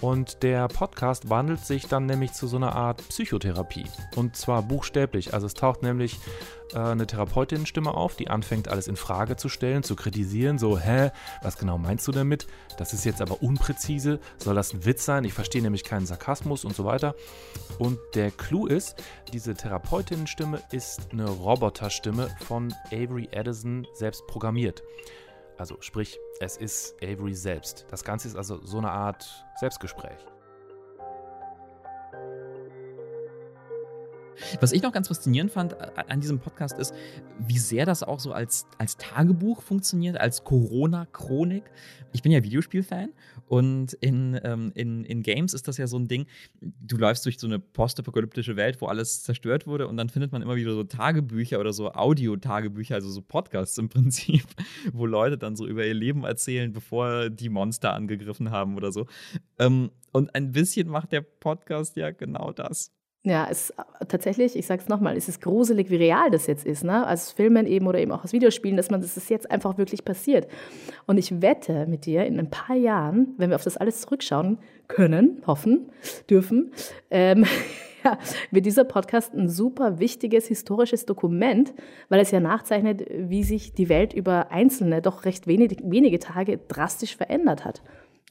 Und 0.00 0.42
der 0.42 0.68
Podcast 0.68 1.30
wandelt 1.30 1.60
sich 1.60 1.86
dann 1.86 2.04
nämlich 2.04 2.32
zu 2.32 2.46
so 2.46 2.56
einer 2.56 2.74
Art 2.74 3.08
Psychotherapie. 3.08 3.86
Und 4.16 4.36
zwar 4.36 4.62
buchstäblich. 4.62 5.32
Also 5.32 5.46
es 5.46 5.54
taucht 5.54 5.82
nämlich 5.82 6.18
äh, 6.74 6.78
eine 6.78 7.06
Therapeutinnenstimme 7.06 7.92
auf, 7.92 8.16
die 8.16 8.28
anfängt, 8.28 8.68
alles 8.68 8.88
in 8.88 8.96
Frage 8.96 9.36
zu 9.36 9.48
stellen, 9.48 9.82
zu 9.82 9.96
kritisieren. 9.96 10.58
So, 10.58 10.78
hä, 10.78 11.10
was 11.42 11.58
genau 11.58 11.78
meinst 11.78 12.06
du 12.08 12.12
damit? 12.12 12.46
Das 12.78 12.92
ist 12.92 13.04
jetzt 13.04 13.20
aber 13.20 13.42
unpräzise. 13.42 14.20
Soll 14.38 14.54
das 14.54 14.72
ein 14.72 14.84
Witz 14.84 15.04
sein? 15.04 15.24
Ich 15.24 15.32
verstehe 15.32 15.62
nämlich 15.62 15.84
keinen 15.84 16.06
Sarkasmus 16.06 16.64
und 16.64 16.74
so 16.74 16.84
weiter. 16.84 17.14
Und 17.78 17.98
der 18.14 18.30
Clou 18.30 18.66
ist, 18.66 19.02
diese 19.32 19.54
Therapeutinnenstimme 19.54 20.62
ist 20.70 21.12
eine 21.12 21.28
Roboterstimme 21.28 22.28
von 22.46 22.74
Avery 22.86 23.28
Edison 23.32 23.86
selbst 23.94 24.26
programmiert. 24.26 24.82
Also 25.58 25.76
sprich, 25.80 26.18
es 26.40 26.56
ist 26.56 26.96
Avery 27.02 27.34
selbst. 27.34 27.86
Das 27.90 28.04
Ganze 28.04 28.28
ist 28.28 28.36
also 28.36 28.60
so 28.64 28.78
eine 28.78 28.90
Art 28.90 29.44
Selbstgespräch. 29.60 30.31
Was 34.60 34.72
ich 34.72 34.82
noch 34.82 34.92
ganz 34.92 35.08
faszinierend 35.08 35.50
fand 35.50 35.74
äh, 35.74 35.90
an 36.08 36.20
diesem 36.20 36.38
Podcast 36.38 36.78
ist, 36.78 36.94
wie 37.38 37.58
sehr 37.58 37.86
das 37.86 38.02
auch 38.02 38.20
so 38.20 38.32
als, 38.32 38.66
als 38.78 38.96
Tagebuch 38.96 39.62
funktioniert, 39.62 40.18
als 40.18 40.44
Corona-Chronik. 40.44 41.64
Ich 42.12 42.22
bin 42.22 42.32
ja 42.32 42.42
Videospielfan 42.42 43.10
und 43.48 43.94
in, 43.94 44.38
ähm, 44.44 44.72
in, 44.74 45.04
in 45.04 45.22
Games 45.22 45.54
ist 45.54 45.68
das 45.68 45.78
ja 45.78 45.86
so 45.86 45.98
ein 45.98 46.08
Ding, 46.08 46.26
du 46.60 46.96
läufst 46.96 47.24
durch 47.24 47.38
so 47.38 47.46
eine 47.46 47.58
postapokalyptische 47.58 48.56
Welt, 48.56 48.80
wo 48.80 48.86
alles 48.86 49.22
zerstört 49.22 49.66
wurde 49.66 49.88
und 49.88 49.96
dann 49.96 50.08
findet 50.08 50.32
man 50.32 50.42
immer 50.42 50.56
wieder 50.56 50.74
so 50.74 50.84
Tagebücher 50.84 51.58
oder 51.58 51.72
so 51.72 51.92
Audio-Tagebücher, 51.92 52.94
also 52.94 53.10
so 53.10 53.22
Podcasts 53.22 53.78
im 53.78 53.88
Prinzip, 53.92 54.44
wo 54.92 55.06
Leute 55.06 55.38
dann 55.38 55.56
so 55.56 55.66
über 55.66 55.86
ihr 55.86 55.94
Leben 55.94 56.24
erzählen, 56.24 56.72
bevor 56.72 57.30
die 57.30 57.48
Monster 57.48 57.94
angegriffen 57.94 58.50
haben 58.50 58.76
oder 58.76 58.92
so. 58.92 59.06
Ähm, 59.58 59.90
und 60.12 60.34
ein 60.34 60.52
bisschen 60.52 60.88
macht 60.88 61.12
der 61.12 61.22
Podcast 61.22 61.96
ja 61.96 62.10
genau 62.10 62.52
das. 62.52 62.92
Ja, 63.24 63.46
es 63.48 63.72
tatsächlich, 64.08 64.56
ich 64.56 64.66
sage 64.66 64.82
es 64.82 64.88
nochmal, 64.88 65.16
es 65.16 65.28
ist 65.28 65.40
gruselig, 65.40 65.90
wie 65.90 65.96
real 65.96 66.28
das 66.32 66.48
jetzt 66.48 66.66
ist, 66.66 66.82
ne? 66.82 67.06
Als 67.06 67.30
Filmen 67.30 67.68
eben 67.68 67.86
oder 67.86 68.00
eben 68.00 68.10
auch 68.10 68.24
aus 68.24 68.32
Videospielen, 68.32 68.76
dass 68.76 68.90
man, 68.90 69.00
das 69.00 69.28
jetzt 69.28 69.48
einfach 69.48 69.78
wirklich 69.78 70.04
passiert. 70.04 70.48
Und 71.06 71.18
ich 71.18 71.40
wette 71.40 71.86
mit 71.86 72.04
dir, 72.04 72.26
in 72.26 72.40
ein 72.40 72.50
paar 72.50 72.74
Jahren, 72.74 73.34
wenn 73.38 73.50
wir 73.50 73.54
auf 73.54 73.62
das 73.62 73.76
alles 73.76 74.00
zurückschauen 74.00 74.58
können, 74.88 75.40
hoffen, 75.46 75.92
dürfen, 76.28 76.72
ähm, 77.12 77.44
ja, 78.04 78.18
wird 78.50 78.66
dieser 78.66 78.82
Podcast 78.82 79.32
ein 79.34 79.48
super 79.48 80.00
wichtiges 80.00 80.48
historisches 80.48 81.06
Dokument, 81.06 81.72
weil 82.08 82.18
es 82.18 82.32
ja 82.32 82.40
nachzeichnet, 82.40 83.04
wie 83.08 83.44
sich 83.44 83.72
die 83.72 83.88
Welt 83.88 84.14
über 84.14 84.50
einzelne, 84.50 85.00
doch 85.00 85.24
recht 85.24 85.46
wenige, 85.46 85.76
wenige 85.88 86.18
Tage 86.18 86.58
drastisch 86.58 87.16
verändert 87.16 87.64
hat. 87.64 87.82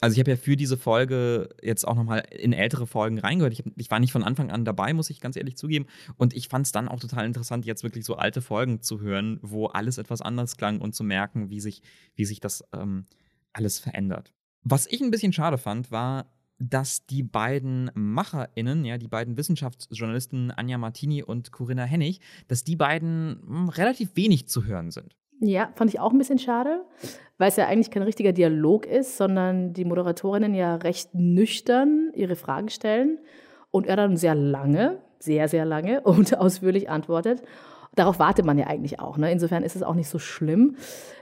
Also 0.02 0.16
ich 0.16 0.20
habe 0.20 0.32
ja 0.32 0.38
für 0.38 0.58
diese 0.58 0.78
Folge 0.78 1.50
jetzt 1.62 1.88
auch 1.88 1.96
nochmal 1.96 2.24
in 2.32 2.54
ältere 2.54 2.88
Folgen 2.88 3.20
reingehört. 3.20 3.54
Ich, 3.54 3.64
ich, 3.78 3.92
war 3.92 4.00
nicht 4.00 4.12
von 4.12 4.24
Anfang 4.24 4.50
an 4.50 4.66
dabei, 4.66 4.94
muss 4.94 5.12
ich 5.12 5.22
ganz 5.22 5.36
ehrlich 5.36 5.58
zugeben. 5.58 5.86
Und 6.18 6.34
ich 6.34 6.48
fand 6.48 6.66
es 6.66 6.72
dann 6.72 6.88
auch 6.88 7.00
total 7.00 7.24
interessant, 7.24 7.68
jetzt 7.68 7.84
wirklich 7.84 8.04
so 8.04 8.16
alte 8.16 8.42
Folgen 8.42 8.82
zu 8.82 9.00
hören, 9.00 9.38
wo 9.44 9.68
alles 9.68 10.00
etwas 10.00 10.22
anders 10.22 10.58
klang 10.58 10.82
und 10.82 10.96
zu 10.96 11.04
merken, 11.04 11.52
wie 11.52 11.60
sich, 11.60 11.84
wie 12.16 12.26
sich 12.26 12.40
das 12.40 12.64
ähm, 12.74 13.06
alles 13.54 13.78
verändert. 13.78 14.34
Was 14.64 14.88
ich 14.88 15.02
ein 15.02 15.12
bisschen 15.12 15.34
schade 15.34 15.60
fand, 15.60 15.92
war, 15.92 16.32
dass 16.58 17.06
die 17.06 17.24
beiden 17.24 17.92
MacherInnen, 17.94 18.86
ja, 18.86 18.98
die 18.98 19.08
beiden 19.08 19.38
Wissenschaftsjournalisten 19.38 20.50
Anja 20.50 20.80
Martini 20.80 21.22
und 21.22 21.52
Corinna 21.52 21.84
Hennig, 21.84 22.22
dass 22.48 22.64
die 22.64 22.76
beiden 22.76 23.40
mh, 23.46 23.60
hm, 23.60 23.70
relativ 23.70 24.16
wenig 24.16 24.48
zu 24.48 24.66
hören 24.66 24.90
sind. 24.90 25.16
Ja, 25.44 25.72
fand 25.74 25.92
ich 25.92 26.00
auch 26.00 26.12
ein 26.12 26.20
bisschen 26.20 26.38
schade, 26.38 26.86
weil 27.40 27.50
es 27.50 27.56
ja 27.56 27.66
eigentlich 27.66 27.90
kein 27.90 28.04
richtiger 28.04 28.32
Dialog 28.32 28.86
ist, 28.86 29.18
sondern 29.18 29.74
die 29.74 29.86
Moderatorinnen 29.86 30.54
ja 30.54 30.76
recht 30.76 31.16
nüchtern 31.16 32.12
ihre 32.14 32.36
Fragen 32.36 32.70
stellen 32.70 33.18
und 33.72 33.88
er 33.88 33.96
dann 33.96 34.18
sehr 34.18 34.36
lange, 34.36 35.00
sehr, 35.18 35.48
sehr 35.48 35.66
lange 35.66 36.02
und 36.04 36.38
ausführlich 36.38 36.92
antwortet. 36.92 37.42
Darauf 37.96 38.20
wartet 38.20 38.46
man 38.46 38.60
ja 38.60 38.68
eigentlich 38.68 39.00
auch. 39.00 39.18
Ne? 39.18 39.32
Insofern 39.32 39.64
ist 39.64 39.76
es 39.76 39.82
auch 39.82 39.96
nicht 39.96 40.10
so 40.10 40.20
schlimm. 40.20 40.76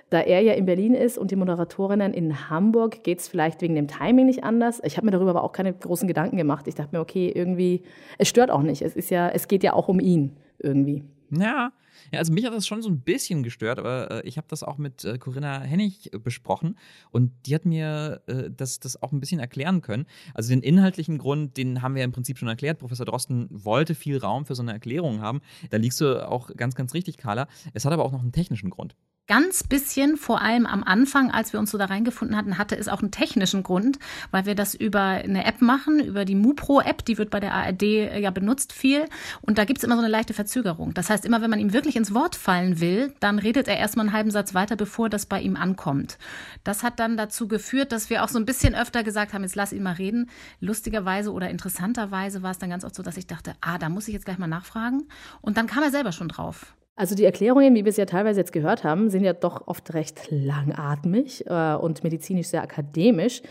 Da 0.09 0.19
er 0.19 0.41
ja 0.41 0.53
in 0.53 0.65
Berlin 0.65 0.95
ist 0.95 1.17
und 1.17 1.31
die 1.31 1.35
Moderatorinnen 1.37 2.13
in 2.13 2.49
Hamburg, 2.49 3.03
geht 3.03 3.19
es 3.19 3.27
vielleicht 3.27 3.61
wegen 3.61 3.75
dem 3.75 3.87
Timing 3.87 4.25
nicht 4.25 4.43
anders. 4.43 4.81
Ich 4.83 4.97
habe 4.97 5.05
mir 5.05 5.11
darüber 5.11 5.31
aber 5.31 5.43
auch 5.43 5.53
keine 5.53 5.73
großen 5.73 6.07
Gedanken 6.09 6.35
gemacht. 6.35 6.67
Ich 6.67 6.75
dachte 6.75 6.95
mir, 6.95 6.99
okay, 6.99 7.31
irgendwie, 7.33 7.83
es 8.17 8.27
stört 8.27 8.51
auch 8.51 8.63
nicht. 8.63 8.81
Es 8.81 8.95
ist 8.95 9.11
ja, 9.11 9.29
es 9.29 9.47
geht 9.47 9.63
ja 9.63 9.73
auch 9.73 9.87
um 9.87 9.99
ihn 9.99 10.35
irgendwie. 10.57 11.05
Ja, 11.31 11.71
ja, 12.11 12.19
also 12.19 12.33
mich 12.33 12.45
hat 12.45 12.53
das 12.53 12.65
schon 12.65 12.81
so 12.81 12.89
ein 12.89 13.01
bisschen 13.01 13.43
gestört, 13.43 13.79
aber 13.79 14.11
äh, 14.11 14.27
ich 14.27 14.37
habe 14.37 14.47
das 14.49 14.63
auch 14.63 14.77
mit 14.77 15.03
äh, 15.03 15.17
Corinna 15.17 15.61
Hennig 15.61 16.13
äh, 16.13 16.17
besprochen 16.17 16.77
und 17.11 17.31
die 17.45 17.55
hat 17.55 17.65
mir 17.65 18.21
äh, 18.27 18.49
das, 18.49 18.79
das 18.79 19.01
auch 19.01 19.11
ein 19.11 19.19
bisschen 19.19 19.39
erklären 19.39 19.81
können. 19.81 20.05
Also 20.33 20.49
den 20.49 20.61
inhaltlichen 20.61 21.17
Grund, 21.17 21.57
den 21.57 21.81
haben 21.81 21.95
wir 21.95 22.03
im 22.03 22.11
Prinzip 22.11 22.37
schon 22.37 22.47
erklärt. 22.47 22.79
Professor 22.79 23.05
Drosten 23.05 23.47
wollte 23.51 23.95
viel 23.95 24.17
Raum 24.17 24.45
für 24.45 24.55
so 24.55 24.61
eine 24.61 24.71
Erklärung 24.71 25.21
haben. 25.21 25.41
Da 25.69 25.77
liegst 25.77 26.01
du 26.01 26.27
auch 26.27 26.55
ganz, 26.55 26.75
ganz 26.75 26.93
richtig, 26.93 27.17
Carla. 27.17 27.47
Es 27.73 27.85
hat 27.85 27.93
aber 27.93 28.05
auch 28.05 28.11
noch 28.11 28.21
einen 28.21 28.31
technischen 28.31 28.69
Grund 28.69 28.95
ganz 29.29 29.63
bisschen, 29.63 30.17
vor 30.17 30.41
allem 30.41 30.65
am 30.65 30.83
Anfang, 30.83 31.29
als 31.29 31.53
wir 31.53 31.59
uns 31.59 31.69
so 31.69 31.77
da 31.77 31.85
reingefunden 31.85 32.35
hatten, 32.35 32.57
hatte 32.57 32.75
es 32.75 32.87
auch 32.87 32.99
einen 32.99 33.11
technischen 33.11 33.61
Grund, 33.61 33.99
weil 34.31 34.47
wir 34.47 34.55
das 34.55 34.73
über 34.73 35.01
eine 35.01 35.45
App 35.45 35.61
machen, 35.61 35.99
über 35.99 36.25
die 36.25 36.33
MuPro-App, 36.33 37.05
die 37.05 37.19
wird 37.19 37.29
bei 37.29 37.39
der 37.39 37.53
ARD 37.53 37.83
äh, 37.83 38.19
ja 38.19 38.31
benutzt 38.31 38.73
viel. 38.73 39.05
Und 39.41 39.59
da 39.59 39.65
gibt 39.65 39.77
es 39.77 39.83
immer 39.83 39.93
so 39.95 40.01
eine 40.01 40.09
leichte 40.09 40.33
Verzögerung. 40.33 40.95
Das 40.95 41.11
heißt, 41.11 41.25
immer 41.25 41.43
wenn 41.43 41.51
man 41.51 41.59
ihm 41.59 41.73
wirklich 41.73 41.95
ins 41.95 42.15
Wort 42.15 42.35
fallen 42.35 42.79
will, 42.79 43.13
dann 43.19 43.37
redet 43.37 43.67
er 43.67 43.77
erstmal 43.77 44.07
einen 44.07 44.15
halben 44.15 44.31
Satz 44.31 44.55
weiter, 44.55 44.75
bevor 44.75 45.09
das 45.09 45.27
bei 45.27 45.39
ihm 45.39 45.55
ankommt. 45.55 46.17
Das 46.63 46.81
hat 46.81 46.99
dann 46.99 47.15
dazu 47.15 47.47
geführt, 47.47 47.91
dass 47.91 48.09
wir 48.09 48.23
auch 48.23 48.29
so 48.29 48.39
ein 48.39 48.45
bisschen 48.45 48.73
öfter 48.73 49.03
gesagt 49.03 49.33
haben, 49.33 49.43
jetzt 49.43 49.55
lass 49.55 49.73
ihn 49.73 49.83
mal 49.83 49.93
reden. 49.93 50.31
Lustigerweise 50.59 51.31
oder 51.31 51.51
interessanterweise 51.51 52.41
war 52.41 52.49
es 52.49 52.57
dann 52.57 52.71
ganz 52.71 52.83
oft 52.83 52.95
so, 52.95 53.03
dass 53.03 53.15
ich 53.15 53.27
dachte, 53.27 53.53
ah, 53.61 53.77
da 53.77 53.89
muss 53.89 54.07
ich 54.07 54.15
jetzt 54.15 54.25
gleich 54.25 54.39
mal 54.39 54.47
nachfragen. 54.47 55.07
Und 55.41 55.57
dann 55.57 55.67
kam 55.67 55.83
er 55.83 55.91
selber 55.91 56.13
schon 56.13 56.29
drauf. 56.29 56.73
Also 56.99 57.15
die 57.15 57.23
Erklärungen, 57.23 57.75
wie 57.75 57.85
wir 57.85 57.89
es 57.89 57.97
ja 57.97 58.05
teilweise 58.05 58.41
jetzt 58.41 58.51
gehört 58.51 58.83
haben, 58.83 59.09
sind 59.09 59.23
ja 59.23 59.33
doch 59.33 59.67
oft 59.67 59.93
recht 59.93 60.27
langatmig 60.29 61.45
äh, 61.47 61.75
und 61.75 62.03
medizinisch 62.03 62.47
sehr 62.47 62.61
akademisch. 62.61 63.41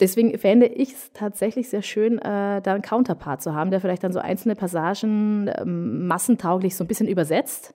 Deswegen 0.00 0.36
fände 0.36 0.66
ich 0.66 0.92
es 0.92 1.12
tatsächlich 1.12 1.68
sehr 1.68 1.82
schön, 1.82 2.18
äh, 2.18 2.60
da 2.60 2.74
einen 2.74 2.82
Counterpart 2.82 3.40
zu 3.40 3.54
haben, 3.54 3.70
der 3.70 3.80
vielleicht 3.80 4.02
dann 4.02 4.12
so 4.12 4.18
einzelne 4.18 4.56
Passagen 4.56 5.46
äh, 5.46 5.64
massentauglich 5.64 6.74
so 6.74 6.82
ein 6.82 6.88
bisschen 6.88 7.08
übersetzt 7.08 7.72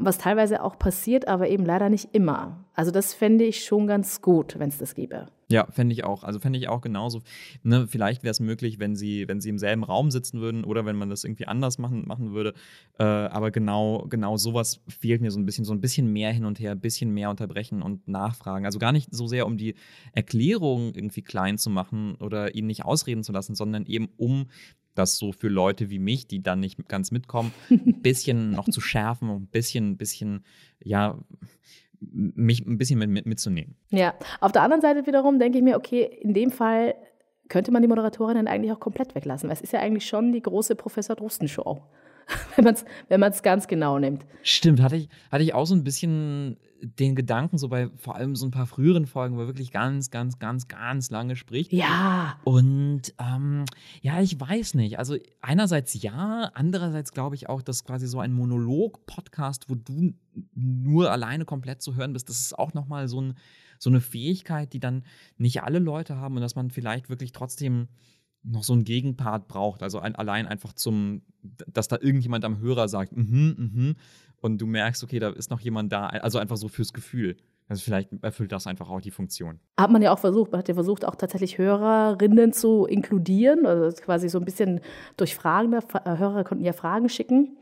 was 0.00 0.18
teilweise 0.18 0.62
auch 0.62 0.78
passiert, 0.78 1.28
aber 1.28 1.48
eben 1.48 1.64
leider 1.64 1.90
nicht 1.90 2.14
immer. 2.14 2.64
Also 2.74 2.90
das 2.90 3.12
fände 3.12 3.44
ich 3.44 3.64
schon 3.64 3.86
ganz 3.86 4.22
gut, 4.22 4.58
wenn 4.58 4.70
es 4.70 4.78
das 4.78 4.94
gäbe. 4.94 5.26
Ja, 5.50 5.66
fände 5.70 5.92
ich 5.92 6.04
auch. 6.04 6.22
Also 6.22 6.38
fände 6.38 6.58
ich 6.58 6.68
auch 6.68 6.80
genauso. 6.80 7.22
Ne, 7.64 7.88
vielleicht 7.88 8.22
wäre 8.22 8.30
es 8.30 8.38
möglich, 8.38 8.78
wenn 8.78 8.94
sie, 8.94 9.26
wenn 9.26 9.40
sie 9.40 9.48
im 9.48 9.58
selben 9.58 9.82
Raum 9.82 10.12
sitzen 10.12 10.40
würden 10.40 10.62
oder 10.62 10.86
wenn 10.86 10.94
man 10.94 11.10
das 11.10 11.24
irgendwie 11.24 11.46
anders 11.46 11.78
machen, 11.78 12.06
machen 12.06 12.32
würde. 12.32 12.54
Äh, 12.98 13.04
aber 13.04 13.50
genau, 13.50 14.06
genau 14.08 14.36
sowas 14.36 14.80
fehlt 14.88 15.20
mir 15.20 15.32
so 15.32 15.40
ein 15.40 15.46
bisschen, 15.46 15.64
so 15.64 15.72
ein 15.72 15.80
bisschen 15.80 16.12
mehr 16.12 16.32
hin 16.32 16.44
und 16.44 16.60
her, 16.60 16.70
ein 16.70 16.80
bisschen 16.80 17.12
mehr 17.12 17.30
unterbrechen 17.30 17.82
und 17.82 18.06
nachfragen. 18.06 18.64
Also 18.64 18.78
gar 18.78 18.92
nicht 18.92 19.12
so 19.12 19.26
sehr, 19.26 19.44
um 19.44 19.58
die 19.58 19.74
Erklärung 20.12 20.94
irgendwie 20.94 21.22
klein 21.22 21.58
zu 21.58 21.68
machen 21.68 22.14
oder 22.20 22.54
ihn 22.54 22.66
nicht 22.66 22.84
ausreden 22.84 23.24
zu 23.24 23.32
lassen, 23.32 23.56
sondern 23.56 23.86
eben 23.86 24.08
um 24.16 24.46
das 24.94 25.18
so 25.18 25.32
für 25.32 25.48
Leute 25.48 25.90
wie 25.90 25.98
mich, 25.98 26.28
die 26.28 26.42
dann 26.42 26.60
nicht 26.60 26.88
ganz 26.88 27.10
mitkommen, 27.10 27.52
ein 27.70 28.00
bisschen 28.02 28.52
noch 28.52 28.68
zu 28.68 28.80
schärfen 28.80 29.30
und 29.30 29.42
ein 29.42 29.46
bisschen, 29.46 29.90
ein 29.90 29.96
bisschen, 29.96 30.44
ja, 30.82 31.18
mich 32.00 32.66
ein 32.66 32.78
bisschen 32.78 32.98
mit, 32.98 33.10
mit, 33.10 33.26
mitzunehmen. 33.26 33.76
Ja, 33.90 34.14
auf 34.40 34.52
der 34.52 34.62
anderen 34.62 34.80
Seite 34.80 35.06
wiederum 35.06 35.38
denke 35.38 35.58
ich 35.58 35.64
mir, 35.64 35.76
okay, 35.76 36.04
in 36.20 36.34
dem 36.34 36.50
Fall 36.50 36.94
könnte 37.48 37.72
man 37.72 37.82
die 37.82 37.88
Moderatorin 37.88 38.36
dann 38.36 38.46
eigentlich 38.46 38.72
auch 38.72 38.80
komplett 38.80 39.14
weglassen, 39.14 39.48
weil 39.48 39.54
es 39.54 39.60
ist 39.60 39.72
ja 39.72 39.80
eigentlich 39.80 40.06
schon 40.06 40.32
die 40.32 40.42
große 40.42 40.76
Professor 40.76 41.16
Drosten-Show. 41.16 41.82
wenn 42.56 42.64
man 42.64 42.74
es 42.74 42.84
wenn 43.08 43.42
ganz 43.42 43.66
genau 43.66 43.98
nimmt. 43.98 44.24
Stimmt, 44.42 44.80
hatte 44.80 44.96
ich, 44.96 45.08
hatte 45.30 45.42
ich 45.42 45.52
auch 45.52 45.66
so 45.66 45.74
ein 45.74 45.82
bisschen 45.82 46.56
den 46.82 47.14
Gedanken, 47.14 47.58
so 47.58 47.68
bei 47.68 47.90
vor 47.96 48.16
allem 48.16 48.36
so 48.36 48.46
ein 48.46 48.50
paar 48.50 48.66
früheren 48.66 49.06
Folgen, 49.06 49.36
wo 49.36 49.42
er 49.42 49.46
wirklich 49.46 49.70
ganz, 49.70 50.10
ganz, 50.10 50.38
ganz, 50.38 50.68
ganz 50.68 51.10
lange 51.10 51.36
spricht. 51.36 51.72
Ja. 51.72 52.38
Und 52.44 53.14
ähm, 53.18 53.64
ja, 54.00 54.20
ich 54.20 54.38
weiß 54.40 54.74
nicht. 54.74 54.98
Also 54.98 55.16
einerseits 55.40 56.00
ja, 56.02 56.50
andererseits 56.54 57.12
glaube 57.12 57.36
ich 57.36 57.48
auch, 57.48 57.62
dass 57.62 57.84
quasi 57.84 58.06
so 58.06 58.20
ein 58.20 58.32
Monolog-Podcast, 58.32 59.68
wo 59.68 59.74
du 59.74 60.14
nur 60.54 61.10
alleine 61.10 61.44
komplett 61.44 61.82
zu 61.82 61.96
hören 61.96 62.12
bist, 62.12 62.28
das 62.28 62.40
ist 62.40 62.58
auch 62.58 62.74
nochmal 62.74 63.08
so, 63.08 63.20
ein, 63.20 63.34
so 63.78 63.90
eine 63.90 64.00
Fähigkeit, 64.00 64.72
die 64.72 64.80
dann 64.80 65.04
nicht 65.36 65.62
alle 65.62 65.78
Leute 65.78 66.16
haben 66.16 66.36
und 66.36 66.42
dass 66.42 66.56
man 66.56 66.70
vielleicht 66.70 67.08
wirklich 67.08 67.32
trotzdem 67.32 67.88
noch 68.42 68.64
so 68.64 68.72
einen 68.72 68.84
Gegenpart 68.84 69.48
braucht. 69.48 69.82
Also 69.82 69.98
ein, 69.98 70.14
allein 70.14 70.46
einfach 70.46 70.72
zum, 70.72 71.22
dass 71.42 71.88
da 71.88 71.98
irgendjemand 72.00 72.44
am 72.44 72.58
Hörer 72.58 72.88
sagt, 72.88 73.14
mhm, 73.14 73.54
mhm, 73.58 73.96
und 74.40 74.58
du 74.58 74.66
merkst, 74.66 75.02
okay, 75.04 75.18
da 75.18 75.30
ist 75.30 75.50
noch 75.50 75.60
jemand 75.60 75.92
da, 75.92 76.06
also 76.06 76.38
einfach 76.38 76.56
so 76.56 76.68
fürs 76.68 76.92
Gefühl. 76.92 77.36
Also 77.68 77.82
vielleicht 77.82 78.10
erfüllt 78.22 78.50
das 78.50 78.66
einfach 78.66 78.90
auch 78.90 79.00
die 79.00 79.12
Funktion. 79.12 79.60
Hat 79.78 79.92
man 79.92 80.02
ja 80.02 80.12
auch 80.12 80.18
versucht, 80.18 80.50
man 80.50 80.58
hat 80.58 80.68
ja 80.68 80.74
versucht, 80.74 81.04
auch 81.04 81.14
tatsächlich 81.14 81.56
Hörerinnen 81.56 82.52
zu 82.52 82.84
inkludieren, 82.86 83.64
also 83.64 83.96
quasi 84.02 84.28
so 84.28 84.38
ein 84.38 84.44
bisschen 84.44 84.80
durch 85.16 85.36
Fragen, 85.36 85.72
Hörer 85.72 86.42
konnten 86.42 86.64
ja 86.64 86.72
Fragen 86.72 87.08
schicken 87.08 87.56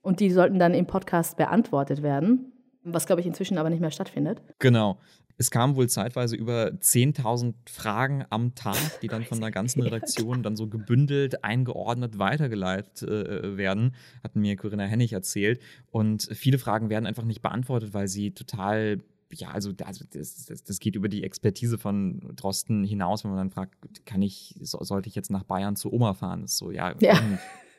und 0.00 0.20
die 0.20 0.30
sollten 0.30 0.58
dann 0.58 0.72
im 0.72 0.86
Podcast 0.86 1.36
beantwortet 1.36 2.02
werden. 2.02 2.52
Was, 2.82 3.06
glaube 3.06 3.20
ich, 3.20 3.26
inzwischen 3.26 3.58
aber 3.58 3.70
nicht 3.70 3.80
mehr 3.80 3.90
stattfindet. 3.90 4.40
Genau. 4.58 4.98
Es 5.36 5.50
kamen 5.50 5.74
wohl 5.74 5.88
zeitweise 5.88 6.36
über 6.36 6.66
10.000 6.66 7.54
Fragen 7.66 8.26
am 8.28 8.54
Tag, 8.54 9.00
die 9.00 9.08
dann 9.08 9.24
von 9.24 9.40
der 9.40 9.50
ganzen 9.50 9.80
Redaktion 9.80 10.42
dann 10.42 10.54
so 10.54 10.66
gebündelt, 10.66 11.44
eingeordnet 11.44 12.18
weitergeleitet 12.18 13.02
äh, 13.02 13.56
werden, 13.56 13.94
hat 14.22 14.36
mir 14.36 14.56
Corinna 14.56 14.84
Hennig 14.84 15.14
erzählt. 15.14 15.60
Und 15.90 16.28
viele 16.32 16.58
Fragen 16.58 16.90
werden 16.90 17.06
einfach 17.06 17.24
nicht 17.24 17.40
beantwortet, 17.40 17.94
weil 17.94 18.06
sie 18.06 18.32
total 18.32 18.98
ja, 19.32 19.50
also, 19.50 19.70
also 19.84 20.04
das, 20.12 20.46
das, 20.46 20.64
das, 20.64 20.80
geht 20.80 20.96
über 20.96 21.08
die 21.08 21.22
Expertise 21.22 21.78
von 21.78 22.20
Drosten 22.34 22.82
hinaus, 22.82 23.22
wenn 23.22 23.30
man 23.30 23.38
dann 23.38 23.50
fragt, 23.50 24.04
kann 24.04 24.22
ich, 24.22 24.56
so, 24.60 24.82
sollte 24.82 25.08
ich 25.08 25.14
jetzt 25.14 25.30
nach 25.30 25.44
Bayern 25.44 25.76
zu 25.76 25.92
Oma 25.92 26.14
fahren? 26.14 26.42
Das 26.42 26.52
ist 26.52 26.58
so, 26.58 26.72
ja, 26.72 26.96
ja 27.00 27.16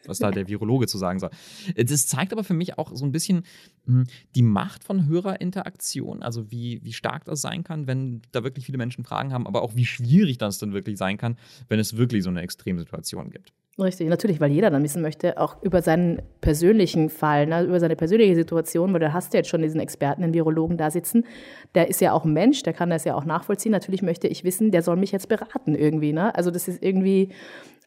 was 0.05 0.19
da 0.19 0.31
der 0.31 0.47
Virologe 0.47 0.87
zu 0.87 0.97
sagen 0.97 1.19
soll. 1.19 1.29
Das 1.75 2.07
zeigt 2.07 2.33
aber 2.33 2.43
für 2.43 2.53
mich 2.53 2.77
auch 2.77 2.91
so 2.95 3.05
ein 3.05 3.11
bisschen 3.11 3.43
hm, 3.85 4.05
die 4.35 4.41
Macht 4.41 4.83
von 4.83 5.07
Hörerinteraktion, 5.07 6.23
also 6.23 6.51
wie, 6.51 6.79
wie 6.83 6.93
stark 6.93 7.25
das 7.25 7.41
sein 7.41 7.63
kann, 7.63 7.87
wenn 7.87 8.21
da 8.31 8.43
wirklich 8.43 8.65
viele 8.65 8.77
Menschen 8.77 9.03
Fragen 9.03 9.33
haben, 9.33 9.47
aber 9.47 9.61
auch 9.61 9.75
wie 9.75 9.85
schwierig 9.85 10.37
das 10.37 10.57
dann 10.57 10.73
wirklich 10.73 10.97
sein 10.97 11.17
kann, 11.17 11.37
wenn 11.69 11.79
es 11.79 11.97
wirklich 11.97 12.23
so 12.23 12.29
eine 12.29 12.41
Extremsituation 12.41 13.29
gibt. 13.29 13.53
Richtig, 13.79 14.09
natürlich, 14.09 14.41
weil 14.41 14.51
jeder 14.51 14.69
dann 14.69 14.83
wissen 14.83 15.01
möchte, 15.01 15.37
auch 15.39 15.63
über 15.63 15.81
seinen 15.81 16.21
persönlichen 16.41 17.09
Fall, 17.09 17.47
ne, 17.47 17.63
über 17.63 17.79
seine 17.79 17.95
persönliche 17.95 18.35
Situation, 18.35 18.91
weil 18.91 18.99
da 18.99 19.13
hast 19.13 19.33
du 19.33 19.37
jetzt 19.37 19.49
schon 19.49 19.61
diesen 19.61 19.79
Experten, 19.79 20.21
den 20.21 20.33
Virologen 20.33 20.75
da 20.75 20.91
sitzen. 20.91 21.25
Der 21.73 21.89
ist 21.89 22.01
ja 22.01 22.11
auch 22.11 22.25
ein 22.25 22.33
Mensch, 22.33 22.63
der 22.63 22.73
kann 22.73 22.89
das 22.89 23.05
ja 23.05 23.15
auch 23.15 23.23
nachvollziehen. 23.23 23.71
Natürlich 23.71 24.01
möchte 24.01 24.27
ich 24.27 24.43
wissen, 24.43 24.71
der 24.71 24.81
soll 24.81 24.97
mich 24.97 25.13
jetzt 25.13 25.29
beraten 25.29 25.73
irgendwie. 25.73 26.11
Ne? 26.11 26.35
Also 26.35 26.51
das 26.51 26.67
ist 26.67 26.83
irgendwie, 26.83 27.29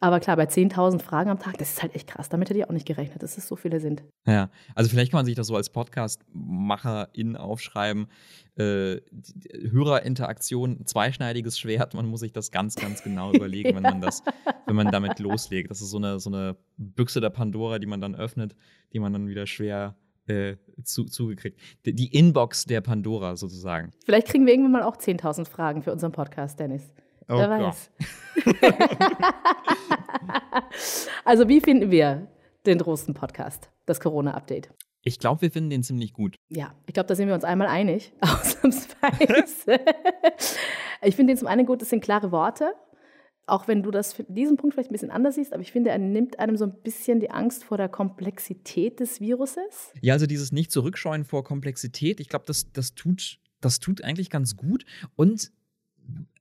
aber 0.05 0.21
klar, 0.21 0.37
bei 0.37 0.45
10.000 0.45 1.01
Fragen 1.01 1.31
am 1.31 1.39
Tag, 1.39 1.57
das 1.57 1.71
ist 1.73 1.83
halt 1.83 1.95
echt 1.95 2.09
krass. 2.09 2.29
Damit 2.29 2.51
hätte 2.51 2.59
ich 2.59 2.67
auch 2.67 2.73
nicht 2.73 2.87
gerechnet, 2.87 3.23
dass 3.23 3.39
es 3.39 3.49
so 3.49 3.57
viele 3.57 3.81
sind. 3.81 4.05
Ja, 4.27 4.51
also 4.75 4.91
vielleicht 4.91 5.13
kann 5.13 5.19
man 5.19 5.25
sich 5.25 5.35
das 5.35 5.47
so 5.47 5.57
als 5.57 5.71
Podcast-MacherIn 5.71 7.37
aufschreiben. 7.37 8.09
Äh, 8.57 9.01
Hörerinteraktion, 9.71 10.85
zweischneidiges 10.85 11.59
Schwert. 11.59 11.95
Man 11.95 12.05
muss 12.05 12.21
sich 12.21 12.33
das 12.33 12.51
ganz, 12.51 12.75
ganz 12.75 13.03
genau 13.03 13.33
überlegen, 13.35 13.71
ja. 13.71 13.77
wenn 13.77 13.83
man 13.83 14.01
das, 14.03 14.23
wenn 14.67 14.77
man 14.77 14.91
damit 14.91 15.21
loslegt. 15.21 15.71
Das 15.71 15.81
ist 15.81 15.89
so 15.89 15.97
eine, 15.97 16.21
so 16.21 16.29
eine 16.29 16.57
Büchse 16.77 17.23
der 17.23 17.31
Pandora, 17.31 17.79
die 17.79 17.87
man 17.87 18.03
dann 18.03 18.15
öffnet, 18.15 18.55
die 18.93 19.01
man 19.01 19.11
dann 19.15 19.27
wieder 19.27 19.47
schwer 19.47 19.97
äh, 20.27 20.57
zu, 20.83 21.05
zugekriegt. 21.05 21.59
Die 21.87 22.15
Inbox 22.15 22.67
der 22.67 22.83
Pandora 22.83 23.37
sozusagen. 23.37 23.93
Vielleicht 24.05 24.29
kriegen 24.29 24.45
wir 24.45 24.53
irgendwann 24.53 24.73
mal 24.73 24.83
auch 24.83 24.99
10.000 24.99 25.47
Fragen 25.47 25.83
für 25.83 25.93
unseren 25.93 26.13
Podcast, 26.13 26.61
Dennis. 26.61 26.93
Oh 27.29 27.39
Wer 27.39 27.51
weiß. 27.51 27.91
also, 31.25 31.49
wie 31.49 31.61
finden 31.61 31.91
wir 31.91 32.29
den 32.67 32.79
Drosten-Podcast, 32.79 33.71
das 33.87 34.01
Corona-Update? 34.01 34.71
Ich 35.07 35.19
glaube, 35.19 35.43
wir 35.43 35.51
finden 35.51 35.71
den 35.71 35.83
ziemlich 35.83 36.13
gut. 36.13 36.37
Ja, 36.49 36.75
ich 36.87 36.95
glaube, 36.95 37.07
da 37.07 37.15
sind 37.15 37.29
wir 37.29 37.35
uns 37.35 37.45
einmal 37.45 37.69
einig, 37.69 38.13
ausnahmsweise. 38.21 39.81
ich 41.03 41.17
finde 41.17 41.33
den 41.33 41.39
zum 41.39 41.49
einen 41.49 41.67
gut, 41.67 41.83
das 41.83 41.91
sind 41.91 42.03
klare 42.03 42.33
Worte. 42.33 42.73
Auch 43.47 43.69
wenn 43.69 43.83
du 43.83 43.91
das 43.91 44.15
für 44.15 44.25
diesen 44.25 44.57
Punkt 44.57 44.75
vielleicht 44.75 44.91
ein 44.91 44.95
bisschen 44.95 45.11
anders 45.11 45.35
siehst, 45.35 45.53
aber 45.53 45.61
ich 45.61 45.73
finde, 45.73 45.91
er 45.91 45.99
nimmt 45.99 46.39
einem 46.39 46.57
so 46.57 46.65
ein 46.65 46.81
bisschen 46.83 47.21
die 47.21 47.31
Angst 47.31 47.65
vor 47.65 47.77
der 47.77 47.91
Komplexität 47.91 49.01
des 49.01 49.21
Viruses. 49.21 49.93
Ja, 50.01 50.15
also 50.15 50.27
dieses 50.27 50.51
nicht 50.51 50.73
zurückscheuen 50.73 51.25
vor 51.25 51.45
Komplexität, 51.45 52.21
ich 52.21 52.31
glaube, 52.31 52.47
das, 52.47 52.73
das, 52.73 52.95
tut, 52.95 53.39
das 53.61 53.81
tut 53.81 54.03
eigentlich 54.03 54.31
ganz 54.31 54.57
gut. 54.57 54.87
Und 55.17 55.53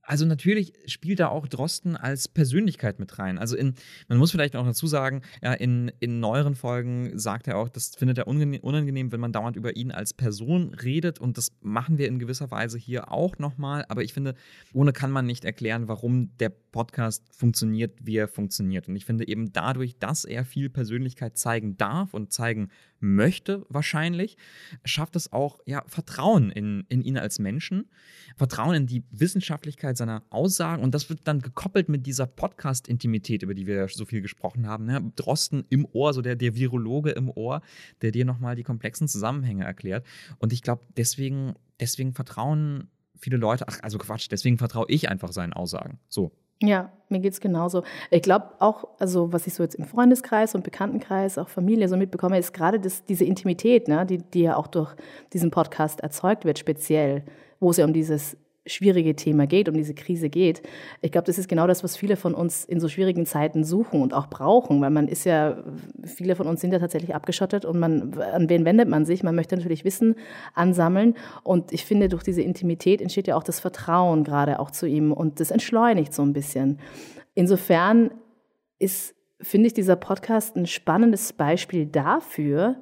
also 0.05 0.25
natürlich 0.25 0.73
spielt 0.85 1.19
da 1.19 1.29
auch 1.29 1.47
Drosten 1.47 1.95
als 1.95 2.27
Persönlichkeit 2.27 2.99
mit 2.99 3.17
rein. 3.19 3.37
Also 3.37 3.55
in, 3.55 3.73
man 4.09 4.17
muss 4.17 4.31
vielleicht 4.31 4.55
auch 4.55 4.65
dazu 4.65 4.85
sagen, 4.85 5.21
ja, 5.41 5.53
in, 5.53 5.91
in 5.99 6.19
neueren 6.19 6.55
Folgen 6.55 7.17
sagt 7.17 7.47
er 7.47 7.57
auch, 7.57 7.69
das 7.69 7.95
findet 7.95 8.17
er 8.17 8.27
unangenehm, 8.27 9.11
wenn 9.11 9.19
man 9.19 9.31
dauernd 9.31 9.55
über 9.55 9.75
ihn 9.75 9.91
als 9.91 10.13
Person 10.13 10.73
redet 10.73 11.19
und 11.19 11.37
das 11.37 11.53
machen 11.61 11.97
wir 11.97 12.07
in 12.07 12.19
gewisser 12.19 12.51
Weise 12.51 12.77
hier 12.77 13.11
auch 13.11 13.37
nochmal. 13.37 13.85
Aber 13.87 14.03
ich 14.03 14.13
finde, 14.13 14.35
ohne 14.73 14.91
kann 14.91 15.11
man 15.11 15.25
nicht 15.25 15.45
erklären, 15.45 15.87
warum 15.87 16.35
der 16.37 16.49
Podcast 16.49 17.23
funktioniert, 17.31 17.97
wie 18.01 18.17
er 18.17 18.27
funktioniert. 18.27 18.89
Und 18.89 18.95
ich 18.97 19.05
finde 19.05 19.27
eben 19.27 19.53
dadurch, 19.53 19.97
dass 19.99 20.25
er 20.25 20.43
viel 20.43 20.69
Persönlichkeit 20.69 21.37
zeigen 21.37 21.77
darf 21.77 22.13
und 22.13 22.33
zeigen 22.33 22.69
möchte, 23.03 23.65
wahrscheinlich, 23.69 24.37
schafft 24.85 25.15
es 25.15 25.31
auch 25.31 25.59
ja, 25.65 25.83
Vertrauen 25.87 26.49
in, 26.49 26.85
in 26.89 27.01
ihn 27.01 27.17
als 27.17 27.37
Menschen, 27.37 27.89
Vertrauen 28.35 28.75
in 28.75 28.87
die 28.87 29.03
Wissenschaftlichkeit 29.11 29.97
seiner 29.97 30.23
Aussagen. 30.29 30.81
Und 30.81 30.95
das 30.95 31.09
wird 31.09 31.21
dann 31.25 31.41
gekoppelt 31.41 31.89
mit 31.89 32.07
dieser 32.07 32.25
Podcast-Intimität, 32.25 33.43
über 33.43 33.53
die 33.53 33.67
wir 33.67 33.87
so 33.89 34.05
viel 34.05 34.21
gesprochen 34.21 34.67
haben. 34.67 34.85
Ne? 34.85 35.11
Drosten 35.15 35.65
im 35.69 35.85
Ohr, 35.91 36.13
so 36.13 36.21
der, 36.21 36.35
der 36.35 36.55
Virologe 36.55 37.11
im 37.11 37.29
Ohr, 37.29 37.61
der 38.01 38.11
dir 38.11 38.25
nochmal 38.25 38.55
die 38.55 38.63
komplexen 38.63 39.07
Zusammenhänge 39.07 39.65
erklärt. 39.65 40.05
Und 40.39 40.53
ich 40.53 40.61
glaube, 40.61 40.83
deswegen, 40.97 41.53
deswegen 41.79 42.13
vertrauen 42.13 42.87
viele 43.17 43.37
Leute, 43.37 43.67
ach, 43.67 43.79
also 43.81 43.97
Quatsch, 43.97 44.27
deswegen 44.31 44.57
vertraue 44.57 44.85
ich 44.89 45.09
einfach 45.09 45.31
seinen 45.31 45.53
Aussagen. 45.53 45.99
So. 46.09 46.31
Ja, 46.65 46.91
mir 47.10 47.19
geht 47.19 47.34
es 47.34 47.41
genauso. 47.41 47.84
Ich 48.10 48.21
glaube 48.21 48.52
auch, 48.60 48.88
also 48.97 49.34
was 49.34 49.47
ich 49.47 49.54
so 49.54 49.63
jetzt 49.63 49.76
im 49.76 49.84
Freundeskreis 49.84 50.56
und 50.56 50.63
Bekanntenkreis, 50.63 51.38
auch 51.38 51.49
Familie 51.49 51.89
so 51.89 51.97
mitbekomme, 51.97 52.39
ist 52.39 52.54
gerade 52.54 52.80
diese 52.80 53.26
Intimität, 53.26 53.89
ne, 53.89 54.06
die, 54.06 54.19
die 54.19 54.43
ja 54.43 54.56
auch 54.56 54.67
durch 54.67 54.95
diesen 55.34 55.52
Podcast 55.52 55.99
erzeugt 55.99 56.45
wird, 56.45 56.58
speziell, 56.58 57.23
wo 57.60 57.71
es 57.71 57.78
ja 57.78 57.86
um 57.86 57.91
dieses 57.91 58.38
schwierige 58.65 59.15
Thema 59.15 59.45
geht, 59.45 59.67
um 59.67 59.76
diese 59.76 59.93
Krise 59.93 60.30
geht. 60.30 60.62
Ich 61.02 61.12
glaube, 61.12 61.26
das 61.26 61.38
ist 61.38 61.49
genau 61.49 61.67
das, 61.67 61.84
was 61.84 61.97
viele 61.97 62.15
von 62.15 62.34
uns 62.34 62.63
in 62.63 62.80
so 62.80 62.88
schwierigen 62.88 63.26
Zeiten 63.26 63.63
suchen 63.63 64.02
und 64.02 64.13
auch 64.13 64.28
brauchen, 64.28 64.80
weil 64.82 64.89
man 64.89 65.08
ist 65.08 65.26
ja, 65.26 65.63
viele 66.04 66.36
von 66.36 66.47
uns 66.47 66.62
sind 66.62 66.71
ja 66.71 66.80
tatsächlich 66.80 67.13
abgeschottet 67.13 67.65
und 67.65 67.80
man, 67.80 68.13
an 68.19 68.49
wen 68.49 68.63
wendet 68.63 68.88
man 68.88 69.06
sich? 69.06 69.21
Man 69.21 69.36
möchte 69.36 69.58
natürlich 69.58 69.84
Wissen 69.84 70.15
ansammeln 70.54 71.15
und 71.43 71.73
ich 71.73 71.84
finde, 71.84 72.08
durch 72.08 72.23
diese 72.23 72.41
Intimität 72.41 73.02
entsteht 73.02 73.28
ja 73.28 73.36
auch 73.36 73.43
das 73.43 73.60
Vertrauen 73.60 74.23
gerade 74.23 74.60
auch 74.60 74.71
zu 74.71 74.86
ihm 74.86 75.12
und 75.12 75.39
das 75.39 75.52
entschleunigt 75.52 76.13
so 76.13 76.21
ein 76.21 76.34
bisschen. 76.34 76.80
Insofern 77.36 78.12
ist, 78.80 79.13
finde 79.41 79.67
ich, 79.67 79.73
dieser 79.73 79.97
Podcast 79.97 80.56
ein 80.56 80.67
spannendes 80.67 81.34
Beispiel 81.34 81.86
dafür, 81.86 82.78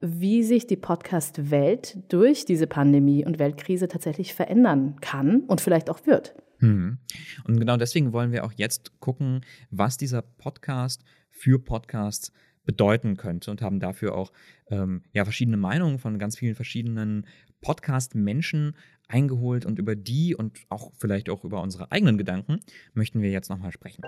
wie 0.00 0.42
sich 0.42 0.66
die 0.66 0.76
Podcast-Welt 0.76 1.98
durch 2.08 2.44
diese 2.44 2.66
Pandemie 2.66 3.24
und 3.24 3.38
Weltkrise 3.38 3.88
tatsächlich 3.88 4.34
verändern 4.34 4.96
kann 5.00 5.40
und 5.46 5.60
vielleicht 5.60 5.90
auch 5.90 6.06
wird. 6.06 6.34
Mhm. 6.58 6.98
Und 7.44 7.58
genau 7.58 7.76
deswegen 7.76 8.12
wollen 8.12 8.32
wir 8.32 8.44
auch 8.44 8.52
jetzt 8.52 9.00
gucken, 9.00 9.42
was 9.70 9.96
dieser 9.96 10.22
Podcast 10.22 11.02
für 11.30 11.58
Podcasts 11.58 12.32
bedeuten 12.64 13.16
könnte 13.16 13.50
und 13.50 13.62
haben 13.62 13.80
dafür 13.80 14.14
auch 14.14 14.32
ähm, 14.70 15.02
ja, 15.12 15.24
verschiedene 15.24 15.56
Meinungen 15.56 15.98
von 15.98 16.18
ganz 16.18 16.36
vielen 16.36 16.56
verschiedenen 16.56 17.26
Podcast-Menschen 17.60 18.76
eingeholt 19.08 19.64
und 19.64 19.78
über 19.78 19.94
die 19.94 20.34
und 20.34 20.58
auch 20.68 20.92
vielleicht 20.98 21.30
auch 21.30 21.44
über 21.44 21.62
unsere 21.62 21.92
eigenen 21.92 22.18
Gedanken 22.18 22.58
möchten 22.92 23.22
wir 23.22 23.30
jetzt 23.30 23.48
nochmal 23.48 23.72
sprechen. 23.72 24.02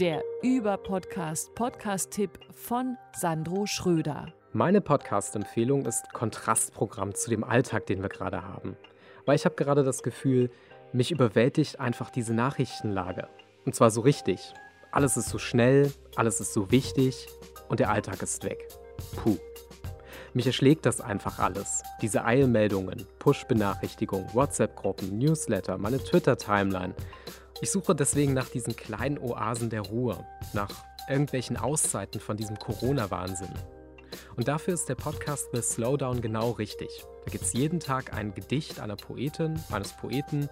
Der 0.00 0.24
Über-Podcast 0.42 1.54
Podcast-Tipp 1.54 2.38
von 2.54 2.96
Sandro 3.14 3.66
Schröder. 3.66 4.32
Meine 4.54 4.80
Podcast-Empfehlung 4.80 5.84
ist 5.84 6.10
Kontrastprogramm 6.14 7.14
zu 7.14 7.28
dem 7.28 7.44
Alltag, 7.44 7.84
den 7.84 8.00
wir 8.00 8.08
gerade 8.08 8.42
haben. 8.42 8.74
Weil 9.26 9.36
ich 9.36 9.44
habe 9.44 9.54
gerade 9.54 9.84
das 9.84 10.02
Gefühl, 10.02 10.50
mich 10.94 11.10
überwältigt 11.10 11.78
einfach 11.78 12.08
diese 12.08 12.32
Nachrichtenlage. 12.32 13.28
Und 13.66 13.74
zwar 13.74 13.90
so 13.90 14.00
richtig. 14.00 14.54
Alles 14.92 15.18
ist 15.18 15.28
so 15.28 15.36
schnell, 15.36 15.92
alles 16.16 16.40
ist 16.40 16.54
so 16.54 16.70
wichtig 16.70 17.26
und 17.68 17.78
der 17.78 17.90
Alltag 17.90 18.22
ist 18.22 18.44
weg. 18.44 18.66
Puh. 19.16 19.36
Mich 20.32 20.46
erschlägt 20.46 20.86
das 20.86 21.02
einfach 21.02 21.38
alles. 21.38 21.82
Diese 22.00 22.24
Eilmeldungen, 22.24 23.06
Push-Benachrichtigungen, 23.18 24.32
WhatsApp-Gruppen, 24.32 25.18
Newsletter, 25.18 25.76
meine 25.76 25.98
Twitter-Timeline. 25.98 26.94
Ich 27.62 27.70
suche 27.70 27.94
deswegen 27.94 28.34
nach 28.34 28.48
diesen 28.48 28.74
kleinen 28.74 29.18
Oasen 29.18 29.70
der 29.70 29.82
Ruhe, 29.82 30.26
nach 30.52 30.84
irgendwelchen 31.08 31.56
Auszeiten 31.56 32.20
von 32.20 32.36
diesem 32.36 32.58
Corona-Wahnsinn. 32.58 33.54
Und 34.34 34.48
dafür 34.48 34.74
ist 34.74 34.88
der 34.88 34.96
Podcast 34.96 35.46
The 35.52 35.62
Slowdown 35.62 36.20
genau 36.20 36.50
richtig. 36.50 36.88
Da 37.24 37.30
gibt 37.30 37.44
es 37.44 37.52
jeden 37.52 37.78
Tag 37.78 38.14
ein 38.14 38.34
Gedicht 38.34 38.80
einer 38.80 38.96
Poetin, 38.96 39.62
eines 39.70 39.92
Poeten 39.92 40.48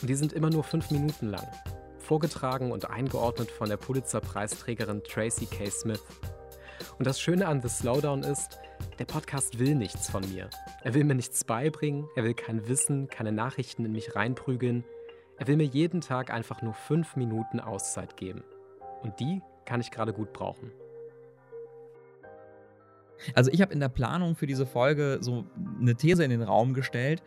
und 0.00 0.10
die 0.10 0.16
sind 0.16 0.32
immer 0.32 0.50
nur 0.50 0.64
fünf 0.64 0.90
Minuten 0.90 1.28
lang. 1.28 1.46
Vorgetragen 2.00 2.72
und 2.72 2.90
eingeordnet 2.90 3.52
von 3.52 3.68
der 3.68 3.76
Pulitzer-Preisträgerin 3.76 5.04
Tracy 5.04 5.46
K. 5.46 5.70
Smith. 5.70 6.02
Und 6.98 7.06
das 7.06 7.20
Schöne 7.20 7.46
an 7.46 7.62
The 7.62 7.68
Slowdown 7.68 8.24
ist, 8.24 8.58
der 8.98 9.04
Podcast 9.04 9.60
will 9.60 9.76
nichts 9.76 10.10
von 10.10 10.28
mir. 10.28 10.50
Er 10.82 10.94
will 10.94 11.04
mir 11.04 11.14
nichts 11.14 11.44
beibringen, 11.44 12.08
er 12.16 12.24
will 12.24 12.34
kein 12.34 12.66
Wissen, 12.66 13.06
keine 13.06 13.30
Nachrichten 13.30 13.84
in 13.84 13.92
mich 13.92 14.16
reinprügeln. 14.16 14.82
Er 15.38 15.46
will 15.46 15.56
mir 15.56 15.66
jeden 15.66 16.00
Tag 16.00 16.30
einfach 16.32 16.62
nur 16.62 16.74
fünf 16.74 17.16
Minuten 17.16 17.60
Auszeit 17.60 18.16
geben. 18.16 18.42
Und 19.02 19.20
die 19.20 19.40
kann 19.64 19.80
ich 19.80 19.90
gerade 19.90 20.12
gut 20.12 20.32
brauchen. 20.32 20.72
Also 23.34 23.50
ich 23.52 23.60
habe 23.60 23.72
in 23.72 23.80
der 23.80 23.88
Planung 23.88 24.34
für 24.34 24.46
diese 24.46 24.66
Folge 24.66 25.18
so 25.20 25.44
eine 25.80 25.94
These 25.94 26.24
in 26.24 26.30
den 26.30 26.42
Raum 26.42 26.74
gestellt. 26.74 27.22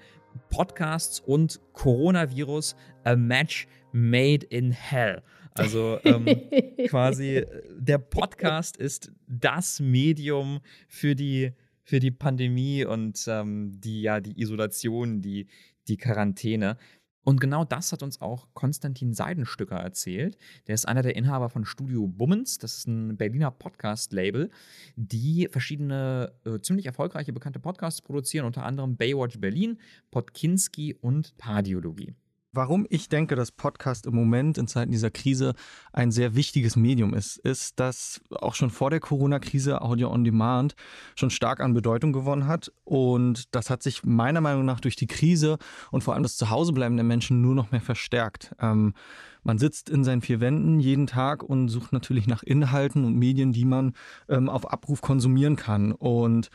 Podcasts 0.49 1.19
und 1.19 1.59
Coronavirus, 1.73 2.75
a 3.03 3.15
match 3.15 3.67
made 3.91 4.45
in 4.45 4.71
hell. 4.71 5.21
Also 5.53 5.99
ähm, 6.03 6.25
quasi 6.87 7.45
der 7.77 7.97
Podcast 7.97 8.77
ist 8.77 9.11
das 9.27 9.79
Medium 9.81 10.59
für 10.87 11.15
die 11.15 11.51
für 11.83 11.99
die 11.99 12.11
Pandemie 12.11 12.85
und 12.85 13.25
ähm, 13.27 13.71
die, 13.81 14.01
ja, 14.03 14.21
die 14.21 14.39
Isolation, 14.39 15.21
die, 15.21 15.47
die 15.89 15.97
Quarantäne. 15.97 16.77
Und 17.23 17.39
genau 17.39 17.63
das 17.63 17.91
hat 17.91 18.01
uns 18.03 18.19
auch 18.21 18.47
Konstantin 18.53 19.13
Seidenstücker 19.13 19.77
erzählt. 19.77 20.37
Der 20.67 20.75
ist 20.75 20.87
einer 20.87 21.03
der 21.03 21.15
Inhaber 21.15 21.49
von 21.49 21.65
Studio 21.65 22.07
Bummens. 22.07 22.57
Das 22.57 22.77
ist 22.77 22.87
ein 22.87 23.17
Berliner 23.17 23.51
Podcast-Label, 23.51 24.49
die 24.95 25.47
verschiedene 25.51 26.33
äh, 26.45 26.59
ziemlich 26.61 26.87
erfolgreiche 26.87 27.33
bekannte 27.33 27.59
Podcasts 27.59 28.01
produzieren, 28.01 28.45
unter 28.45 28.63
anderem 28.63 28.97
Baywatch 28.97 29.39
Berlin, 29.39 29.79
Podkinski 30.09 30.95
und 30.95 31.37
Pardiologie. 31.37 32.15
Warum 32.53 32.85
ich 32.89 33.07
denke, 33.07 33.35
dass 33.35 33.49
Podcast 33.53 34.05
im 34.05 34.13
Moment 34.13 34.57
in 34.57 34.67
Zeiten 34.67 34.91
dieser 34.91 35.09
Krise 35.09 35.53
ein 35.93 36.11
sehr 36.11 36.35
wichtiges 36.35 36.75
Medium 36.75 37.13
ist, 37.13 37.37
ist, 37.37 37.79
dass 37.79 38.19
auch 38.29 38.55
schon 38.55 38.69
vor 38.69 38.89
der 38.89 38.99
Corona-Krise 38.99 39.81
Audio 39.81 40.11
on 40.11 40.25
Demand 40.25 40.75
schon 41.15 41.29
stark 41.29 41.61
an 41.61 41.73
Bedeutung 41.73 42.11
gewonnen 42.11 42.47
hat. 42.47 42.69
Und 42.83 43.55
das 43.55 43.69
hat 43.69 43.81
sich 43.81 44.03
meiner 44.03 44.41
Meinung 44.41 44.65
nach 44.65 44.81
durch 44.81 44.97
die 44.97 45.07
Krise 45.07 45.59
und 45.91 46.03
vor 46.03 46.13
allem 46.13 46.23
das 46.23 46.35
Zuhausebleiben 46.35 46.97
der 46.97 47.05
Menschen 47.05 47.41
nur 47.41 47.55
noch 47.55 47.71
mehr 47.71 47.79
verstärkt. 47.79 48.53
Ähm, 48.59 48.95
man 49.43 49.57
sitzt 49.57 49.89
in 49.89 50.03
seinen 50.03 50.21
vier 50.21 50.41
Wänden 50.41 50.81
jeden 50.81 51.07
Tag 51.07 51.43
und 51.43 51.69
sucht 51.69 51.93
natürlich 51.93 52.27
nach 52.27 52.43
Inhalten 52.43 53.05
und 53.05 53.15
Medien, 53.15 53.53
die 53.53 53.65
man 53.65 53.93
ähm, 54.27 54.49
auf 54.49 54.69
Abruf 54.69 54.99
konsumieren 54.99 55.55
kann. 55.55 55.93
Und 55.93 56.49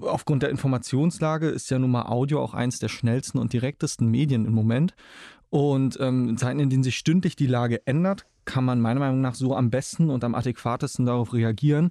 aufgrund 0.00 0.42
der 0.42 0.50
Informationslage 0.50 1.48
ist 1.48 1.70
ja 1.70 1.78
nun 1.78 1.90
mal 1.90 2.06
Audio 2.06 2.42
auch 2.42 2.54
eins 2.54 2.78
der 2.78 2.88
schnellsten 2.88 3.38
und 3.38 3.52
direktesten 3.52 4.10
Medien 4.10 4.44
im 4.44 4.52
Moment. 4.52 4.94
Und 5.50 5.98
ähm, 6.00 6.28
in 6.28 6.38
Zeiten, 6.38 6.58
in 6.58 6.70
denen 6.70 6.82
sich 6.82 6.96
stündlich 6.96 7.36
die 7.36 7.46
Lage 7.46 7.86
ändert, 7.86 8.26
kann 8.44 8.64
man 8.64 8.80
meiner 8.80 9.00
Meinung 9.00 9.20
nach 9.20 9.34
so 9.34 9.56
am 9.56 9.70
besten 9.70 10.10
und 10.10 10.24
am 10.24 10.34
adäquatesten 10.34 11.06
darauf 11.06 11.32
reagieren 11.32 11.90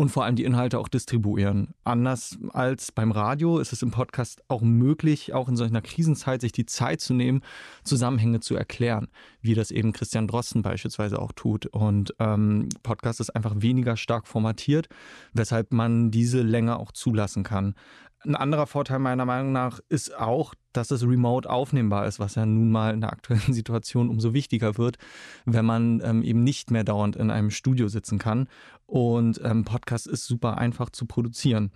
und 0.00 0.08
vor 0.08 0.24
allem 0.24 0.34
die 0.34 0.44
Inhalte 0.44 0.78
auch 0.78 0.88
distribuieren. 0.88 1.74
Anders 1.84 2.38
als 2.54 2.90
beim 2.90 3.12
Radio 3.12 3.58
ist 3.58 3.74
es 3.74 3.82
im 3.82 3.90
Podcast 3.90 4.42
auch 4.48 4.62
möglich, 4.62 5.34
auch 5.34 5.46
in 5.46 5.56
solch 5.56 5.68
einer 5.68 5.82
Krisenzeit 5.82 6.40
sich 6.40 6.52
die 6.52 6.64
Zeit 6.64 7.02
zu 7.02 7.12
nehmen, 7.12 7.42
Zusammenhänge 7.84 8.40
zu 8.40 8.56
erklären, 8.56 9.08
wie 9.42 9.52
das 9.52 9.70
eben 9.70 9.92
Christian 9.92 10.26
Drosten 10.26 10.62
beispielsweise 10.62 11.18
auch 11.18 11.32
tut. 11.32 11.66
Und 11.66 12.14
ähm, 12.18 12.70
Podcast 12.82 13.20
ist 13.20 13.36
einfach 13.36 13.56
weniger 13.58 13.98
stark 13.98 14.26
formatiert, 14.26 14.88
weshalb 15.34 15.70
man 15.70 16.10
diese 16.10 16.40
Länge 16.40 16.78
auch 16.78 16.92
zulassen 16.92 17.42
kann. 17.42 17.74
Ein 18.22 18.36
anderer 18.36 18.66
Vorteil 18.66 18.98
meiner 18.98 19.24
Meinung 19.24 19.52
nach 19.52 19.80
ist 19.88 20.14
auch, 20.14 20.54
dass 20.74 20.90
es 20.90 21.02
remote 21.06 21.48
aufnehmbar 21.48 22.06
ist, 22.06 22.20
was 22.20 22.34
ja 22.34 22.44
nun 22.44 22.70
mal 22.70 22.92
in 22.92 23.00
der 23.00 23.12
aktuellen 23.12 23.40
Situation 23.54 24.10
umso 24.10 24.34
wichtiger 24.34 24.76
wird, 24.76 24.98
wenn 25.46 25.64
man 25.64 26.02
ähm, 26.04 26.22
eben 26.22 26.42
nicht 26.44 26.70
mehr 26.70 26.84
dauernd 26.84 27.16
in 27.16 27.30
einem 27.30 27.50
Studio 27.50 27.88
sitzen 27.88 28.18
kann. 28.18 28.48
Und 28.90 29.40
ähm, 29.44 29.64
Podcast 29.64 30.08
ist 30.08 30.26
super 30.26 30.58
einfach 30.58 30.90
zu 30.90 31.06
produzieren. 31.06 31.70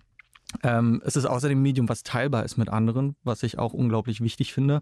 Ähm, 0.64 1.00
es 1.04 1.14
ist 1.14 1.26
außerdem 1.26 1.58
ein 1.58 1.62
Medium, 1.62 1.88
was 1.88 2.02
teilbar 2.02 2.44
ist 2.44 2.56
mit 2.56 2.68
anderen, 2.68 3.14
was 3.22 3.44
ich 3.44 3.56
auch 3.56 3.72
unglaublich 3.72 4.20
wichtig 4.20 4.52
finde, 4.52 4.80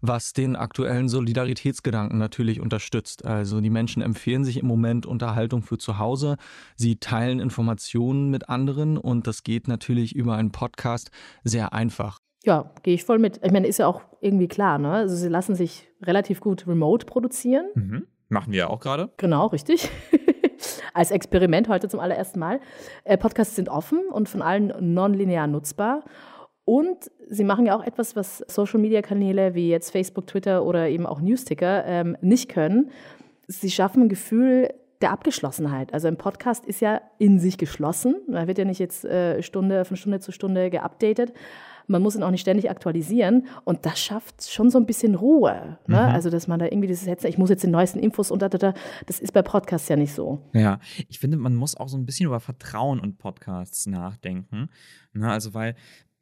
was 0.00 0.32
den 0.32 0.54
aktuellen 0.54 1.08
Solidaritätsgedanken 1.08 2.18
natürlich 2.18 2.60
unterstützt. 2.60 3.24
Also 3.24 3.60
die 3.60 3.70
Menschen 3.70 4.00
empfehlen 4.00 4.44
sich 4.44 4.58
im 4.58 4.66
Moment 4.66 5.04
Unterhaltung 5.04 5.62
für 5.62 5.76
zu 5.76 5.98
Hause, 5.98 6.36
sie 6.76 6.96
teilen 6.96 7.40
Informationen 7.40 8.30
mit 8.30 8.48
anderen 8.48 8.96
und 8.96 9.26
das 9.26 9.42
geht 9.42 9.66
natürlich 9.66 10.14
über 10.14 10.36
einen 10.36 10.52
Podcast 10.52 11.10
sehr 11.42 11.72
einfach. 11.72 12.18
Ja, 12.44 12.72
gehe 12.84 12.94
ich 12.94 13.04
voll 13.04 13.18
mit. 13.18 13.40
Ich 13.42 13.50
meine, 13.50 13.66
ist 13.66 13.80
ja 13.80 13.88
auch 13.88 14.02
irgendwie 14.20 14.48
klar, 14.48 14.78
ne? 14.78 14.92
Also 14.92 15.16
sie 15.16 15.28
lassen 15.28 15.56
sich 15.56 15.88
relativ 16.00 16.40
gut 16.40 16.68
remote 16.68 17.06
produzieren. 17.06 17.66
Mhm. 17.74 18.06
Machen 18.28 18.52
wir 18.52 18.60
ja 18.60 18.66
auch 18.68 18.80
gerade. 18.80 19.10
Genau, 19.16 19.46
richtig. 19.48 19.90
als 20.94 21.10
Experiment 21.10 21.68
heute 21.68 21.88
zum 21.88 22.00
allerersten 22.00 22.38
Mal. 22.38 22.60
Äh, 23.04 23.18
Podcasts 23.18 23.56
sind 23.56 23.68
offen 23.68 24.00
und 24.10 24.28
von 24.28 24.42
allen 24.42 24.72
nonlinear 24.80 25.46
nutzbar. 25.46 26.04
Und 26.64 27.10
sie 27.28 27.44
machen 27.44 27.66
ja 27.66 27.76
auch 27.76 27.84
etwas, 27.84 28.14
was 28.14 28.38
Social-Media-Kanäle 28.46 29.54
wie 29.54 29.68
jetzt 29.68 29.90
Facebook, 29.90 30.28
Twitter 30.28 30.64
oder 30.64 30.88
eben 30.88 31.06
auch 31.06 31.20
Newsticker 31.20 31.84
ähm, 31.84 32.16
nicht 32.20 32.48
können. 32.48 32.90
Sie 33.48 33.70
schaffen 33.70 34.04
ein 34.04 34.08
Gefühl 34.08 34.68
der 35.00 35.10
Abgeschlossenheit. 35.10 35.92
Also 35.92 36.08
ein 36.08 36.16
Podcast 36.16 36.64
ist 36.64 36.80
ja 36.80 37.00
in 37.18 37.40
sich 37.40 37.58
geschlossen. 37.58 38.16
Da 38.28 38.46
wird 38.46 38.58
ja 38.58 38.64
nicht 38.64 38.78
jetzt 38.78 39.04
äh, 39.04 39.42
Stunde 39.42 39.84
von 39.84 39.96
Stunde 39.96 40.20
zu 40.20 40.30
Stunde 40.30 40.70
geupdatet, 40.70 41.32
man 41.86 42.02
muss 42.02 42.16
ihn 42.16 42.22
auch 42.22 42.30
nicht 42.30 42.40
ständig 42.40 42.70
aktualisieren 42.70 43.46
und 43.64 43.86
das 43.86 44.00
schafft 44.00 44.48
schon 44.50 44.70
so 44.70 44.78
ein 44.78 44.86
bisschen 44.86 45.14
Ruhe. 45.14 45.78
Ne? 45.86 45.96
Mhm. 45.96 46.14
Also, 46.14 46.30
dass 46.30 46.48
man 46.48 46.58
da 46.58 46.66
irgendwie 46.66 46.88
dieses 46.88 47.06
Hetzen, 47.06 47.28
ich 47.28 47.38
muss 47.38 47.50
jetzt 47.50 47.64
den 47.64 47.70
neuesten 47.70 47.98
Infos 47.98 48.30
und 48.30 48.42
da, 48.42 48.48
da, 48.48 48.58
da, 48.58 48.74
das 49.06 49.20
ist 49.20 49.32
bei 49.32 49.42
Podcasts 49.42 49.88
ja 49.88 49.96
nicht 49.96 50.12
so. 50.12 50.40
Ja, 50.52 50.78
ich 51.08 51.18
finde, 51.18 51.36
man 51.36 51.54
muss 51.54 51.76
auch 51.76 51.88
so 51.88 51.96
ein 51.96 52.06
bisschen 52.06 52.26
über 52.26 52.40
Vertrauen 52.40 53.00
und 53.00 53.18
Podcasts 53.18 53.86
nachdenken. 53.86 54.68
Ne? 55.12 55.30
Also, 55.30 55.54
weil 55.54 55.74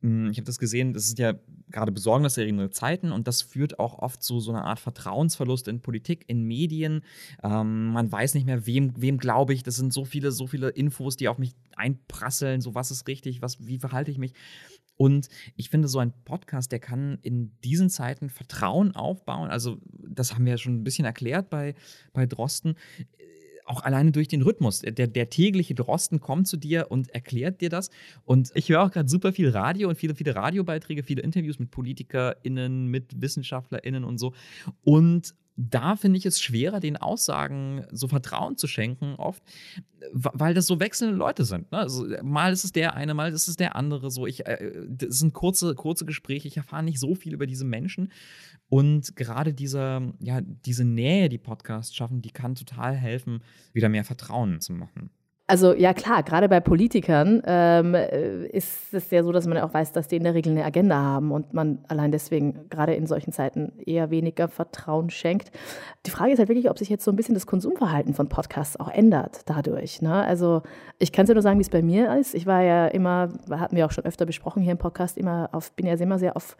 hm, 0.02 0.30
ich 0.30 0.38
habe 0.38 0.46
das 0.46 0.58
gesehen, 0.58 0.94
das 0.94 1.08
sind 1.08 1.18
ja 1.18 1.34
gerade 1.68 1.92
besorgniserregende 1.92 2.70
Zeiten 2.70 3.12
und 3.12 3.28
das 3.28 3.42
führt 3.42 3.78
auch 3.78 3.98
oft 3.98 4.22
zu 4.22 4.40
so 4.40 4.50
einer 4.50 4.64
Art 4.64 4.80
Vertrauensverlust 4.80 5.68
in 5.68 5.82
Politik, 5.82 6.24
in 6.26 6.42
Medien. 6.44 7.02
Ähm, 7.42 7.88
man 7.88 8.10
weiß 8.10 8.34
nicht 8.34 8.46
mehr, 8.46 8.66
wem, 8.66 8.94
wem 8.96 9.18
glaube 9.18 9.52
ich. 9.52 9.62
Das 9.62 9.76
sind 9.76 9.92
so 9.92 10.04
viele, 10.04 10.32
so 10.32 10.46
viele 10.46 10.70
Infos, 10.70 11.16
die 11.16 11.28
auf 11.28 11.38
mich 11.38 11.54
einprasseln. 11.76 12.60
So, 12.62 12.74
was 12.74 12.90
ist 12.90 13.08
richtig, 13.08 13.42
was, 13.42 13.66
wie 13.66 13.78
verhalte 13.78 14.10
ich 14.10 14.18
mich? 14.18 14.32
Und 15.00 15.30
ich 15.56 15.70
finde, 15.70 15.88
so 15.88 15.98
ein 15.98 16.12
Podcast, 16.26 16.72
der 16.72 16.78
kann 16.78 17.16
in 17.22 17.52
diesen 17.64 17.88
Zeiten 17.88 18.28
Vertrauen 18.28 18.94
aufbauen. 18.94 19.48
Also, 19.48 19.78
das 20.06 20.34
haben 20.34 20.44
wir 20.44 20.52
ja 20.52 20.58
schon 20.58 20.74
ein 20.74 20.84
bisschen 20.84 21.06
erklärt 21.06 21.48
bei, 21.48 21.74
bei 22.12 22.26
Drosten 22.26 22.74
auch 23.64 23.82
alleine 23.82 24.12
durch 24.12 24.28
den 24.28 24.42
Rhythmus. 24.42 24.80
Der, 24.80 25.06
der 25.06 25.30
tägliche 25.30 25.74
Drosten 25.74 26.20
kommt 26.20 26.48
zu 26.48 26.58
dir 26.58 26.88
und 26.90 27.08
erklärt 27.14 27.62
dir 27.62 27.70
das. 27.70 27.88
Und 28.26 28.50
ich 28.52 28.68
höre 28.68 28.82
auch 28.82 28.90
gerade 28.90 29.08
super 29.08 29.32
viel 29.32 29.48
Radio 29.48 29.88
und 29.88 29.96
viele, 29.96 30.14
viele 30.14 30.34
Radiobeiträge, 30.34 31.02
viele 31.02 31.22
Interviews 31.22 31.58
mit 31.58 31.70
PolitikerInnen, 31.70 32.88
mit 32.88 33.22
WissenschaftlerInnen 33.22 34.04
und 34.04 34.18
so. 34.18 34.34
Und 34.82 35.34
da 35.68 35.96
finde 35.96 36.18
ich 36.18 36.24
es 36.24 36.40
schwerer, 36.40 36.80
den 36.80 36.96
Aussagen 36.96 37.84
so 37.90 38.08
Vertrauen 38.08 38.56
zu 38.56 38.66
schenken, 38.66 39.14
oft, 39.16 39.42
weil 40.12 40.54
das 40.54 40.66
so 40.66 40.80
wechselnde 40.80 41.14
Leute 41.14 41.44
sind. 41.44 41.70
Ne? 41.70 41.78
Also, 41.78 42.06
mal 42.22 42.52
ist 42.52 42.64
es 42.64 42.72
der 42.72 42.94
eine, 42.94 43.12
mal 43.12 43.30
ist 43.30 43.46
es 43.46 43.56
der 43.56 43.76
andere. 43.76 44.10
So, 44.10 44.26
ich, 44.26 44.46
äh, 44.46 44.72
das 44.88 45.18
sind 45.18 45.34
kurze, 45.34 45.74
kurze 45.74 46.06
Gespräche. 46.06 46.48
Ich 46.48 46.56
erfahre 46.56 46.82
nicht 46.82 46.98
so 46.98 47.14
viel 47.14 47.34
über 47.34 47.46
diese 47.46 47.64
Menschen. 47.64 48.10
Und 48.68 49.16
gerade 49.16 49.52
diese, 49.52 50.14
ja, 50.20 50.40
diese 50.40 50.84
Nähe, 50.84 51.28
die 51.28 51.38
Podcasts 51.38 51.94
schaffen, 51.94 52.22
die 52.22 52.30
kann 52.30 52.54
total 52.54 52.94
helfen, 52.94 53.42
wieder 53.74 53.90
mehr 53.90 54.04
Vertrauen 54.04 54.60
zu 54.60 54.72
machen. 54.72 55.10
Also 55.50 55.74
ja 55.74 55.92
klar, 55.94 56.22
gerade 56.22 56.48
bei 56.48 56.60
Politikern 56.60 57.42
ähm, 57.44 57.96
äh, 57.96 58.46
ist 58.46 58.94
es 58.94 59.10
ja 59.10 59.24
so, 59.24 59.32
dass 59.32 59.48
man 59.48 59.58
auch 59.58 59.74
weiß, 59.74 59.90
dass 59.90 60.06
die 60.06 60.14
in 60.14 60.22
der 60.22 60.34
Regel 60.34 60.52
eine 60.52 60.64
Agenda 60.64 60.94
haben 60.94 61.32
und 61.32 61.52
man 61.54 61.80
allein 61.88 62.12
deswegen 62.12 62.68
gerade 62.70 62.94
in 62.94 63.08
solchen 63.08 63.32
Zeiten 63.32 63.72
eher 63.84 64.10
weniger 64.10 64.46
Vertrauen 64.46 65.10
schenkt. 65.10 65.50
Die 66.06 66.12
Frage 66.12 66.30
ist 66.30 66.38
halt 66.38 66.48
wirklich, 66.48 66.70
ob 66.70 66.78
sich 66.78 66.88
jetzt 66.88 67.04
so 67.04 67.10
ein 67.10 67.16
bisschen 67.16 67.34
das 67.34 67.48
Konsumverhalten 67.48 68.14
von 68.14 68.28
Podcasts 68.28 68.78
auch 68.78 68.92
ändert 68.92 69.40
dadurch. 69.46 70.00
Ne? 70.00 70.14
Also 70.22 70.62
ich 71.00 71.10
kann 71.10 71.24
es 71.24 71.30
ja 71.30 71.34
nur 71.34 71.42
sagen, 71.42 71.58
wie 71.58 71.62
es 71.64 71.68
bei 71.68 71.82
mir 71.82 72.16
ist. 72.16 72.36
Ich 72.36 72.46
war 72.46 72.62
ja 72.62 72.86
immer, 72.86 73.30
hatten 73.50 73.74
wir 73.74 73.86
auch 73.86 73.92
schon 73.92 74.04
öfter 74.04 74.26
besprochen 74.26 74.62
hier 74.62 74.70
im 74.70 74.78
Podcast, 74.78 75.18
immer 75.18 75.48
auf, 75.50 75.72
bin 75.72 75.84
ja 75.84 75.94
immer 75.94 76.20
sehr 76.20 76.36
auf 76.36 76.56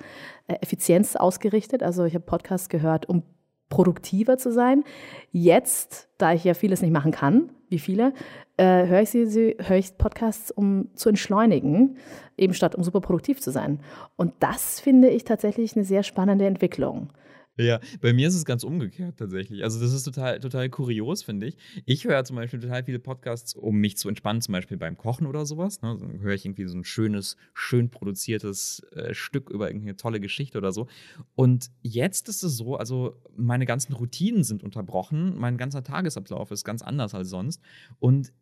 äh, 0.48 0.55
Effizienz 0.62 1.14
ausgerichtet. 1.14 1.85
Also 1.85 2.07
ich 2.07 2.14
habe 2.14 2.24
Podcasts 2.24 2.68
gehört, 2.68 3.09
um 3.09 3.22
produktiver 3.70 4.37
zu 4.37 4.52
sein. 4.52 4.85
Jetzt, 5.33 6.11
da 6.18 6.35
ich 6.35 6.44
ja 6.44 6.52
vieles 6.52 6.83
nicht 6.83 6.92
machen 6.92 7.12
kann, 7.12 7.50
wie 7.70 7.78
viele, 7.78 8.12
äh, 8.59 8.87
höre 8.87 9.00
ich, 9.00 9.11
sie, 9.11 9.56
höre 9.59 9.78
ich 9.78 9.96
Podcasts, 9.96 10.50
um 10.50 10.88
zu 10.94 11.09
entschleunigen, 11.09 11.96
eben 12.37 12.52
statt 12.52 12.74
um 12.74 12.85
super 12.85 13.00
produktiv 13.00 13.40
zu 13.40 13.50
sein. 13.50 13.80
Und 14.16 14.35
das 14.40 14.80
finde 14.80 15.09
ich 15.09 15.24
tatsächlich 15.24 15.74
eine 15.74 15.85
sehr 15.87 16.02
spannende 16.02 16.44
Entwicklung. 16.44 17.09
Ja, 17.56 17.78
bei 18.00 18.12
mir 18.12 18.28
ist 18.28 18.34
es 18.34 18.44
ganz 18.44 18.64
umgekehrt 18.64 19.18
tatsächlich. 19.18 19.64
Also 19.64 19.80
das 19.80 19.92
ist 19.92 20.04
total, 20.04 20.40
total 20.40 20.70
kurios, 20.70 21.22
finde 21.22 21.46
ich. 21.46 21.56
Ich 21.84 22.04
höre 22.04 22.24
zum 22.24 22.36
Beispiel 22.36 22.60
total 22.60 22.84
viele 22.84 22.98
Podcasts, 22.98 23.54
um 23.54 23.76
mich 23.76 23.98
zu 23.98 24.08
entspannen, 24.08 24.40
zum 24.40 24.52
Beispiel 24.52 24.78
beim 24.78 24.96
Kochen 24.96 25.26
oder 25.26 25.44
sowas. 25.44 25.82
Ne? 25.82 25.96
Dann 26.00 26.20
höre 26.20 26.34
ich 26.34 26.44
irgendwie 26.46 26.66
so 26.66 26.78
ein 26.78 26.84
schönes, 26.84 27.36
schön 27.52 27.90
produziertes 27.90 28.82
äh, 28.92 29.12
Stück 29.12 29.50
über 29.50 29.66
irgendeine 29.68 29.96
tolle 29.96 30.20
Geschichte 30.20 30.56
oder 30.58 30.72
so. 30.72 30.86
Und 31.34 31.70
jetzt 31.82 32.28
ist 32.28 32.42
es 32.42 32.56
so, 32.56 32.76
also 32.76 33.20
meine 33.36 33.66
ganzen 33.66 33.92
Routinen 33.92 34.42
sind 34.42 34.62
unterbrochen, 34.62 35.36
mein 35.36 35.58
ganzer 35.58 35.82
Tagesablauf 35.82 36.50
ist 36.52 36.64
ganz 36.64 36.80
anders 36.82 37.14
als 37.14 37.28
sonst. 37.28 37.60
Und 37.98 38.32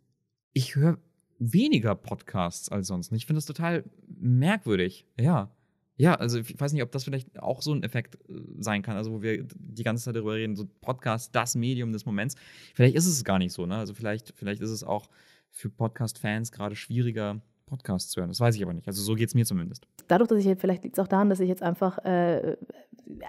ich 0.52 0.76
höre 0.76 0.98
weniger 1.38 1.94
Podcasts 1.94 2.68
als 2.68 2.88
sonst. 2.88 3.12
Ich 3.12 3.26
finde 3.26 3.38
das 3.38 3.46
total 3.46 3.84
merkwürdig. 4.06 5.06
Ja. 5.18 5.50
Ja, 5.98 6.14
also 6.14 6.38
ich 6.38 6.58
weiß 6.58 6.72
nicht, 6.72 6.82
ob 6.84 6.92
das 6.92 7.02
vielleicht 7.02 7.40
auch 7.40 7.60
so 7.60 7.74
ein 7.74 7.82
Effekt 7.82 8.14
äh, 8.28 8.40
sein 8.60 8.82
kann, 8.82 8.96
also 8.96 9.12
wo 9.12 9.20
wir 9.20 9.44
die 9.44 9.82
ganze 9.82 10.04
Zeit 10.04 10.14
darüber 10.14 10.34
reden, 10.34 10.54
so 10.54 10.64
Podcast, 10.80 11.34
das 11.34 11.56
Medium 11.56 11.92
des 11.92 12.06
Moments. 12.06 12.36
Vielleicht 12.74 12.94
ist 12.94 13.06
es 13.06 13.24
gar 13.24 13.38
nicht 13.38 13.52
so, 13.52 13.66
ne? 13.66 13.76
Also 13.76 13.94
vielleicht, 13.94 14.32
vielleicht 14.36 14.62
ist 14.62 14.70
es 14.70 14.84
auch 14.84 15.10
für 15.50 15.68
Podcast-Fans 15.68 16.52
gerade 16.52 16.76
schwieriger, 16.76 17.42
Podcasts 17.68 18.10
zu 18.10 18.20
hören. 18.20 18.30
Das 18.30 18.40
weiß 18.40 18.56
ich 18.56 18.62
aber 18.62 18.72
nicht. 18.72 18.86
Also 18.86 19.02
so 19.02 19.14
geht 19.14 19.28
es 19.28 19.34
mir 19.34 19.44
zumindest. 19.44 19.86
Dadurch, 20.08 20.28
dass 20.28 20.38
ich 20.38 20.46
jetzt, 20.46 20.60
vielleicht 20.60 20.84
liegt 20.84 20.98
es 20.98 21.04
auch 21.04 21.08
daran, 21.08 21.30
dass 21.30 21.40
ich 21.40 21.48
jetzt 21.48 21.62
einfach 21.62 21.98
äh, 22.04 22.56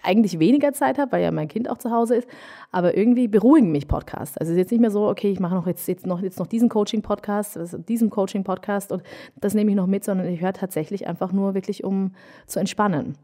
eigentlich 0.03 0.39
weniger 0.39 0.73
Zeit 0.73 0.97
habe, 0.97 1.11
weil 1.11 1.23
ja 1.23 1.31
mein 1.31 1.47
Kind 1.47 1.69
auch 1.69 1.77
zu 1.77 1.91
Hause 1.91 2.15
ist, 2.15 2.27
aber 2.71 2.97
irgendwie 2.97 3.27
beruhigen 3.27 3.71
mich 3.71 3.87
Podcasts. 3.87 4.37
Also 4.37 4.51
es 4.51 4.55
ist 4.55 4.63
jetzt 4.63 4.71
nicht 4.71 4.81
mehr 4.81 4.91
so, 4.91 5.07
okay, 5.07 5.31
ich 5.31 5.39
mache 5.39 5.55
noch 5.55 5.67
jetzt, 5.67 5.87
jetzt 5.87 6.05
noch, 6.05 6.21
jetzt 6.21 6.39
noch 6.39 6.47
diesen 6.47 6.69
Coaching-Podcast, 6.69 7.59
diesen 7.87 8.09
Coaching-Podcast 8.09 8.91
und 8.91 9.03
das 9.39 9.53
nehme 9.53 9.71
ich 9.71 9.77
noch 9.77 9.87
mit, 9.87 10.03
sondern 10.03 10.27
ich 10.27 10.41
höre 10.41 10.53
tatsächlich 10.53 11.07
einfach 11.07 11.31
nur 11.31 11.53
wirklich, 11.53 11.83
um 11.83 12.11
zu 12.47 12.59
entspannen. 12.59 13.15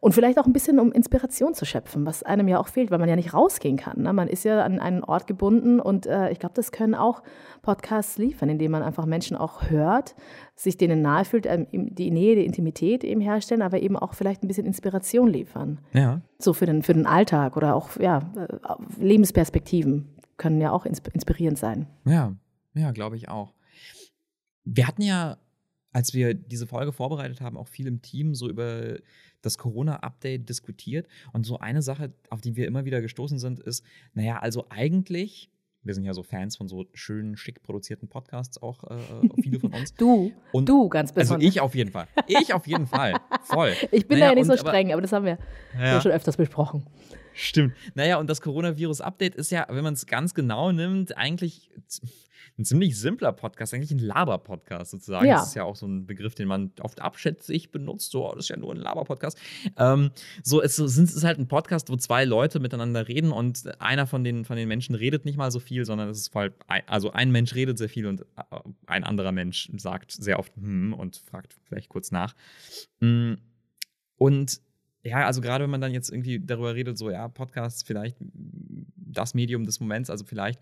Und 0.00 0.14
vielleicht 0.14 0.38
auch 0.38 0.46
ein 0.46 0.54
bisschen, 0.54 0.80
um 0.80 0.92
Inspiration 0.92 1.52
zu 1.52 1.66
schöpfen, 1.66 2.06
was 2.06 2.22
einem 2.22 2.48
ja 2.48 2.58
auch 2.58 2.68
fehlt, 2.68 2.90
weil 2.90 2.98
man 2.98 3.08
ja 3.08 3.16
nicht 3.16 3.34
rausgehen 3.34 3.76
kann. 3.76 4.00
Ne? 4.00 4.14
Man 4.14 4.28
ist 4.28 4.44
ja 4.44 4.64
an 4.64 4.80
einen 4.80 5.04
Ort 5.04 5.26
gebunden 5.26 5.78
und 5.78 6.06
äh, 6.06 6.30
ich 6.30 6.38
glaube, 6.38 6.54
das 6.54 6.72
können 6.72 6.94
auch 6.94 7.22
Podcasts 7.60 8.16
liefern, 8.16 8.48
indem 8.48 8.70
man 8.70 8.82
einfach 8.82 9.04
Menschen 9.04 9.36
auch 9.36 9.68
hört, 9.68 10.14
sich 10.56 10.78
denen 10.78 11.02
nahe 11.02 11.26
fühlt, 11.26 11.44
ähm, 11.44 11.66
die 11.70 12.10
Nähe, 12.10 12.34
die 12.34 12.46
Intimität 12.46 13.04
eben 13.04 13.20
herstellen, 13.20 13.60
aber 13.60 13.80
eben 13.80 13.94
auch 13.94 14.14
vielleicht 14.14 14.42
ein 14.42 14.48
bisschen 14.48 14.64
Inspiration 14.66 15.28
liefern. 15.28 15.80
Ja. 15.92 16.22
So 16.38 16.54
für 16.54 16.64
den, 16.64 16.82
für 16.82 16.94
den 16.94 17.06
Alltag 17.06 17.58
oder 17.58 17.76
auch 17.76 17.90
ja, 18.00 18.20
äh, 18.36 19.02
Lebensperspektiven 19.04 20.16
können 20.38 20.62
ja 20.62 20.72
auch 20.72 20.86
inspirierend 20.86 21.58
sein. 21.58 21.86
Ja, 22.06 22.34
ja, 22.72 22.92
glaube 22.92 23.16
ich 23.16 23.28
auch. 23.28 23.52
Wir 24.64 24.88
hatten 24.88 25.02
ja, 25.02 25.36
als 25.92 26.14
wir 26.14 26.32
diese 26.32 26.66
Folge 26.66 26.92
vorbereitet 26.92 27.42
haben, 27.42 27.58
auch 27.58 27.68
viel 27.68 27.86
im 27.86 28.00
Team 28.00 28.34
so 28.34 28.48
über 28.48 28.96
das 29.42 29.58
Corona-Update 29.58 30.48
diskutiert. 30.48 31.06
Und 31.32 31.44
so 31.44 31.58
eine 31.58 31.82
Sache, 31.82 32.12
auf 32.28 32.40
die 32.40 32.56
wir 32.56 32.66
immer 32.66 32.84
wieder 32.84 33.00
gestoßen 33.00 33.38
sind, 33.38 33.60
ist, 33.60 33.84
naja, 34.14 34.38
also 34.38 34.66
eigentlich 34.68 35.50
wir 35.82 35.94
sind 35.94 36.04
ja 36.04 36.12
so 36.12 36.22
Fans 36.22 36.56
von 36.56 36.68
so 36.68 36.84
schönen, 36.92 37.36
schick 37.36 37.62
produzierten 37.62 38.08
Podcasts, 38.08 38.60
auch 38.62 38.84
äh, 38.84 38.96
äh 38.96 39.42
viele 39.42 39.60
von 39.60 39.72
uns. 39.72 39.94
du, 39.98 40.32
und, 40.52 40.68
du 40.68 40.88
ganz 40.88 41.12
besonders. 41.12 41.36
Also 41.36 41.48
ich 41.48 41.60
auf 41.60 41.74
jeden 41.74 41.90
Fall. 41.90 42.06
Ich 42.26 42.52
auf 42.52 42.66
jeden 42.66 42.86
Fall. 42.86 43.14
Voll. 43.44 43.74
Ich 43.92 44.06
bin 44.06 44.18
naja, 44.18 44.32
da 44.32 44.32
ja 44.32 44.34
nicht 44.34 44.46
so 44.46 44.56
streng, 44.56 44.88
aber, 44.88 44.94
aber 44.94 45.02
das 45.02 45.12
haben 45.12 45.24
wir 45.24 45.38
ja. 45.78 46.00
schon 46.00 46.12
öfters 46.12 46.36
besprochen. 46.36 46.86
Stimmt. 47.40 47.74
Naja, 47.94 48.18
und 48.18 48.28
das 48.28 48.42
Coronavirus-Update 48.42 49.34
ist 49.34 49.50
ja, 49.50 49.66
wenn 49.70 49.82
man 49.82 49.94
es 49.94 50.06
ganz 50.06 50.34
genau 50.34 50.72
nimmt, 50.72 51.16
eigentlich 51.16 51.70
ein 52.58 52.64
ziemlich 52.64 52.98
simpler 52.98 53.32
Podcast, 53.32 53.72
eigentlich 53.72 53.90
ein 53.90 53.98
Laber-Podcast 53.98 54.90
sozusagen. 54.90 55.26
Ja. 55.26 55.36
Das 55.36 55.48
ist 55.48 55.54
ja 55.54 55.64
auch 55.64 55.76
so 55.76 55.86
ein 55.86 56.06
Begriff, 56.06 56.34
den 56.34 56.48
man 56.48 56.72
oft 56.80 57.00
abschätzig 57.00 57.70
benutzt. 57.70 58.10
So, 58.10 58.30
das 58.34 58.44
ist 58.44 58.48
ja 58.50 58.56
nur 58.56 58.72
ein 58.72 58.76
Laber-Podcast. 58.76 59.38
Ähm, 59.78 60.10
so, 60.42 60.60
es, 60.60 60.78
es 60.78 60.98
ist 60.98 61.24
halt 61.24 61.38
ein 61.38 61.48
Podcast, 61.48 61.88
wo 61.88 61.96
zwei 61.96 62.24
Leute 62.24 62.60
miteinander 62.60 63.08
reden 63.08 63.32
und 63.32 63.80
einer 63.80 64.06
von 64.06 64.22
den, 64.22 64.44
von 64.44 64.56
den 64.56 64.68
Menschen 64.68 64.94
redet 64.94 65.24
nicht 65.24 65.38
mal 65.38 65.50
so 65.50 65.60
viel, 65.60 65.86
sondern 65.86 66.10
es 66.10 66.18
ist 66.18 66.32
voll, 66.32 66.54
also 66.86 67.10
ein 67.12 67.32
Mensch 67.32 67.54
redet 67.54 67.78
sehr 67.78 67.88
viel 67.88 68.06
und 68.06 68.20
äh, 68.20 68.24
ein 68.86 69.04
anderer 69.04 69.32
Mensch 69.32 69.70
sagt 69.78 70.12
sehr 70.12 70.38
oft 70.38 70.54
hm 70.56 70.92
und 70.92 71.16
fragt 71.16 71.56
vielleicht 71.64 71.88
kurz 71.88 72.10
nach. 72.10 72.34
Mm, 73.00 73.34
und 74.16 74.60
ja, 75.02 75.26
also 75.26 75.40
gerade 75.40 75.64
wenn 75.64 75.70
man 75.70 75.80
dann 75.80 75.92
jetzt 75.92 76.10
irgendwie 76.10 76.40
darüber 76.40 76.74
redet, 76.74 76.98
so 76.98 77.10
ja, 77.10 77.28
Podcasts 77.28 77.82
vielleicht 77.82 78.16
das 78.96 79.34
Medium 79.34 79.64
des 79.64 79.80
Moments, 79.80 80.10
also 80.10 80.24
vielleicht 80.24 80.60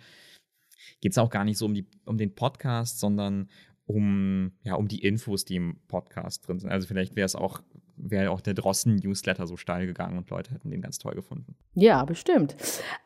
geht 1.00 1.12
es 1.12 1.18
auch 1.18 1.30
gar 1.30 1.44
nicht 1.44 1.58
so 1.58 1.66
um, 1.66 1.74
die, 1.74 1.86
um 2.04 2.18
den 2.18 2.34
Podcast, 2.34 2.98
sondern 2.98 3.48
um, 3.86 4.52
ja, 4.62 4.74
um 4.74 4.86
die 4.86 5.02
Infos, 5.02 5.44
die 5.44 5.56
im 5.56 5.76
Podcast 5.88 6.46
drin 6.46 6.58
sind. 6.58 6.70
Also 6.70 6.86
vielleicht 6.86 7.16
wäre 7.16 7.26
es 7.26 7.34
auch, 7.34 7.62
wäre 7.96 8.30
auch 8.30 8.40
der 8.40 8.54
Drossen-Newsletter 8.54 9.46
so 9.46 9.56
steil 9.56 9.86
gegangen 9.86 10.18
und 10.18 10.28
Leute 10.30 10.52
hätten 10.52 10.70
den 10.70 10.82
ganz 10.82 10.98
toll 10.98 11.14
gefunden. 11.14 11.56
Ja, 11.74 12.04
bestimmt. 12.04 12.56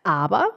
Aber 0.02 0.48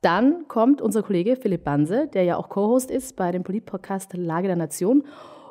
dann 0.00 0.46
kommt 0.46 0.80
unser 0.80 1.02
Kollege 1.02 1.36
Philipp 1.36 1.64
Banse, 1.64 2.08
der 2.12 2.22
ja 2.22 2.36
auch 2.36 2.48
Co-Host 2.48 2.90
ist 2.90 3.16
bei 3.16 3.32
dem 3.32 3.42
Polit-Podcast 3.42 4.14
Lage 4.14 4.46
der 4.46 4.56
Nation. 4.56 5.04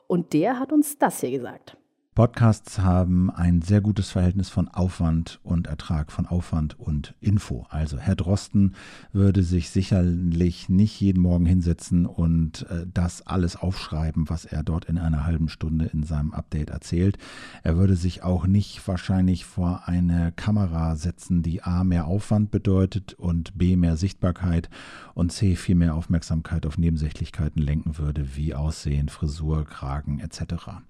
Und 0.08 0.32
der 0.32 0.58
hat 0.58 0.72
uns 0.72 0.98
das 0.98 1.20
hier 1.20 1.32
gesagt. 1.32 1.76
Podcasts 2.18 2.80
haben 2.80 3.30
ein 3.30 3.62
sehr 3.62 3.80
gutes 3.80 4.10
Verhältnis 4.10 4.50
von 4.50 4.68
Aufwand 4.70 5.40
und 5.44 5.68
Ertrag, 5.68 6.12
von 6.12 6.26
Aufwand 6.26 6.80
und 6.80 7.14
Info. 7.22 7.68
Also 7.70 8.00
Herr 8.00 8.16
Drosten 8.16 8.74
würde 9.14 9.44
sich 9.44 9.70
sicherlich 9.70 10.68
nicht 10.68 11.00
jeden 11.00 11.22
Morgen 11.22 11.46
hinsetzen 11.46 12.08
und 12.08 12.66
äh, 12.72 12.88
das 12.92 13.28
alles 13.28 13.56
aufschreiben, 13.56 14.32
was 14.32 14.46
er 14.46 14.64
dort 14.64 14.86
in 14.86 14.98
einer 14.98 15.28
halben 15.28 15.48
Stunde 15.48 15.86
in 15.94 16.02
seinem 16.02 16.34
Update 16.34 16.72
erzählt. 16.72 17.20
Er 17.62 17.78
würde 17.78 17.96
sich 17.96 18.24
auch 18.24 18.48
nicht 18.48 18.88
wahrscheinlich 18.88 19.46
vor 19.46 19.84
eine 19.86 20.32
Kamera 20.36 20.96
setzen, 20.96 21.44
die 21.44 21.62
A 21.62 21.84
mehr 21.84 22.08
Aufwand 22.08 22.50
bedeutet 22.50 23.14
und 23.14 23.60
B 23.60 23.76
mehr 23.76 23.96
Sichtbarkeit 23.96 24.72
und 25.14 25.32
C 25.32 25.56
viel 25.56 25.76
mehr 25.76 25.94
Aufmerksamkeit 25.94 26.66
auf 26.66 26.80
Nebensächlichkeiten 26.80 27.62
lenken 27.62 28.00
würde, 28.00 28.36
wie 28.36 28.56
Aussehen, 28.56 29.08
Frisur, 29.08 29.66
Kragen 29.66 30.20
etc. 30.20 30.82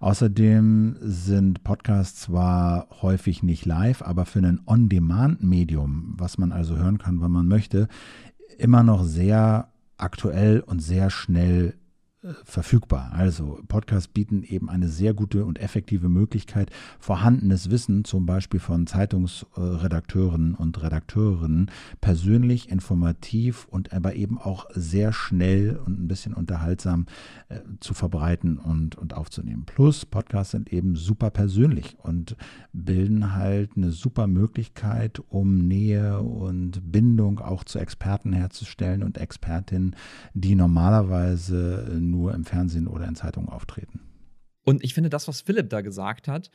Außerdem 0.00 0.65
sind 1.00 1.64
Podcasts 1.64 2.20
zwar 2.20 2.88
häufig 3.02 3.42
nicht 3.42 3.64
live, 3.66 4.02
aber 4.02 4.24
für 4.24 4.40
ein 4.40 4.60
On-Demand-Medium, 4.66 6.14
was 6.16 6.38
man 6.38 6.52
also 6.52 6.76
hören 6.76 6.98
kann, 6.98 7.20
wann 7.20 7.32
man 7.32 7.48
möchte, 7.48 7.88
immer 8.58 8.82
noch 8.82 9.04
sehr 9.04 9.68
aktuell 9.98 10.60
und 10.60 10.80
sehr 10.80 11.10
schnell 11.10 11.74
verfügbar. 12.44 13.12
Also 13.12 13.60
Podcasts 13.68 14.08
bieten 14.08 14.42
eben 14.42 14.68
eine 14.68 14.88
sehr 14.88 15.14
gute 15.14 15.44
und 15.44 15.60
effektive 15.60 16.08
Möglichkeit, 16.08 16.70
vorhandenes 16.98 17.70
Wissen 17.70 18.04
zum 18.04 18.26
Beispiel 18.26 18.60
von 18.60 18.86
Zeitungsredakteuren 18.86 20.54
und 20.54 20.82
Redakteurinnen 20.82 21.70
persönlich, 22.00 22.70
informativ 22.70 23.66
und 23.70 23.92
aber 23.92 24.14
eben 24.14 24.38
auch 24.38 24.66
sehr 24.74 25.12
schnell 25.12 25.80
und 25.84 26.00
ein 26.00 26.08
bisschen 26.08 26.34
unterhaltsam 26.34 27.06
äh, 27.48 27.60
zu 27.80 27.94
verbreiten 27.94 28.58
und, 28.58 28.96
und 28.96 29.14
aufzunehmen. 29.14 29.64
Plus 29.66 30.06
Podcasts 30.06 30.52
sind 30.52 30.72
eben 30.72 30.96
super 30.96 31.30
persönlich 31.30 31.96
und 32.02 32.36
bilden 32.72 33.34
halt 33.34 33.72
eine 33.76 33.90
super 33.90 34.26
Möglichkeit, 34.26 35.20
um 35.28 35.58
Nähe 35.58 36.20
und 36.20 36.92
Bindung 36.92 37.40
auch 37.40 37.64
zu 37.64 37.78
Experten 37.78 38.32
herzustellen 38.32 39.02
und 39.02 39.18
Expertinnen, 39.18 39.94
die 40.34 40.54
normalerweise 40.54 41.96
nur 42.00 42.15
nur 42.16 42.34
im 42.34 42.44
Fernsehen 42.44 42.88
oder 42.88 43.06
in 43.06 43.14
Zeitungen 43.14 43.48
auftreten. 43.48 44.00
Und 44.64 44.82
ich 44.82 44.94
finde, 44.94 45.10
das, 45.10 45.28
was 45.28 45.42
Philipp 45.42 45.70
da 45.70 45.82
gesagt 45.82 46.28
hat, 46.28 46.50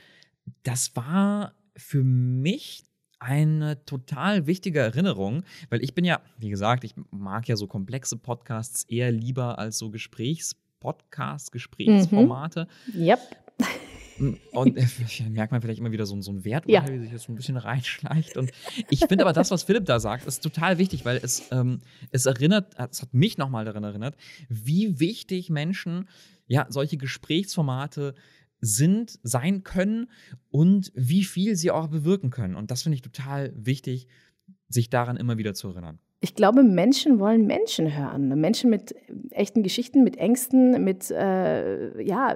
das 0.63 0.95
war 0.95 1.53
für 1.77 2.03
mich 2.03 2.83
eine 3.19 3.85
total 3.85 4.47
wichtige 4.47 4.79
Erinnerung, 4.79 5.43
weil 5.69 5.83
ich 5.83 5.93
bin 5.93 6.03
ja, 6.03 6.21
wie 6.39 6.49
gesagt, 6.49 6.83
ich 6.83 6.95
mag 7.11 7.47
ja 7.47 7.55
so 7.55 7.67
komplexe 7.67 8.17
Podcasts 8.17 8.83
eher 8.83 9.11
lieber 9.11 9.59
als 9.59 9.77
so 9.77 9.91
Gesprächspodcasts, 9.91 11.51
Gesprächsformate. 11.51 12.67
Mhm. 12.87 13.01
Yep. 13.01 13.19
Und 14.51 14.77
äh, 14.77 14.85
merkt 15.29 15.51
man 15.51 15.61
vielleicht 15.61 15.79
immer 15.79 15.91
wieder 15.91 16.05
so, 16.05 16.19
so 16.21 16.31
ein 16.31 16.43
Wert, 16.43 16.65
ja. 16.67 16.87
wie 16.87 16.99
sich 16.99 17.11
das 17.11 17.23
so 17.23 17.31
ein 17.31 17.35
bisschen 17.35 17.57
reinschleicht. 17.57 18.37
Und 18.37 18.51
ich 18.89 18.99
finde 18.99 19.23
aber 19.23 19.33
das, 19.33 19.51
was 19.51 19.63
Philipp 19.63 19.85
da 19.85 19.99
sagt, 19.99 20.25
ist 20.25 20.41
total 20.41 20.77
wichtig, 20.77 21.05
weil 21.05 21.19
es, 21.21 21.43
ähm, 21.51 21.81
es 22.11 22.25
erinnert, 22.25 22.75
es 22.77 23.01
hat 23.01 23.13
mich 23.13 23.37
nochmal 23.37 23.65
daran 23.65 23.83
erinnert, 23.83 24.15
wie 24.49 24.99
wichtig 24.99 25.49
Menschen 25.49 26.07
ja 26.47 26.65
solche 26.69 26.97
Gesprächsformate 26.97 28.13
sind, 28.59 29.19
sein 29.23 29.63
können 29.63 30.09
und 30.51 30.91
wie 30.95 31.23
viel 31.23 31.55
sie 31.55 31.71
auch 31.71 31.87
bewirken 31.87 32.29
können. 32.29 32.55
Und 32.55 32.71
das 32.71 32.83
finde 32.83 32.95
ich 32.95 33.01
total 33.01 33.51
wichtig, 33.55 34.07
sich 34.69 34.89
daran 34.89 35.17
immer 35.17 35.37
wieder 35.37 35.53
zu 35.53 35.69
erinnern. 35.69 35.99
Ich 36.23 36.35
glaube, 36.35 36.61
Menschen 36.61 37.19
wollen 37.19 37.47
Menschen 37.47 37.97
hören. 37.97 38.27
Menschen 38.39 38.69
mit 38.69 38.93
echten 39.31 39.63
Geschichten, 39.63 40.03
mit 40.03 40.17
Ängsten, 40.17 40.83
mit, 40.83 41.09
äh, 41.09 41.99
ja, 42.03 42.35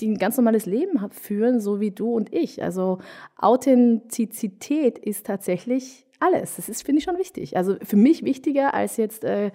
die 0.00 0.08
ein 0.08 0.18
ganz 0.18 0.38
normales 0.38 0.64
Leben 0.64 0.98
führen, 1.10 1.60
so 1.60 1.78
wie 1.78 1.90
du 1.90 2.14
und 2.14 2.32
ich. 2.32 2.62
Also 2.62 3.00
Authentizität 3.36 4.98
ist 4.98 5.26
tatsächlich 5.26 6.06
alles. 6.20 6.56
Das 6.56 6.70
ist, 6.70 6.86
finde 6.86 7.00
ich, 7.00 7.04
schon 7.04 7.18
wichtig. 7.18 7.54
Also 7.56 7.76
für 7.82 7.96
mich 7.96 8.24
wichtiger 8.24 8.72
als 8.72 8.96
jetzt 8.96 9.24
äh, 9.24 9.50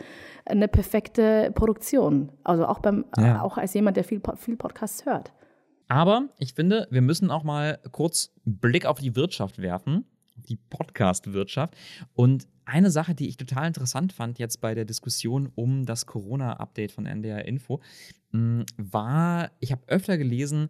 eine 0.46 0.68
perfekte 0.68 1.52
Produktion. 1.56 2.32
Also 2.44 2.68
auch, 2.68 2.80
beim, 2.80 3.06
ja. 3.18 3.42
auch 3.42 3.58
als 3.58 3.74
jemand, 3.74 3.98
der 3.98 4.04
viel, 4.04 4.22
viel 4.36 4.56
Podcasts 4.56 5.06
hört. 5.08 5.34
Aber 5.88 6.28
ich 6.38 6.54
finde, 6.54 6.88
wir 6.92 7.02
müssen 7.02 7.32
auch 7.32 7.44
mal 7.44 7.80
kurz 7.92 8.34
Blick 8.46 8.86
auf 8.86 9.00
die 9.00 9.16
Wirtschaft 9.16 9.62
werfen, 9.62 10.06
die 10.50 10.58
Podcast-Wirtschaft. 10.58 11.76
Und 12.14 12.48
eine 12.66 12.92
Sache, 12.92 13.16
die 13.16 13.28
ich 13.30 13.38
total 13.38 13.68
interessant 13.68 14.14
fand 14.14 14.40
jetzt 14.40 14.60
bei 14.60 14.76
der 14.76 14.86
Diskussion 14.86 15.52
um 15.56 15.86
das 15.86 16.06
Corona-Update 16.06 16.92
von 16.92 17.06
NDR 17.06 17.46
Info, 17.46 17.82
mm, 18.32 18.62
war, 18.78 19.52
ich 19.60 19.72
habe 19.72 19.88
öfter 19.88 20.18
gelesen, 20.18 20.70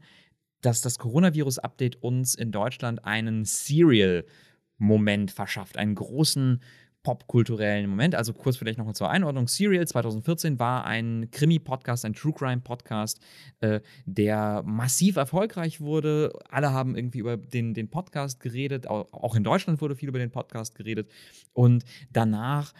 dass 0.61 0.81
das 0.81 0.99
Coronavirus-Update 0.99 2.01
uns 2.01 2.35
in 2.35 2.51
Deutschland 2.51 3.05
einen 3.05 3.45
Serial-Moment 3.45 5.31
verschafft, 5.31 5.77
einen 5.77 5.95
großen 5.95 6.61
popkulturellen 7.07 7.89
Moment. 7.89 8.15
Also 8.15 8.33
kurz 8.33 8.57
vielleicht 8.57 8.77
nochmal 8.77 8.93
zur 8.93 9.09
Einordnung. 9.09 9.47
Serial 9.47 9.87
2014 9.87 10.59
war 10.59 10.83
ein 10.83 11.29
Krimi-Podcast, 11.31 12.03
ein 12.03 12.11
True 12.11 12.33
Crime-Podcast, 12.33 13.21
äh, 13.61 13.79
der 14.05 14.61
massiv 14.65 15.15
erfolgreich 15.15 15.79
wurde. 15.79 16.33
Alle 16.49 16.73
haben 16.73 16.97
irgendwie 16.97 17.19
über 17.19 17.37
den, 17.37 17.73
den 17.73 17.89
Podcast 17.89 18.41
geredet. 18.41 18.87
Auch 18.87 19.35
in 19.35 19.45
Deutschland 19.45 19.79
wurde 19.79 19.95
viel 19.95 20.09
über 20.09 20.19
den 20.19 20.31
Podcast 20.31 20.75
geredet. 20.75 21.09
Und 21.53 21.85
danach 22.11 22.73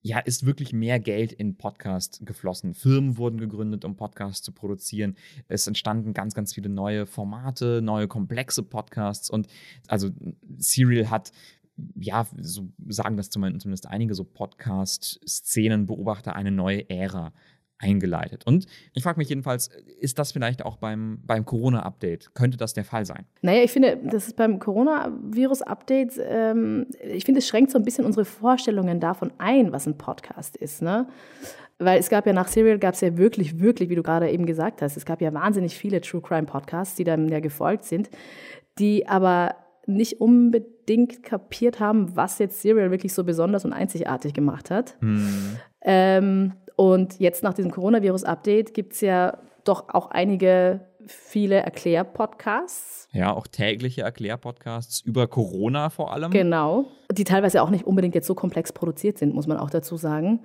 ja, 0.00 0.18
ist 0.18 0.46
wirklich 0.46 0.72
mehr 0.72 0.98
Geld 0.98 1.32
in 1.32 1.58
Podcast 1.58 2.24
geflossen. 2.24 2.72
Firmen 2.72 3.18
wurden 3.18 3.38
gegründet, 3.38 3.84
um 3.84 3.96
Podcasts 3.96 4.42
zu 4.42 4.52
produzieren. 4.52 5.14
Es 5.48 5.66
entstanden 5.66 6.14
ganz, 6.14 6.32
ganz 6.32 6.54
viele 6.54 6.70
neue 6.70 7.04
Formate, 7.04 7.82
neue 7.82 8.08
komplexe 8.08 8.62
Podcasts. 8.62 9.28
Und 9.28 9.46
also 9.88 10.08
Serial 10.56 11.10
hat 11.10 11.32
ja, 11.96 12.26
so 12.38 12.68
sagen 12.88 13.16
das 13.16 13.30
zumindest 13.30 13.88
einige 13.88 14.14
so 14.14 14.24
Podcast-Szenenbeobachter, 14.24 16.36
eine 16.36 16.50
neue 16.50 16.88
Ära 16.88 17.32
eingeleitet. 17.78 18.46
Und 18.46 18.66
ich 18.92 19.02
frage 19.02 19.18
mich 19.18 19.28
jedenfalls, 19.28 19.68
ist 19.98 20.18
das 20.18 20.32
vielleicht 20.32 20.64
auch 20.64 20.76
beim, 20.76 21.18
beim 21.24 21.44
Corona-Update? 21.44 22.34
Könnte 22.34 22.56
das 22.56 22.72
der 22.72 22.84
Fall 22.84 23.04
sein? 23.04 23.26
Naja, 23.42 23.62
ich 23.62 23.72
finde, 23.72 23.98
das 24.04 24.28
ist 24.28 24.36
beim 24.36 24.58
Coronavirus-Update, 24.58 26.20
ähm, 26.24 26.86
ich 27.02 27.24
finde, 27.24 27.40
es 27.40 27.48
schränkt 27.48 27.70
so 27.70 27.78
ein 27.78 27.84
bisschen 27.84 28.04
unsere 28.04 28.24
Vorstellungen 28.24 29.00
davon 29.00 29.32
ein, 29.38 29.72
was 29.72 29.86
ein 29.86 29.98
Podcast 29.98 30.56
ist. 30.56 30.82
Ne? 30.82 31.08
Weil 31.78 31.98
es 31.98 32.08
gab 32.08 32.26
ja 32.26 32.32
nach 32.32 32.48
Serial, 32.48 32.78
gab 32.78 32.94
es 32.94 33.00
ja 33.00 33.16
wirklich, 33.16 33.58
wirklich, 33.58 33.90
wie 33.90 33.96
du 33.96 34.02
gerade 34.02 34.30
eben 34.30 34.46
gesagt 34.46 34.80
hast, 34.80 34.96
es 34.96 35.04
gab 35.04 35.20
ja 35.20 35.34
wahnsinnig 35.34 35.76
viele 35.76 36.00
True 36.00 36.22
Crime 36.22 36.46
Podcasts, 36.46 36.94
die 36.94 37.04
dann 37.04 37.28
ja 37.28 37.40
gefolgt 37.40 37.84
sind, 37.84 38.08
die 38.78 39.08
aber 39.08 39.56
nicht 39.86 40.20
unbedingt 40.20 41.22
kapiert 41.22 41.80
haben, 41.80 42.16
was 42.16 42.38
jetzt 42.38 42.62
Serial 42.62 42.90
wirklich 42.90 43.12
so 43.12 43.24
besonders 43.24 43.64
und 43.64 43.72
einzigartig 43.72 44.34
gemacht 44.34 44.70
hat. 44.70 44.96
Hm. 45.00 45.56
Ähm, 45.82 46.52
und 46.76 47.20
jetzt 47.20 47.42
nach 47.42 47.54
diesem 47.54 47.70
Coronavirus-Update 47.70 48.74
gibt 48.74 48.94
es 48.94 49.00
ja 49.00 49.38
doch 49.64 49.88
auch 49.88 50.10
einige, 50.10 50.80
viele 51.06 51.56
Erklärpodcasts. 51.56 53.08
Ja, 53.12 53.32
auch 53.32 53.46
tägliche 53.46 54.02
Erklärpodcasts 54.02 55.00
über 55.02 55.26
Corona 55.26 55.90
vor 55.90 56.12
allem. 56.12 56.30
Genau, 56.30 56.86
die 57.12 57.24
teilweise 57.24 57.62
auch 57.62 57.70
nicht 57.70 57.86
unbedingt 57.86 58.14
jetzt 58.14 58.26
so 58.26 58.34
komplex 58.34 58.72
produziert 58.72 59.18
sind, 59.18 59.34
muss 59.34 59.46
man 59.46 59.58
auch 59.58 59.70
dazu 59.70 59.96
sagen. 59.96 60.40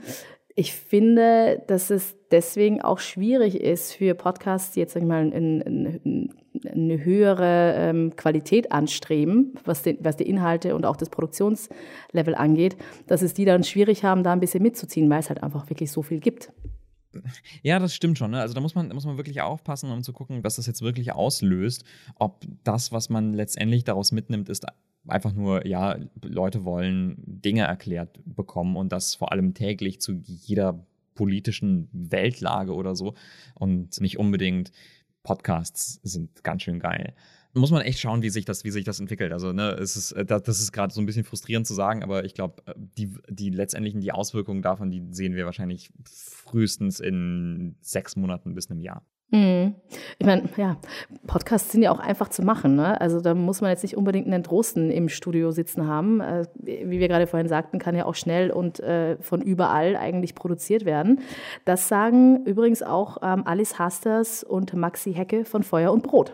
Ich 0.59 0.73
finde, 0.73 1.63
dass 1.67 1.89
es 1.89 2.17
deswegen 2.31 2.81
auch 2.81 2.99
schwierig 2.99 3.61
ist 3.61 3.93
für 3.93 4.13
Podcasts, 4.13 4.73
die 4.73 4.81
jetzt, 4.81 4.91
sag 4.91 5.01
ich 5.01 5.07
mal, 5.07 5.31
in, 5.31 5.61
in, 5.61 6.33
eine 6.69 7.01
höhere 7.01 7.75
ähm, 7.77 8.13
Qualität 8.17 8.69
anstreben, 8.73 9.53
was, 9.63 9.83
den, 9.83 9.99
was 10.01 10.17
die 10.17 10.27
Inhalte 10.27 10.75
und 10.75 10.85
auch 10.85 10.97
das 10.97 11.09
Produktionslevel 11.11 12.35
angeht, 12.35 12.75
dass 13.07 13.21
es 13.21 13.33
die 13.33 13.45
dann 13.45 13.63
schwierig 13.63 14.03
haben, 14.03 14.21
da 14.21 14.33
ein 14.33 14.41
bisschen 14.41 14.61
mitzuziehen, 14.61 15.09
weil 15.09 15.21
es 15.21 15.29
halt 15.29 15.41
einfach 15.43 15.69
wirklich 15.69 15.93
so 15.93 16.01
viel 16.01 16.19
gibt. 16.19 16.51
Ja, 17.63 17.79
das 17.79 17.95
stimmt 17.95 18.17
schon. 18.17 18.31
Ne? 18.31 18.41
Also 18.41 18.53
da 18.53 18.59
muss 18.59 18.75
man, 18.75 18.89
da 18.89 18.95
muss 18.95 19.05
man 19.05 19.15
wirklich 19.15 19.39
aufpassen, 19.39 19.89
um 19.89 20.03
zu 20.03 20.11
gucken, 20.11 20.43
was 20.43 20.57
das 20.57 20.67
jetzt 20.67 20.81
wirklich 20.81 21.13
auslöst. 21.13 21.85
Ob 22.15 22.43
das, 22.65 22.91
was 22.91 23.09
man 23.09 23.33
letztendlich 23.33 23.85
daraus 23.85 24.11
mitnimmt, 24.11 24.49
ist 24.49 24.65
einfach 25.09 25.33
nur, 25.33 25.65
ja, 25.65 25.97
Leute 26.21 26.65
wollen 26.65 27.17
Dinge 27.25 27.63
erklärt 27.63 28.19
bekommen 28.25 28.75
und 28.75 28.91
das 28.91 29.15
vor 29.15 29.31
allem 29.31 29.53
täglich 29.53 29.99
zu 30.01 30.13
jeder 30.13 30.85
politischen 31.15 31.89
Weltlage 31.91 32.73
oder 32.73 32.95
so 32.95 33.13
und 33.55 33.99
nicht 33.99 34.17
unbedingt 34.17 34.71
Podcasts 35.23 35.99
sind 36.03 36.43
ganz 36.43 36.63
schön 36.63 36.79
geil. 36.79 37.13
Muss 37.53 37.71
man 37.71 37.81
echt 37.81 37.99
schauen, 37.99 38.21
wie 38.21 38.29
sich 38.29 38.45
das, 38.45 38.63
wie 38.63 38.71
sich 38.71 38.85
das 38.85 38.99
entwickelt. 38.99 39.33
Also, 39.33 39.51
ne, 39.51 39.71
es 39.71 39.97
ist, 39.97 40.11
äh, 40.11 40.23
das 40.23 40.59
ist 40.59 40.71
gerade 40.71 40.93
so 40.93 41.01
ein 41.01 41.05
bisschen 41.05 41.23
frustrierend 41.23 41.65
zu 41.65 41.73
sagen, 41.73 42.03
aber 42.03 42.23
ich 42.23 42.35
glaube, 42.35 42.61
äh, 42.67 42.73
die, 42.77 43.11
die 43.27 43.49
letztendlichen, 43.49 44.01
die 44.01 44.11
Auswirkungen 44.11 44.61
davon, 44.61 44.91
die 44.91 45.03
sehen 45.11 45.35
wir 45.35 45.45
wahrscheinlich 45.45 45.89
frühestens 46.05 46.99
in 46.99 47.75
sechs 47.81 48.15
Monaten 48.15 48.53
bis 48.53 48.69
einem 48.69 48.81
Jahr. 48.81 49.03
Mhm. 49.31 49.75
Ich 50.17 50.25
meine, 50.25 50.49
ja, 50.57 50.77
Podcasts 51.27 51.71
sind 51.71 51.83
ja 51.83 51.91
auch 51.91 51.99
einfach 51.99 52.29
zu 52.29 52.41
machen. 52.41 52.75
Ne? 52.75 52.99
Also 52.99 53.21
da 53.21 53.35
muss 53.35 53.61
man 53.61 53.69
jetzt 53.69 53.83
nicht 53.83 53.95
unbedingt 53.95 54.25
einen 54.25 54.41
Drosten 54.41 54.89
im 54.89 55.07
Studio 55.07 55.51
sitzen 55.51 55.87
haben. 55.87 56.19
Äh, 56.19 56.45
wie 56.55 56.99
wir 56.99 57.07
gerade 57.07 57.27
vorhin 57.27 57.47
sagten, 57.47 57.77
kann 57.77 57.95
ja 57.95 58.05
auch 58.05 58.15
schnell 58.15 58.49
und 58.49 58.79
äh, 58.79 59.17
von 59.17 59.41
überall 59.41 59.95
eigentlich 59.95 60.33
produziert 60.33 60.85
werden. 60.85 61.19
Das 61.65 61.87
sagen 61.87 62.43
übrigens 62.45 62.81
auch 62.81 63.17
ähm, 63.21 63.43
Alice 63.45 63.77
Hasters 63.77 64.43
und 64.43 64.73
Maxi 64.73 65.13
Hecke 65.13 65.45
von 65.45 65.61
Feuer 65.61 65.91
und 65.91 66.01
Brot. 66.01 66.33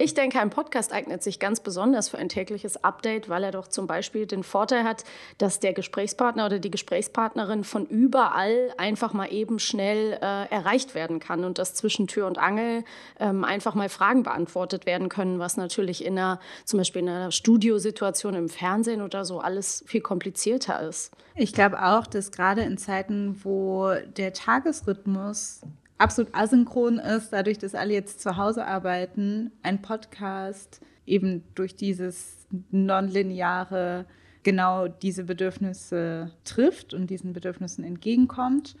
Ich 0.00 0.14
denke, 0.14 0.38
ein 0.38 0.50
Podcast 0.50 0.92
eignet 0.92 1.24
sich 1.24 1.40
ganz 1.40 1.58
besonders 1.58 2.08
für 2.08 2.18
ein 2.18 2.28
tägliches 2.28 2.84
Update, 2.84 3.28
weil 3.28 3.42
er 3.42 3.50
doch 3.50 3.66
zum 3.66 3.88
Beispiel 3.88 4.26
den 4.26 4.44
Vorteil 4.44 4.84
hat, 4.84 5.02
dass 5.38 5.58
der 5.58 5.72
Gesprächspartner 5.72 6.46
oder 6.46 6.60
die 6.60 6.70
Gesprächspartnerin 6.70 7.64
von 7.64 7.84
überall 7.84 8.72
einfach 8.76 9.12
mal 9.12 9.32
eben 9.32 9.58
schnell 9.58 10.12
äh, 10.12 10.48
erreicht 10.54 10.94
werden 10.94 11.18
kann 11.18 11.42
und 11.42 11.58
dass 11.58 11.74
zwischen 11.74 12.06
Tür 12.06 12.28
und 12.28 12.38
Angel 12.38 12.84
ähm, 13.18 13.42
einfach 13.42 13.74
mal 13.74 13.88
Fragen 13.88 14.22
beantwortet 14.22 14.86
werden 14.86 15.08
können, 15.08 15.40
was 15.40 15.56
natürlich 15.56 16.04
in 16.04 16.16
einer, 16.16 16.38
zum 16.64 16.78
Beispiel 16.78 17.02
in 17.02 17.08
einer 17.08 17.32
Studiosituation 17.32 18.36
im 18.36 18.48
Fernsehen 18.48 19.02
oder 19.02 19.24
so 19.24 19.40
alles 19.40 19.82
viel 19.88 20.00
komplizierter 20.00 20.80
ist. 20.80 21.10
Ich 21.34 21.52
glaube 21.52 21.82
auch, 21.82 22.06
dass 22.06 22.30
gerade 22.30 22.62
in 22.62 22.78
Zeiten, 22.78 23.40
wo 23.42 23.92
der 24.16 24.32
Tagesrhythmus 24.32 25.62
absolut 25.98 26.34
asynchron 26.34 26.98
ist, 26.98 27.32
dadurch, 27.32 27.58
dass 27.58 27.74
alle 27.74 27.92
jetzt 27.92 28.20
zu 28.20 28.36
Hause 28.36 28.64
arbeiten, 28.64 29.52
ein 29.62 29.82
Podcast 29.82 30.80
eben 31.06 31.44
durch 31.54 31.74
dieses 31.74 32.46
nonlineare 32.70 34.06
genau 34.42 34.88
diese 34.88 35.24
Bedürfnisse 35.24 36.32
trifft 36.44 36.94
und 36.94 37.10
diesen 37.10 37.32
Bedürfnissen 37.32 37.84
entgegenkommt. 37.84 38.76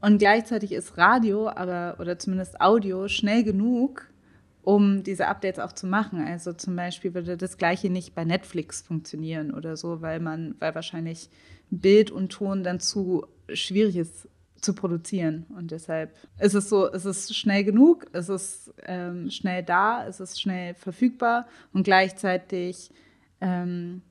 Und 0.00 0.18
gleichzeitig 0.18 0.72
ist 0.72 0.98
Radio, 0.98 1.48
aber 1.48 1.96
oder 2.00 2.18
zumindest 2.18 2.60
Audio 2.60 3.08
schnell 3.08 3.44
genug, 3.44 4.08
um 4.62 5.02
diese 5.02 5.28
Updates 5.28 5.60
auch 5.60 5.72
zu 5.72 5.86
machen. 5.86 6.24
Also 6.24 6.52
zum 6.52 6.74
Beispiel 6.76 7.14
würde 7.14 7.36
das 7.36 7.56
Gleiche 7.56 7.88
nicht 7.90 8.14
bei 8.14 8.24
Netflix 8.24 8.82
funktionieren 8.82 9.52
oder 9.52 9.76
so, 9.76 10.02
weil 10.02 10.20
man, 10.20 10.56
weil 10.58 10.74
wahrscheinlich 10.74 11.30
Bild 11.70 12.10
und 12.10 12.30
Ton 12.30 12.62
dann 12.62 12.80
zu 12.80 13.26
schwierig 13.52 13.96
ist 13.96 14.28
zu 14.60 14.74
produzieren. 14.74 15.46
Und 15.56 15.70
deshalb 15.70 16.14
ist 16.38 16.54
es 16.54 16.68
so, 16.68 16.90
es 16.90 17.04
ist 17.04 17.36
schnell 17.36 17.64
genug, 17.64 18.06
es 18.12 18.28
ist 18.28 18.74
ähm, 18.86 19.30
schnell 19.30 19.62
da, 19.62 20.06
es 20.06 20.20
ist 20.20 20.40
schnell 20.40 20.74
verfügbar 20.74 21.46
und 21.72 21.84
gleichzeitig 21.84 22.90
ähm, 23.40 24.02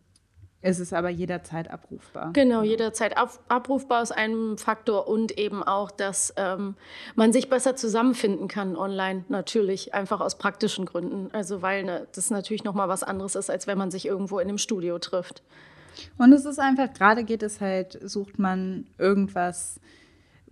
ist 0.65 0.79
es 0.79 0.93
aber 0.93 1.09
jederzeit 1.09 1.69
abrufbar. 1.69 2.31
Genau, 2.33 2.63
jederzeit 2.63 3.17
ab, 3.17 3.39
abrufbar 3.47 4.01
ist 4.01 4.11
ein 4.11 4.57
Faktor 4.57 5.07
und 5.07 5.37
eben 5.37 5.61
auch, 5.61 5.91
dass 5.91 6.33
ähm, 6.37 6.75
man 7.13 7.31
sich 7.31 7.49
besser 7.49 7.75
zusammenfinden 7.75 8.47
kann 8.47 8.75
online, 8.75 9.25
natürlich, 9.29 9.93
einfach 9.93 10.21
aus 10.21 10.37
praktischen 10.37 10.85
Gründen. 10.85 11.29
Also 11.33 11.61
weil 11.61 11.83
ne, 11.83 12.07
das 12.15 12.31
natürlich 12.31 12.63
nochmal 12.63 12.89
was 12.89 13.03
anderes 13.03 13.35
ist, 13.35 13.51
als 13.51 13.67
wenn 13.67 13.77
man 13.77 13.91
sich 13.91 14.07
irgendwo 14.07 14.39
in 14.39 14.49
einem 14.49 14.57
Studio 14.57 14.97
trifft. 14.97 15.43
Und 16.17 16.33
es 16.33 16.45
ist 16.45 16.59
einfach, 16.59 16.91
gerade 16.93 17.23
geht 17.23 17.43
es 17.43 17.61
halt, 17.61 17.99
sucht 18.01 18.39
man 18.39 18.87
irgendwas, 18.97 19.79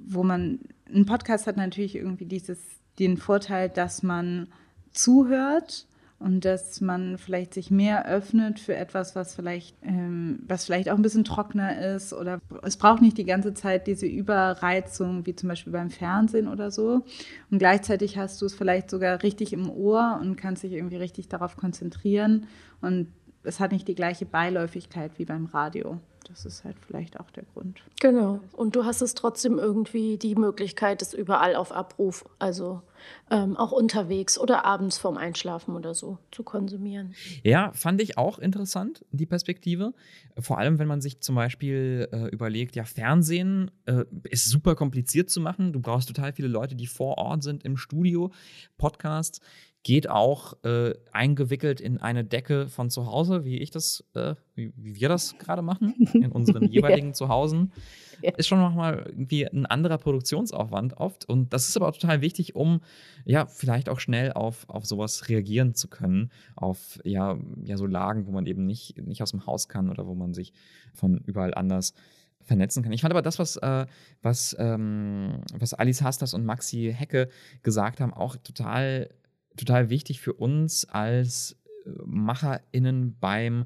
wo 0.05 0.23
man, 0.23 0.59
ein 0.93 1.05
Podcast 1.05 1.47
hat 1.47 1.57
natürlich 1.57 1.95
irgendwie 1.95 2.25
dieses, 2.25 2.59
den 2.99 3.17
Vorteil, 3.17 3.69
dass 3.69 4.03
man 4.03 4.47
zuhört 4.91 5.87
und 6.19 6.45
dass 6.45 6.79
man 6.79 7.17
vielleicht 7.17 7.53
sich 7.53 7.69
mehr 7.69 8.07
öffnet 8.07 8.59
für 8.59 8.75
etwas, 8.75 9.15
was 9.15 9.35
vielleicht, 9.35 9.75
ähm, 9.81 10.39
was 10.47 10.65
vielleicht 10.65 10.89
auch 10.89 10.95
ein 10.95 11.01
bisschen 11.01 11.25
trockener 11.25 11.95
ist 11.95 12.13
oder 12.13 12.39
es 12.61 12.77
braucht 12.77 13.01
nicht 13.01 13.17
die 13.17 13.25
ganze 13.25 13.53
Zeit 13.53 13.87
diese 13.87 14.05
Überreizung 14.05 15.25
wie 15.25 15.35
zum 15.35 15.49
Beispiel 15.49 15.73
beim 15.73 15.89
Fernsehen 15.89 16.47
oder 16.47 16.71
so. 16.71 17.03
Und 17.51 17.59
gleichzeitig 17.59 18.17
hast 18.17 18.41
du 18.41 18.45
es 18.45 18.53
vielleicht 18.53 18.89
sogar 18.89 19.21
richtig 19.21 19.51
im 19.51 19.69
Ohr 19.69 20.17
und 20.21 20.37
kannst 20.37 20.63
dich 20.63 20.71
irgendwie 20.71 20.95
richtig 20.95 21.27
darauf 21.27 21.57
konzentrieren 21.57 22.47
und 22.79 23.07
es 23.43 23.59
hat 23.59 23.73
nicht 23.73 23.89
die 23.89 23.95
gleiche 23.95 24.25
Beiläufigkeit 24.25 25.11
wie 25.17 25.25
beim 25.25 25.47
Radio. 25.47 25.99
Das 26.27 26.45
ist 26.45 26.63
halt 26.63 26.77
vielleicht 26.85 27.19
auch 27.19 27.29
der 27.31 27.43
Grund. 27.43 27.81
Genau. 27.99 28.39
Und 28.53 28.75
du 28.75 28.85
hast 28.85 29.01
es 29.01 29.13
trotzdem 29.13 29.59
irgendwie 29.59 30.17
die 30.17 30.35
Möglichkeit, 30.35 31.01
es 31.01 31.13
überall 31.13 31.55
auf 31.55 31.71
Abruf, 31.71 32.25
also 32.39 32.81
ähm, 33.29 33.57
auch 33.57 33.71
unterwegs 33.71 34.37
oder 34.37 34.65
abends 34.65 34.97
vorm 34.97 35.17
Einschlafen 35.17 35.75
oder 35.75 35.93
so 35.93 36.17
zu 36.31 36.43
konsumieren. 36.43 37.13
Ja, 37.43 37.71
fand 37.73 38.01
ich 38.01 38.17
auch 38.17 38.39
interessant, 38.39 39.05
die 39.11 39.25
Perspektive. 39.25 39.93
Vor 40.39 40.57
allem, 40.57 40.79
wenn 40.79 40.87
man 40.87 41.01
sich 41.01 41.19
zum 41.19 41.35
Beispiel 41.35 42.07
äh, 42.11 42.27
überlegt, 42.29 42.75
ja, 42.75 42.85
Fernsehen 42.85 43.71
äh, 43.85 44.05
ist 44.23 44.49
super 44.49 44.75
kompliziert 44.75 45.29
zu 45.29 45.41
machen. 45.41 45.73
Du 45.73 45.79
brauchst 45.79 46.07
total 46.07 46.33
viele 46.33 46.47
Leute, 46.47 46.75
die 46.75 46.87
vor 46.87 47.17
Ort 47.17 47.43
sind 47.43 47.63
im 47.63 47.77
Studio. 47.77 48.31
Podcasts 48.77 49.39
geht 49.83 50.09
auch 50.09 50.53
äh, 50.63 50.93
eingewickelt 51.11 51.81
in 51.81 51.97
eine 51.97 52.23
Decke 52.23 52.69
von 52.69 52.89
zu 52.89 53.05
Hause, 53.05 53.43
wie 53.43 53.57
ich 53.57 53.69
das, 53.69 54.03
äh, 54.15 54.35
wie, 54.55 54.71
wie, 54.77 54.95
wir 54.95 55.09
das 55.09 55.37
gerade 55.37 55.61
machen, 55.61 55.93
in 56.13 56.31
unseren 56.31 56.69
jeweiligen 56.69 57.09
ja. 57.09 57.13
Zuhausen. 57.13 57.73
Ja. 58.21 58.31
Ist 58.37 58.47
schon 58.47 58.59
nochmal 58.59 59.03
irgendwie 59.05 59.45
ein 59.45 59.65
anderer 59.65 59.97
Produktionsaufwand 59.97 60.95
oft. 60.95 61.27
Und 61.27 61.51
das 61.51 61.67
ist 61.67 61.75
aber 61.75 61.89
auch 61.89 61.97
total 61.97 62.21
wichtig, 62.21 62.55
um 62.55 62.79
ja 63.25 63.45
vielleicht 63.45 63.89
auch 63.89 63.99
schnell 63.99 64.31
auf, 64.31 64.69
auf 64.69 64.85
sowas 64.85 65.27
reagieren 65.27 65.75
zu 65.75 65.89
können. 65.89 66.31
Auf 66.55 66.99
ja, 67.03 67.37
ja 67.65 67.75
so 67.75 67.85
Lagen, 67.85 68.25
wo 68.25 68.31
man 68.31 68.45
eben 68.45 68.65
nicht, 68.65 68.97
nicht 69.05 69.21
aus 69.21 69.31
dem 69.31 69.45
Haus 69.45 69.67
kann 69.67 69.89
oder 69.89 70.07
wo 70.07 70.15
man 70.15 70.33
sich 70.33 70.53
von 70.93 71.17
überall 71.25 71.53
anders 71.53 71.93
vernetzen 72.41 72.83
kann. 72.83 72.93
Ich 72.93 73.01
fand 73.01 73.11
aber 73.11 73.21
das, 73.21 73.39
was, 73.39 73.57
äh, 73.57 73.85
was, 74.21 74.55
ähm, 74.57 75.41
was 75.57 75.73
Alice 75.73 76.01
Hasters 76.01 76.33
und 76.33 76.45
Maxi 76.45 76.93
Hecke 76.95 77.27
gesagt 77.61 77.99
haben, 77.99 78.13
auch 78.13 78.37
total 78.37 79.09
total 79.57 79.89
wichtig 79.89 80.21
für 80.21 80.33
uns 80.33 80.85
als 80.85 81.57
äh, 81.85 81.89
MacherInnen 82.05 83.17
beim 83.19 83.65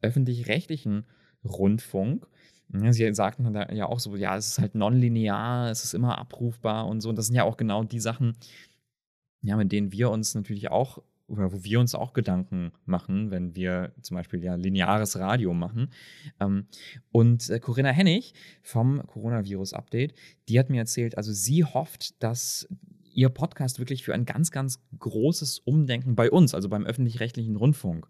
öffentlich-rechtlichen 0.00 1.04
Rundfunk, 1.44 2.26
sie 2.90 3.12
sagten 3.14 3.54
ja 3.74 3.86
auch 3.86 4.00
so, 4.00 4.14
ja, 4.16 4.36
es 4.36 4.48
ist 4.48 4.58
halt 4.58 4.74
nonlinear, 4.74 5.70
es 5.70 5.84
ist 5.84 5.94
immer 5.94 6.18
abrufbar 6.18 6.86
und 6.86 7.00
so. 7.00 7.08
Und 7.08 7.16
das 7.16 7.26
sind 7.26 7.36
ja 7.36 7.44
auch 7.44 7.56
genau 7.56 7.84
die 7.84 8.00
Sachen, 8.00 8.36
ja, 9.42 9.56
mit 9.56 9.72
denen 9.72 9.92
wir 9.92 10.10
uns 10.10 10.34
natürlich 10.34 10.70
auch, 10.70 11.02
oder 11.26 11.52
wo 11.52 11.62
wir 11.62 11.80
uns 11.80 11.94
auch 11.94 12.12
Gedanken 12.12 12.72
machen, 12.84 13.30
wenn 13.30 13.54
wir 13.54 13.92
zum 14.02 14.16
Beispiel 14.16 14.42
ja 14.42 14.54
lineares 14.54 15.18
Radio 15.18 15.54
machen. 15.54 15.90
Ähm, 16.40 16.66
und 17.10 17.48
äh, 17.50 17.60
Corinna 17.60 17.90
Hennig 17.90 18.34
vom 18.62 19.06
Coronavirus-Update, 19.06 20.14
die 20.48 20.58
hat 20.58 20.70
mir 20.70 20.78
erzählt, 20.78 21.16
also 21.16 21.32
sie 21.32 21.64
hofft, 21.64 22.22
dass 22.22 22.68
ihr 23.18 23.30
Podcast 23.30 23.80
wirklich 23.80 24.04
für 24.04 24.14
ein 24.14 24.24
ganz, 24.24 24.52
ganz 24.52 24.80
großes 24.96 25.58
Umdenken 25.58 26.14
bei 26.14 26.30
uns, 26.30 26.54
also 26.54 26.68
beim 26.68 26.86
öffentlich-rechtlichen 26.86 27.56
Rundfunk, 27.56 28.06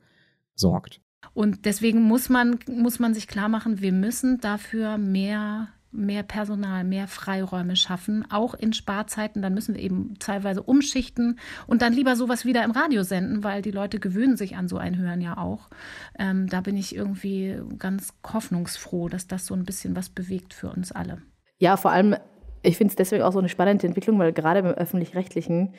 sorgt. 0.54 1.00
Und 1.32 1.64
deswegen 1.64 2.02
muss 2.02 2.28
man, 2.28 2.59
muss 2.68 2.98
man 2.98 3.14
sich 3.14 3.26
klar 3.26 3.48
machen, 3.48 3.80
wir 3.80 3.92
müssen 3.92 4.38
dafür 4.38 4.98
mehr, 4.98 5.68
mehr 5.90 6.22
Personal, 6.22 6.84
mehr 6.84 7.09
Freiräume 7.09 7.74
schaffen, 7.74 8.30
auch 8.30 8.52
in 8.52 8.74
Sparzeiten. 8.74 9.40
Dann 9.40 9.54
müssen 9.54 9.74
wir 9.74 9.82
eben 9.82 10.18
teilweise 10.18 10.62
umschichten 10.62 11.38
und 11.66 11.80
dann 11.80 11.94
lieber 11.94 12.14
sowas 12.14 12.44
wieder 12.44 12.62
im 12.62 12.72
Radio 12.72 13.02
senden, 13.02 13.42
weil 13.42 13.62
die 13.62 13.70
Leute 13.70 14.00
gewöhnen 14.00 14.36
sich 14.36 14.56
an 14.56 14.68
so 14.68 14.76
ein 14.76 14.98
Hören 14.98 15.22
ja 15.22 15.38
auch. 15.38 15.70
Ähm, 16.18 16.48
da 16.48 16.61
bin 16.61 16.76
ich 16.76 16.94
irgendwie 16.94 17.59
ganz 17.78 18.12
hoffnungsfroh, 18.30 19.09
dass 19.09 19.26
das 19.26 19.46
so 19.46 19.54
ein 19.54 19.64
bisschen 19.64 19.96
was 19.96 20.11
bewegt 20.11 20.52
für 20.52 20.68
uns 20.68 20.92
alle. 20.92 21.22
Ja, 21.56 21.78
vor 21.78 21.92
allem 21.92 22.14
ich 22.62 22.76
finde 22.76 22.92
es 22.92 22.96
deswegen 22.96 23.22
auch 23.22 23.32
so 23.32 23.38
eine 23.38 23.48
spannende 23.48 23.86
Entwicklung, 23.86 24.18
weil 24.18 24.32
gerade 24.32 24.62
beim 24.62 24.74
öffentlich-rechtlichen 24.74 25.74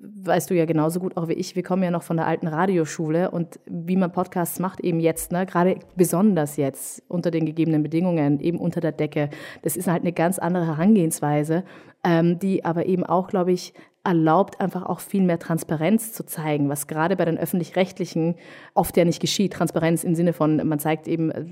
weißt 0.00 0.50
du 0.50 0.54
ja 0.54 0.64
genauso 0.64 0.98
gut 0.98 1.16
auch 1.16 1.28
wie 1.28 1.34
ich, 1.34 1.54
wir 1.54 1.62
kommen 1.62 1.82
ja 1.84 1.90
noch 1.90 2.02
von 2.02 2.16
der 2.16 2.26
alten 2.26 2.48
Radioschule 2.48 3.30
und 3.30 3.60
wie 3.66 3.96
man 3.96 4.10
Podcasts 4.10 4.58
macht 4.58 4.80
eben 4.80 4.98
jetzt, 4.98 5.30
ne, 5.30 5.46
gerade 5.46 5.78
besonders 5.96 6.56
jetzt 6.56 7.02
unter 7.08 7.30
den 7.30 7.46
gegebenen 7.46 7.82
Bedingungen, 7.82 8.40
eben 8.40 8.58
unter 8.58 8.80
der 8.80 8.92
Decke, 8.92 9.30
das 9.62 9.76
ist 9.76 9.86
halt 9.86 10.02
eine 10.02 10.12
ganz 10.12 10.38
andere 10.38 10.66
Herangehensweise, 10.66 11.64
ähm, 12.02 12.38
die 12.40 12.64
aber 12.64 12.86
eben 12.86 13.04
auch, 13.04 13.28
glaube 13.28 13.52
ich, 13.52 13.72
erlaubt, 14.08 14.58
einfach 14.58 14.86
auch 14.86 15.00
viel 15.00 15.22
mehr 15.22 15.38
Transparenz 15.38 16.14
zu 16.14 16.24
zeigen, 16.24 16.70
was 16.70 16.86
gerade 16.86 17.14
bei 17.14 17.26
den 17.26 17.36
öffentlich-rechtlichen 17.36 18.36
oft 18.72 18.96
ja 18.96 19.04
nicht 19.04 19.20
geschieht. 19.20 19.52
Transparenz 19.52 20.02
im 20.02 20.14
Sinne 20.14 20.32
von, 20.32 20.66
man 20.66 20.78
zeigt 20.78 21.06
eben 21.06 21.30
äh, 21.30 21.44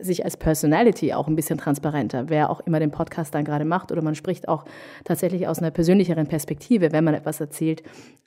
sich 0.00 0.24
als 0.24 0.38
Personality 0.38 1.12
auch 1.12 1.28
ein 1.28 1.36
bisschen 1.36 1.58
transparenter, 1.58 2.30
wer 2.30 2.48
auch 2.48 2.60
immer 2.60 2.80
den 2.80 2.90
Podcast 2.90 3.34
dann 3.34 3.44
gerade 3.44 3.66
macht 3.66 3.92
oder 3.92 4.00
man 4.00 4.14
spricht 4.14 4.48
auch 4.48 4.64
tatsächlich 5.04 5.48
aus 5.48 5.58
einer 5.58 5.70
persönlicheren 5.70 6.26
Perspektive, 6.26 6.92
wenn 6.92 7.04
man 7.04 7.12
etwas 7.12 7.40
erzählt. 7.40 7.82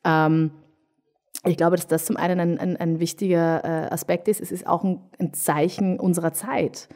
Ähm, 0.05 0.51
ich 1.43 1.57
glaube, 1.57 1.75
dass 1.75 1.87
das 1.87 2.05
zum 2.05 2.17
einen 2.17 2.39
ein, 2.39 2.59
ein, 2.59 2.77
ein 2.77 2.99
wichtiger 2.99 3.63
äh, 3.63 3.91
Aspekt 3.91 4.27
ist. 4.27 4.41
Es 4.41 4.51
ist 4.51 4.67
auch 4.67 4.83
ein, 4.83 5.01
ein 5.17 5.33
Zeichen 5.33 5.99
unserer 5.99 6.33
Zeit. 6.33 6.87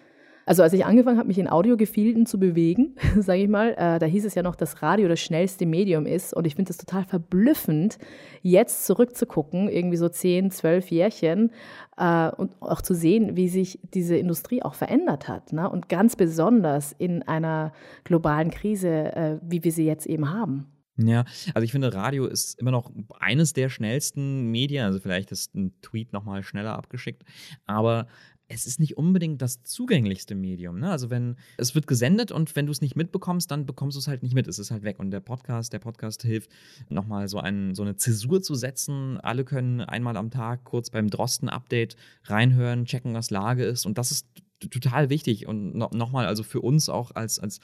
Also 0.45 0.61
als 0.61 0.73
ich 0.73 0.85
angefangen 0.85 1.17
habe, 1.17 1.27
mich 1.27 1.39
in 1.39 1.47
Audiogefilden 1.47 2.25
zu 2.25 2.39
bewegen, 2.39 2.95
sage 3.19 3.41
ich 3.41 3.49
mal, 3.49 3.73
äh, 3.77 3.99
da 3.99 4.05
hieß 4.05 4.25
es 4.25 4.35
ja 4.35 4.43
noch, 4.43 4.55
dass 4.55 4.81
Radio 4.81 5.07
das 5.07 5.19
schnellste 5.19 5.65
Medium 5.65 6.05
ist. 6.05 6.33
Und 6.33 6.45
ich 6.45 6.55
finde 6.55 6.71
es 6.71 6.77
total 6.77 7.03
verblüffend, 7.03 7.97
jetzt 8.41 8.85
zurückzugucken, 8.85 9.69
irgendwie 9.69 9.97
so 9.97 10.07
zehn, 10.07 10.51
zwölf 10.51 10.91
Jährchen, 10.91 11.51
äh, 11.97 12.29
und 12.29 12.61
auch 12.61 12.81
zu 12.81 12.93
sehen, 12.93 13.35
wie 13.35 13.49
sich 13.49 13.79
diese 13.93 14.17
Industrie 14.17 14.61
auch 14.61 14.75
verändert 14.75 15.27
hat. 15.27 15.51
Ne? 15.53 15.69
Und 15.69 15.89
ganz 15.89 16.15
besonders 16.15 16.91
in 16.91 17.23
einer 17.23 17.73
globalen 18.03 18.51
Krise, 18.51 18.89
äh, 19.15 19.39
wie 19.41 19.63
wir 19.63 19.71
sie 19.71 19.85
jetzt 19.85 20.05
eben 20.05 20.31
haben. 20.31 20.67
Ja, 20.97 21.25
also 21.53 21.65
ich 21.65 21.73
finde, 21.73 21.93
Radio 21.93 22.25
ist 22.25 22.57
immer 22.57 22.71
noch 22.71 22.89
eines 23.19 23.51
der 23.51 23.67
schnellsten 23.67 24.49
Medien. 24.49 24.85
Also 24.85 24.99
vielleicht 24.99 25.31
ist 25.31 25.53
ein 25.53 25.73
Tweet 25.81 26.13
nochmal 26.13 26.41
schneller 26.41 26.77
abgeschickt. 26.77 27.23
Aber 27.65 28.07
es 28.47 28.65
ist 28.65 28.79
nicht 28.79 28.97
unbedingt 28.97 29.41
das 29.41 29.63
zugänglichste 29.63 30.35
Medium. 30.35 30.79
Ne? 30.79 30.91
Also 30.91 31.09
wenn 31.09 31.35
es 31.57 31.73
wird 31.73 31.87
gesendet 31.87 32.31
und 32.31 32.55
wenn 32.55 32.65
du 32.65 32.71
es 32.71 32.81
nicht 32.81 32.95
mitbekommst, 32.95 33.49
dann 33.49 33.65
bekommst 33.65 33.95
du 33.95 33.99
es 33.99 34.07
halt 34.07 34.23
nicht 34.23 34.35
mit. 34.35 34.47
Es 34.47 34.59
ist 34.59 34.71
halt 34.71 34.83
weg. 34.83 34.99
Und 34.99 35.11
der 35.11 35.19
Podcast, 35.19 35.73
der 35.73 35.79
Podcast 35.79 36.21
hilft, 36.21 36.51
nochmal 36.89 37.27
so, 37.27 37.39
ein, 37.39 37.73
so 37.73 37.81
eine 37.81 37.95
Zäsur 37.95 38.41
zu 38.41 38.55
setzen. 38.55 39.19
Alle 39.19 39.45
können 39.45 39.81
einmal 39.81 40.15
am 40.17 40.29
Tag 40.29 40.63
kurz 40.63 40.89
beim 40.89 41.09
Drosten-Update 41.09 41.95
reinhören, 42.25 42.85
checken, 42.85 43.13
was 43.13 43.31
Lage 43.31 43.63
ist. 43.63 43.85
Und 43.85 43.97
das 43.97 44.11
ist 44.11 44.27
total 44.59 45.09
wichtig 45.09 45.47
und 45.47 45.75
no, 45.75 45.89
nochmal, 45.93 46.25
also 46.25 46.43
für 46.43 46.61
uns 46.61 46.89
auch 46.89 47.11
als, 47.11 47.39
als 47.39 47.59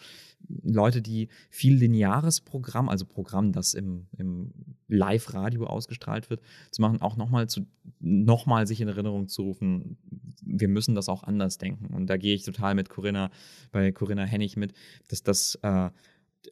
Leute, 0.64 1.02
die 1.02 1.30
viel 1.50 1.76
lineares 1.76 2.42
Programm, 2.42 2.90
also 2.90 3.06
Programm, 3.06 3.52
das 3.52 3.74
im, 3.74 4.08
im 4.18 4.52
Live-Radio 4.88 5.66
ausgestrahlt 5.66 6.30
wird, 6.30 6.42
zu 6.72 6.82
machen, 6.82 7.02
auch 7.02 7.16
nochmal 7.16 7.48
zu 7.48 7.66
nochmal 8.00 8.68
sich 8.68 8.82
in 8.82 8.88
Erinnerung 8.88 9.28
zu 9.28 9.44
rufen, 9.44 9.98
wir 10.42 10.68
müssen 10.68 10.96
das 10.96 11.10
auch 11.10 11.24
anders 11.24 11.58
denken. 11.58 11.94
Und 11.94 12.08
da 12.08 12.18
gehe 12.18 12.36
ich 12.36 12.44
total 12.44 12.76
mit 12.76 12.90
Corinna, 12.90 13.32
bei 13.72 13.92
Corinna 13.92 14.24
Hennig 14.24 14.58
mit, 14.58 14.74
dass 15.08 15.24
das 15.24 15.56
äh, 15.62 15.90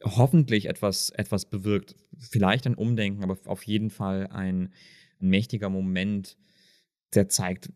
hoffentlich 0.04 0.66
etwas, 0.66 1.10
etwas 1.10 1.44
bewirkt. 1.44 1.96
Vielleicht 2.18 2.66
ein 2.66 2.74
Umdenken, 2.74 3.22
aber 3.22 3.36
auf 3.46 3.64
jeden 3.64 3.90
Fall 3.90 4.28
ein, 4.28 4.70
ein 5.20 5.28
mächtiger 5.28 5.68
Moment, 5.68 6.36
der 7.14 7.28
zeigt, 7.28 7.70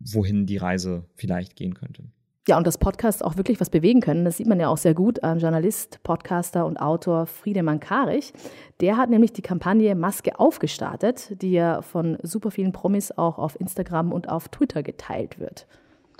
wohin 0.00 0.46
die 0.46 0.56
Reise 0.56 1.04
vielleicht 1.14 1.56
gehen 1.56 1.74
könnte. 1.74 2.04
Ja, 2.48 2.56
und 2.56 2.66
dass 2.66 2.78
Podcasts 2.78 3.20
auch 3.20 3.36
wirklich 3.36 3.60
was 3.60 3.68
bewegen 3.68 4.00
können, 4.00 4.24
das 4.24 4.38
sieht 4.38 4.46
man 4.46 4.58
ja 4.58 4.68
auch 4.68 4.78
sehr 4.78 4.94
gut 4.94 5.22
an 5.22 5.38
Journalist, 5.38 6.02
Podcaster 6.02 6.64
und 6.64 6.78
Autor 6.78 7.26
Friedemann 7.26 7.78
Karich. 7.78 8.32
Der 8.80 8.96
hat 8.96 9.10
nämlich 9.10 9.34
die 9.34 9.42
Kampagne 9.42 9.94
Maske 9.94 10.40
aufgestartet, 10.40 11.42
die 11.42 11.52
ja 11.52 11.82
von 11.82 12.16
super 12.22 12.50
vielen 12.50 12.72
Promis 12.72 13.12
auch 13.12 13.36
auf 13.36 13.60
Instagram 13.60 14.12
und 14.12 14.30
auf 14.30 14.48
Twitter 14.48 14.82
geteilt 14.82 15.38
wird. 15.38 15.66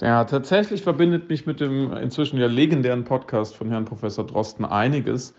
Ja, 0.02 0.24
tatsächlich 0.24 0.82
verbindet 0.82 1.30
mich 1.30 1.46
mit 1.46 1.60
dem 1.60 1.94
inzwischen 1.94 2.38
ja 2.38 2.46
legendären 2.46 3.04
Podcast 3.04 3.56
von 3.56 3.70
Herrn 3.70 3.86
Professor 3.86 4.26
Drosten 4.26 4.66
einiges. 4.66 5.34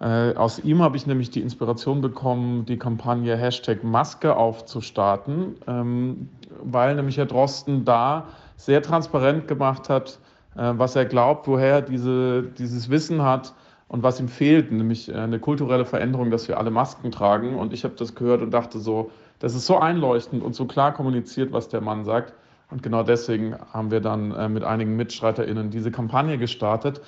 Äh, 0.00 0.34
aus 0.34 0.58
ihm 0.58 0.82
habe 0.82 0.96
ich 0.96 1.06
nämlich 1.06 1.30
die 1.30 1.40
Inspiration 1.40 2.00
bekommen, 2.00 2.66
die 2.66 2.78
Kampagne 2.78 3.36
Hashtag 3.36 3.84
Maske 3.84 4.36
aufzustarten, 4.36 5.54
ähm, 5.66 6.28
weil 6.62 6.96
nämlich 6.96 7.16
Herr 7.16 7.26
Drosten 7.26 7.84
da 7.84 8.26
sehr 8.56 8.82
transparent 8.82 9.46
gemacht 9.46 9.88
hat, 9.88 10.18
äh, 10.56 10.72
was 10.76 10.96
er 10.96 11.04
glaubt, 11.04 11.46
woher 11.46 11.74
er 11.74 11.82
diese, 11.82 12.42
dieses 12.42 12.90
Wissen 12.90 13.22
hat 13.22 13.54
und 13.86 14.02
was 14.02 14.18
ihm 14.18 14.28
fehlt, 14.28 14.72
nämlich 14.72 15.08
äh, 15.08 15.14
eine 15.14 15.38
kulturelle 15.38 15.84
Veränderung, 15.84 16.30
dass 16.32 16.48
wir 16.48 16.58
alle 16.58 16.72
Masken 16.72 17.12
tragen. 17.12 17.54
Und 17.56 17.72
ich 17.72 17.84
habe 17.84 17.94
das 17.96 18.16
gehört 18.16 18.42
und 18.42 18.50
dachte 18.50 18.80
so, 18.80 19.12
das 19.38 19.54
ist 19.54 19.66
so 19.66 19.78
einleuchtend 19.78 20.42
und 20.42 20.56
so 20.56 20.64
klar 20.64 20.92
kommuniziert, 20.92 21.52
was 21.52 21.68
der 21.68 21.80
Mann 21.80 22.04
sagt. 22.04 22.32
Und 22.70 22.82
genau 22.82 23.04
deswegen 23.04 23.54
haben 23.72 23.90
wir 23.90 24.00
dann 24.00 24.52
mit 24.52 24.64
einigen 24.64 24.96
MitstreiterInnen 24.96 25.70
diese 25.70 25.90
Kampagne 25.90 26.38
gestartet. 26.38 27.02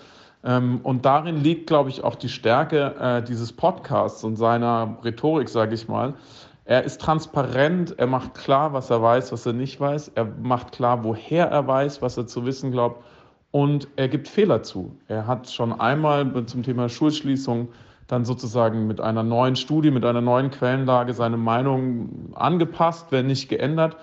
Ähm, 0.47 0.81
und 0.83 1.05
darin 1.05 1.43
liegt, 1.43 1.67
glaube 1.67 1.91
ich, 1.91 2.03
auch 2.03 2.15
die 2.15 2.31
Stärke 2.31 3.25
dieses 3.29 3.53
Podcasts 3.53 4.25
und 4.25 4.37
seiner 4.37 4.97
Rhetorik, 5.05 5.51
sage 5.51 5.75
ich 5.75 5.89
mal. 5.89 6.15
Er 6.69 6.83
ist 6.83 7.01
transparent, 7.01 7.97
er 7.97 8.09
macht 8.09 8.35
klar, 8.35 8.73
was 8.73 8.91
er 8.91 9.01
weiß, 9.01 9.31
was 9.31 9.47
er 9.47 9.53
nicht 9.53 9.79
weiß. 9.79 10.13
Er 10.17 10.25
macht 10.25 10.73
klar, 10.73 11.05
woher 11.05 11.47
er 11.47 11.67
weiß, 11.67 12.03
was 12.03 12.17
er 12.17 12.27
zu 12.27 12.45
wissen 12.45 12.73
glaubt. 12.73 13.05
Und 13.53 13.87
er 13.95 14.09
gibt 14.09 14.27
Fehler 14.27 14.65
zu. 14.65 14.97
Er 15.07 15.29
hat 15.29 15.49
schon 15.49 15.79
einmal 15.81 16.45
zum 16.47 16.65
Thema 16.65 16.89
Schulschließung 16.89 17.69
dann 18.09 18.25
sozusagen 18.25 18.89
mit 18.89 19.01
einer 19.01 19.23
neuen 19.23 19.55
Studie, 19.55 19.93
mit 19.93 20.05
einer 20.05 20.21
neuen 20.21 20.51
Quellenlage 20.51 21.15
seine 21.15 21.37
Meinung 21.37 22.33
angepasst, 22.35 23.07
wenn 23.11 23.29
nicht 23.29 23.49
geändert. 23.49 23.97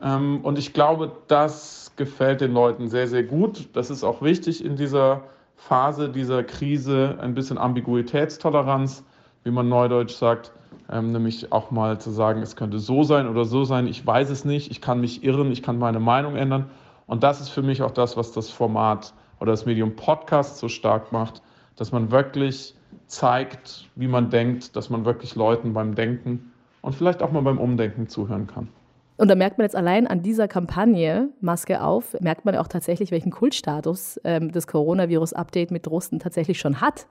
Ähm, 0.00 0.40
und 0.42 0.56
ich 0.56 0.72
glaube, 0.72 1.12
das 1.26 1.92
gefällt 1.96 2.40
den 2.40 2.52
Leuten 2.52 2.88
sehr, 2.88 3.08
sehr 3.08 3.24
gut. 3.24 3.68
Das 3.72 3.90
ist 3.90 4.04
auch 4.04 4.22
wichtig 4.22 4.64
in 4.64 4.76
dieser 4.76 5.22
Phase 5.68 6.08
dieser 6.10 6.44
Krise, 6.44 7.16
ein 7.20 7.34
bisschen 7.34 7.58
Ambiguitätstoleranz, 7.58 9.04
wie 9.44 9.50
man 9.50 9.68
neudeutsch 9.68 10.14
sagt 10.14 10.52
ähm, 10.90 11.12
nämlich 11.12 11.52
auch 11.52 11.70
mal 11.70 11.98
zu 11.98 12.10
sagen, 12.10 12.42
es 12.42 12.56
könnte 12.56 12.78
so 12.78 13.02
sein 13.02 13.28
oder 13.28 13.44
so 13.44 13.64
sein, 13.64 13.86
ich 13.86 14.06
weiß 14.06 14.30
es 14.30 14.44
nicht, 14.44 14.70
ich 14.70 14.80
kann 14.80 15.00
mich 15.00 15.24
irren, 15.24 15.50
ich 15.50 15.62
kann 15.62 15.78
meine 15.78 16.00
Meinung 16.00 16.36
ändern. 16.36 16.70
Und 17.06 17.22
das 17.22 17.40
ist 17.40 17.48
für 17.50 17.62
mich 17.62 17.82
auch 17.82 17.90
das, 17.90 18.16
was 18.16 18.32
das 18.32 18.50
Format 18.50 19.14
oder 19.40 19.52
das 19.52 19.66
Medium 19.66 19.96
Podcast 19.96 20.58
so 20.58 20.68
stark 20.68 21.12
macht, 21.12 21.42
dass 21.76 21.92
man 21.92 22.10
wirklich 22.10 22.74
zeigt, 23.06 23.90
wie 23.94 24.08
man 24.08 24.30
denkt, 24.30 24.76
dass 24.76 24.90
man 24.90 25.04
wirklich 25.04 25.34
Leuten 25.34 25.72
beim 25.72 25.94
Denken 25.94 26.52
und 26.80 26.94
vielleicht 26.94 27.22
auch 27.22 27.32
mal 27.32 27.42
beim 27.42 27.58
Umdenken 27.58 28.08
zuhören 28.08 28.46
kann. 28.46 28.68
Und 29.16 29.28
da 29.28 29.36
merkt 29.36 29.58
man 29.58 29.64
jetzt 29.64 29.76
allein 29.76 30.06
an 30.06 30.22
dieser 30.22 30.48
Kampagne 30.48 31.30
Maske 31.40 31.82
auf, 31.82 32.16
merkt 32.20 32.44
man 32.44 32.56
auch 32.56 32.66
tatsächlich, 32.66 33.12
welchen 33.12 33.30
Kultstatus 33.30 34.20
ähm, 34.24 34.50
das 34.50 34.66
Coronavirus-Update 34.66 35.70
mit 35.70 35.86
Drosten 35.86 36.18
tatsächlich 36.18 36.58
schon 36.58 36.80
hat. 36.80 37.06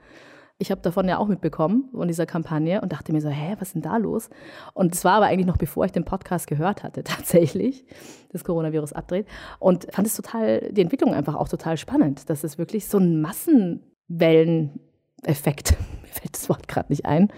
Ich 0.59 0.69
habe 0.69 0.81
davon 0.81 1.07
ja 1.07 1.17
auch 1.17 1.27
mitbekommen, 1.27 1.89
von 1.91 2.07
dieser 2.07 2.25
Kampagne 2.25 2.81
und 2.81 2.91
dachte 2.91 3.11
mir 3.11 3.21
so, 3.21 3.29
hä, 3.29 3.55
was 3.59 3.69
ist 3.69 3.75
denn 3.75 3.81
da 3.81 3.97
los? 3.97 4.29
Und 4.73 4.93
es 4.93 5.03
war 5.03 5.13
aber 5.13 5.25
eigentlich 5.27 5.47
noch 5.47 5.57
bevor 5.57 5.85
ich 5.85 5.91
den 5.91 6.05
Podcast 6.05 6.47
gehört 6.47 6.83
hatte, 6.83 7.03
tatsächlich, 7.05 7.85
das 8.31 8.43
Coronavirus 8.43 8.93
abdreht. 8.93 9.27
Und 9.59 9.87
fand 9.91 10.07
es 10.07 10.15
total, 10.15 10.71
die 10.71 10.81
Entwicklung 10.81 11.13
einfach 11.13 11.35
auch 11.35 11.47
total 11.47 11.77
spannend, 11.77 12.29
dass 12.29 12.43
es 12.43 12.57
wirklich 12.57 12.87
so 12.87 12.97
ein 12.97 13.21
Massenwelleneffekt, 13.21 15.77
mir 16.01 16.09
fällt 16.09 16.35
das 16.35 16.49
Wort 16.49 16.67
gerade 16.67 16.91
nicht 16.91 17.05
ein, 17.05 17.29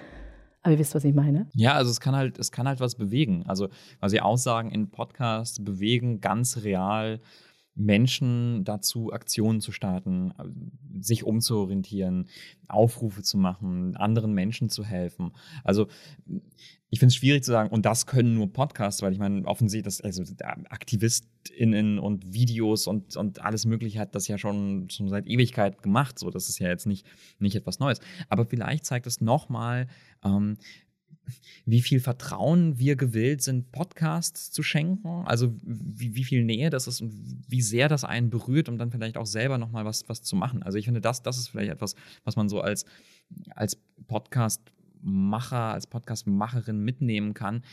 aber 0.66 0.74
ihr 0.74 0.80
wisst, 0.80 0.96
was 0.96 1.04
ich 1.04 1.14
meine. 1.14 1.46
Ja, 1.54 1.74
also 1.74 1.92
es 1.92 2.00
kann 2.00 2.16
halt, 2.16 2.40
es 2.40 2.52
kann 2.52 2.68
halt 2.68 2.80
was 2.80 2.96
bewegen. 2.96 3.44
Also, 3.46 3.70
sie 4.10 4.20
Aussagen 4.20 4.72
in 4.72 4.90
Podcasts 4.90 5.64
bewegen, 5.64 6.22
ganz 6.22 6.64
real 6.64 7.20
Menschen 7.76 8.64
dazu, 8.64 9.12
Aktionen 9.12 9.60
zu 9.60 9.72
starten, 9.72 10.34
sich 11.00 11.24
umzuorientieren, 11.24 12.30
Aufrufe 12.68 13.22
zu 13.22 13.38
machen, 13.38 13.96
anderen 13.98 14.34
Menschen 14.34 14.70
zu 14.70 14.86
helfen. 14.86 15.32
Also 15.64 15.88
ich 16.90 17.00
finde 17.00 17.10
es 17.10 17.16
schwierig 17.16 17.44
zu 17.44 17.52
sagen, 17.52 17.70
und 17.72 17.86
das 17.86 18.06
können 18.06 18.36
nur 18.36 18.52
Podcasts, 18.54 19.02
weil 19.02 19.12
ich 19.12 19.20
meine, 19.20 19.46
offensichtlich, 19.46 19.98
das, 19.98 20.02
also 20.02 20.24
AktivistInnen 20.70 22.00
und 22.00 22.34
Videos 22.34 22.88
und, 22.88 23.18
und 23.18 23.42
alles 23.42 23.66
Mögliche 23.66 24.00
hat 24.00 24.16
das 24.16 24.30
ja 24.30 24.38
schon, 24.38 24.90
schon 24.90 25.10
seit 25.10 25.28
Ewigkeit 25.28 25.84
gemacht. 25.84 26.18
So, 26.18 26.30
das 26.30 26.48
ist 26.48 26.60
ja 26.60 26.70
jetzt 26.70 26.86
nicht, 26.86 27.06
nicht 27.40 27.56
etwas 27.58 27.80
Neues. 27.80 28.00
Aber 28.30 28.46
vielleicht 28.46 28.86
zeigt 28.86 29.08
es 29.08 29.20
nochmal, 29.20 29.88
ähm, 30.24 30.58
wie 31.66 31.82
viel 31.82 32.00
Vertrauen 32.00 32.78
wir 32.80 32.96
gewillt 32.96 33.42
sind, 33.42 33.72
Podcasts 33.72 34.52
zu 34.52 34.64
schenken, 34.64 35.24
also 35.26 35.54
wie, 35.64 36.16
wie 36.16 36.24
viel 36.24 36.44
Nähe 36.44 36.70
das 36.70 36.88
ist 36.88 37.02
und 37.02 37.44
wie 37.48 37.62
sehr 37.62 37.90
das 37.90 38.04
einen 38.04 38.30
berührt, 38.30 38.70
um 38.70 38.78
dann 38.78 38.92
vielleicht 38.92 39.18
auch 39.18 39.26
selber 39.26 39.58
nochmal 39.58 39.86
was, 39.86 40.08
was 40.08 40.24
zu 40.24 40.36
machen. 40.36 40.64
Also 40.64 40.78
ich 40.78 40.86
finde, 40.86 41.02
das, 41.02 41.22
das 41.22 41.38
ist 41.38 41.50
vielleicht 41.50 41.72
etwas, 41.72 41.96
was 42.24 42.36
man 42.36 42.50
so 42.50 42.62
als, 42.62 42.86
als 43.56 43.78
Podcast-Macher, 44.08 45.74
als 45.74 45.88
Podcast-Macherin 45.88 46.84
mitnehmen 46.84 47.34
kann, 47.34 47.64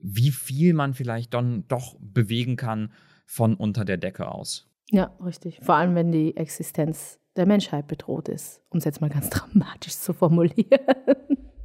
wie 0.00 0.30
viel 0.30 0.74
man 0.74 0.94
vielleicht 0.94 1.32
dann 1.34 1.66
doch 1.68 1.96
bewegen 2.00 2.56
kann 2.56 2.92
von 3.26 3.54
unter 3.54 3.84
der 3.84 3.96
Decke 3.96 4.30
aus. 4.30 4.68
Ja, 4.90 5.14
richtig. 5.24 5.60
Vor 5.62 5.76
allem, 5.76 5.94
wenn 5.94 6.12
die 6.12 6.36
Existenz 6.36 7.18
der 7.36 7.46
Menschheit 7.46 7.88
bedroht 7.88 8.28
ist, 8.28 8.60
um 8.70 8.78
es 8.78 8.84
jetzt 8.84 9.00
mal 9.00 9.10
ganz 9.10 9.30
dramatisch 9.30 9.96
zu 9.96 10.12
formulieren. 10.12 10.68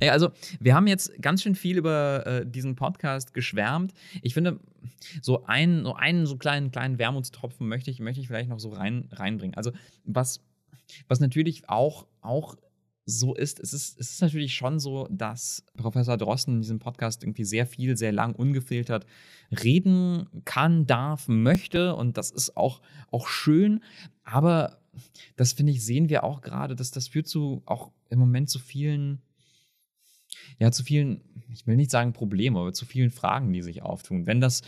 Ja, 0.01 0.13
also 0.13 0.29
wir 0.59 0.75
haben 0.75 0.87
jetzt 0.87 1.21
ganz 1.21 1.43
schön 1.43 1.55
viel 1.55 1.77
über 1.77 2.25
äh, 2.25 2.45
diesen 2.45 2.75
Podcast 2.75 3.33
geschwärmt. 3.33 3.93
Ich 4.21 4.33
finde, 4.33 4.59
so 5.21 5.45
einen, 5.45 5.83
so 5.83 5.93
einen 5.93 6.25
so 6.25 6.37
kleinen, 6.37 6.71
kleinen 6.71 6.97
Wermutstropfen 6.97 7.67
möchte 7.67 7.91
ich, 7.91 7.99
möchte 7.99 8.21
ich 8.21 8.27
vielleicht 8.27 8.49
noch 8.49 8.59
so 8.59 8.69
rein, 8.69 9.09
reinbringen. 9.11 9.57
Also 9.57 9.71
was, 10.05 10.41
was 11.07 11.19
natürlich 11.19 11.67
auch, 11.67 12.07
auch 12.21 12.55
so 13.05 13.33
ist, 13.33 13.59
es 13.59 13.73
ist, 13.73 13.99
es 13.99 14.11
ist 14.11 14.21
natürlich 14.21 14.53
schon 14.53 14.79
so, 14.79 15.07
dass 15.09 15.65
Professor 15.75 16.15
Drosten 16.15 16.55
in 16.55 16.61
diesem 16.61 16.79
Podcast 16.79 17.23
irgendwie 17.23 17.43
sehr 17.43 17.65
viel, 17.65 17.97
sehr 17.97 18.11
lang 18.11 18.35
ungefiltert 18.35 19.05
reden 19.63 20.27
kann, 20.45 20.85
darf, 20.85 21.27
möchte 21.27 21.95
und 21.95 22.17
das 22.17 22.29
ist 22.29 22.55
auch, 22.55 22.81
auch 23.09 23.27
schön, 23.27 23.83
aber 24.23 24.79
das 25.35 25.53
finde 25.53 25.71
ich, 25.71 25.83
sehen 25.83 26.09
wir 26.09 26.23
auch 26.23 26.41
gerade, 26.41 26.75
dass 26.75 26.91
das 26.91 27.07
führt 27.07 27.27
zu 27.27 27.63
auch 27.65 27.91
im 28.09 28.19
Moment 28.19 28.49
zu 28.49 28.59
vielen 28.59 29.21
ja, 30.59 30.71
zu 30.71 30.83
vielen, 30.83 31.21
ich 31.51 31.65
will 31.67 31.75
nicht 31.75 31.91
sagen 31.91 32.13
Probleme, 32.13 32.59
aber 32.59 32.73
zu 32.73 32.85
vielen 32.85 33.11
Fragen, 33.11 33.51
die 33.53 33.61
sich 33.61 33.81
auftun. 33.81 34.25
Wenn 34.25 34.41
das 34.41 34.61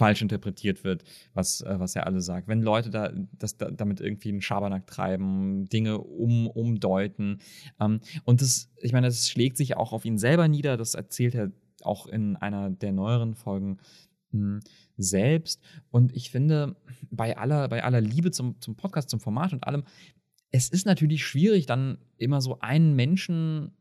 falsch 0.00 0.22
interpretiert 0.22 0.84
wird, 0.84 1.04
was, 1.34 1.60
äh, 1.60 1.78
was 1.78 1.94
er 1.94 2.06
alle 2.06 2.20
sagt. 2.20 2.48
Wenn 2.48 2.62
Leute 2.62 2.90
da, 2.90 3.12
das, 3.38 3.56
da 3.56 3.70
damit 3.70 4.00
irgendwie 4.00 4.30
einen 4.30 4.40
Schabernack 4.40 4.86
treiben, 4.86 5.68
Dinge 5.68 5.98
um, 5.98 6.46
umdeuten. 6.46 7.40
Ähm, 7.80 8.00
und 8.24 8.40
das, 8.40 8.70
ich 8.80 8.92
meine, 8.92 9.08
das 9.08 9.28
schlägt 9.28 9.56
sich 9.56 9.76
auch 9.76 9.92
auf 9.92 10.04
ihn 10.04 10.16
selber 10.16 10.48
nieder. 10.48 10.76
Das 10.76 10.94
erzählt 10.94 11.34
er 11.34 11.52
auch 11.82 12.06
in 12.06 12.36
einer 12.36 12.70
der 12.70 12.92
neueren 12.92 13.34
Folgen 13.34 13.78
hm, 14.30 14.60
selbst. 14.96 15.60
Und 15.90 16.14
ich 16.14 16.30
finde, 16.30 16.76
bei 17.10 17.36
aller, 17.36 17.68
bei 17.68 17.82
aller 17.82 18.00
Liebe 18.00 18.30
zum, 18.30 18.60
zum 18.60 18.76
Podcast, 18.76 19.10
zum 19.10 19.20
Format 19.20 19.52
und 19.52 19.64
allem, 19.64 19.84
es 20.52 20.68
ist 20.68 20.86
natürlich 20.86 21.24
schwierig, 21.24 21.66
dann 21.66 21.98
immer 22.16 22.40
so 22.40 22.58
einen 22.60 22.96
Menschen 22.96 23.72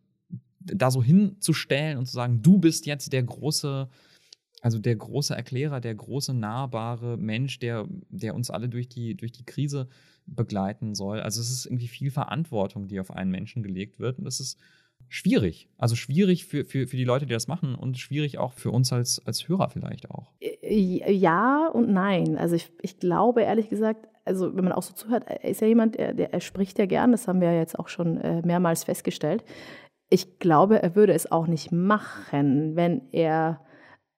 da 0.75 0.91
so 0.91 1.03
hinzustellen 1.03 1.97
und 1.97 2.05
zu 2.05 2.13
sagen, 2.13 2.41
du 2.41 2.57
bist 2.57 2.85
jetzt 2.85 3.13
der 3.13 3.23
große, 3.23 3.89
also 4.61 4.79
der 4.79 4.95
große 4.95 5.35
Erklärer, 5.35 5.79
der 5.79 5.95
große 5.95 6.33
nahbare 6.33 7.17
Mensch, 7.17 7.59
der, 7.59 7.87
der 8.09 8.35
uns 8.35 8.49
alle 8.49 8.69
durch 8.69 8.89
die, 8.89 9.15
durch 9.15 9.31
die 9.31 9.45
Krise 9.45 9.87
begleiten 10.25 10.95
soll. 10.95 11.21
Also 11.21 11.41
es 11.41 11.49
ist 11.49 11.65
irgendwie 11.65 11.87
viel 11.87 12.11
Verantwortung, 12.11 12.87
die 12.87 12.99
auf 12.99 13.11
einen 13.11 13.31
Menschen 13.31 13.63
gelegt 13.63 13.99
wird. 13.99 14.19
Und 14.19 14.25
das 14.25 14.39
ist 14.39 14.59
schwierig. 15.07 15.69
Also 15.77 15.95
schwierig 15.95 16.45
für, 16.45 16.65
für, 16.65 16.87
für 16.87 16.97
die 16.97 17.03
Leute, 17.03 17.25
die 17.25 17.33
das 17.33 17.47
machen 17.47 17.75
und 17.75 17.97
schwierig 17.97 18.37
auch 18.37 18.53
für 18.53 18.71
uns 18.71 18.93
als, 18.93 19.25
als 19.25 19.47
Hörer 19.47 19.69
vielleicht 19.69 20.09
auch. 20.11 20.31
Ja 20.61 21.67
und 21.67 21.89
nein. 21.89 22.37
Also 22.37 22.55
ich, 22.55 22.71
ich 22.81 22.99
glaube 22.99 23.41
ehrlich 23.41 23.69
gesagt, 23.69 24.07
also 24.25 24.55
wenn 24.55 24.63
man 24.63 24.73
auch 24.73 24.83
so 24.83 24.93
zuhört, 24.93 25.25
ist 25.43 25.61
ja 25.61 25.67
jemand, 25.67 25.95
der, 25.95 26.13
der 26.13 26.33
er 26.33 26.41
spricht 26.41 26.77
ja 26.77 26.85
gern, 26.85 27.11
das 27.11 27.27
haben 27.27 27.41
wir 27.41 27.51
ja 27.51 27.59
jetzt 27.59 27.79
auch 27.79 27.87
schon 27.87 28.17
äh, 28.17 28.41
mehrmals 28.45 28.83
festgestellt 28.83 29.43
ich 30.09 30.39
glaube, 30.39 30.81
er 30.81 30.95
würde 30.95 31.13
es 31.13 31.31
auch 31.31 31.47
nicht 31.47 31.71
machen, 31.71 32.75
wenn 32.75 33.01
er, 33.11 33.61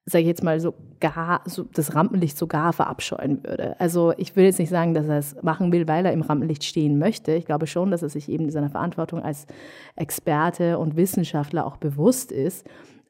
sage 0.06 0.22
ich 0.22 0.28
jetzt 0.28 0.42
mal, 0.42 0.58
so 0.58 0.74
gar, 1.00 1.42
so 1.46 1.64
das 1.64 1.94
Rampenlicht 1.94 2.38
sogar 2.38 2.72
verabscheuen 2.72 3.44
würde. 3.44 3.78
Also 3.78 4.12
ich 4.16 4.34
will 4.34 4.44
jetzt 4.44 4.58
nicht 4.58 4.70
sagen, 4.70 4.94
dass 4.94 5.06
er 5.06 5.18
es 5.18 5.42
machen 5.42 5.72
will, 5.72 5.86
weil 5.86 6.06
er 6.06 6.12
im 6.12 6.22
Rampenlicht 6.22 6.64
stehen 6.64 6.98
möchte. 6.98 7.32
Ich 7.32 7.44
glaube 7.44 7.66
schon, 7.66 7.90
dass 7.90 8.02
er 8.02 8.08
sich 8.08 8.28
eben 8.28 8.50
seiner 8.50 8.70
Verantwortung 8.70 9.22
als 9.22 9.46
Experte 9.96 10.78
und 10.78 10.96
Wissenschaftler 10.96 11.66
auch 11.66 11.76
bewusst 11.76 12.32
ist. 12.32 12.66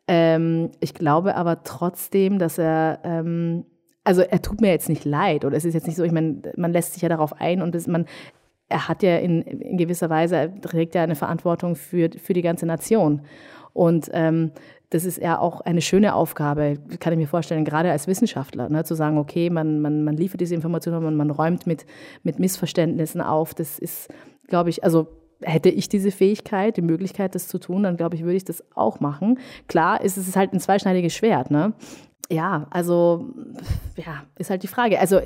Ähm, 0.08 0.70
ich 0.80 0.94
glaube 0.94 1.36
aber 1.36 1.62
trotzdem, 1.62 2.38
dass 2.38 2.58
er 2.58 2.98
ähm, 3.04 3.64
also 4.04 4.22
er 4.22 4.42
tut 4.42 4.60
mir 4.60 4.70
jetzt 4.70 4.88
nicht 4.88 5.04
leid 5.04 5.44
oder 5.44 5.56
es 5.56 5.64
ist 5.64 5.74
jetzt 5.74 5.86
nicht 5.86 5.96
so, 5.96 6.02
ich 6.02 6.12
meine, 6.12 6.42
man 6.56 6.72
lässt 6.72 6.94
sich 6.94 7.02
ja 7.02 7.08
darauf 7.08 7.40
ein 7.40 7.62
und 7.62 7.74
es, 7.74 7.86
man, 7.86 8.06
er 8.72 8.88
hat 8.88 9.02
ja 9.02 9.18
in, 9.18 9.42
in 9.42 9.76
gewisser 9.76 10.10
Weise, 10.10 10.36
er 10.36 10.60
trägt 10.60 10.94
ja 10.94 11.02
eine 11.02 11.14
Verantwortung 11.14 11.76
für, 11.76 12.10
für 12.16 12.32
die 12.32 12.42
ganze 12.42 12.66
Nation. 12.66 13.20
Und 13.72 14.10
ähm, 14.12 14.52
das 14.90 15.04
ist 15.04 15.18
ja 15.18 15.38
auch 15.38 15.60
eine 15.62 15.80
schöne 15.80 16.14
Aufgabe, 16.14 16.78
kann 17.00 17.12
ich 17.12 17.18
mir 17.18 17.28
vorstellen, 17.28 17.64
gerade 17.64 17.90
als 17.90 18.06
Wissenschaftler, 18.06 18.68
ne, 18.68 18.84
zu 18.84 18.94
sagen, 18.94 19.18
okay, 19.18 19.48
man, 19.48 19.80
man, 19.80 20.04
man 20.04 20.16
liefert 20.16 20.40
diese 20.40 20.54
Informationen, 20.54 21.02
man, 21.02 21.16
man 21.16 21.30
räumt 21.30 21.66
mit, 21.66 21.86
mit 22.22 22.38
Missverständnissen 22.38 23.20
auf. 23.20 23.54
Das 23.54 23.78
ist, 23.78 24.08
glaube 24.48 24.70
ich, 24.70 24.84
also 24.84 25.08
hätte 25.42 25.70
ich 25.70 25.88
diese 25.88 26.10
Fähigkeit, 26.10 26.76
die 26.76 26.82
Möglichkeit, 26.82 27.34
das 27.34 27.48
zu 27.48 27.58
tun, 27.58 27.82
dann 27.82 27.96
glaube 27.96 28.16
ich, 28.16 28.22
würde 28.22 28.36
ich 28.36 28.44
das 28.44 28.62
auch 28.74 29.00
machen. 29.00 29.38
Klar, 29.66 30.02
ist 30.02 30.16
es 30.16 30.36
halt 30.36 30.52
ein 30.52 30.60
zweischneidiges 30.60 31.14
Schwert. 31.14 31.50
Ne? 31.50 31.72
Ja, 32.30 32.66
also 32.70 33.30
ja, 33.96 34.22
ist 34.38 34.50
halt 34.50 34.62
die 34.62 34.68
Frage. 34.68 35.00
Also 35.00 35.20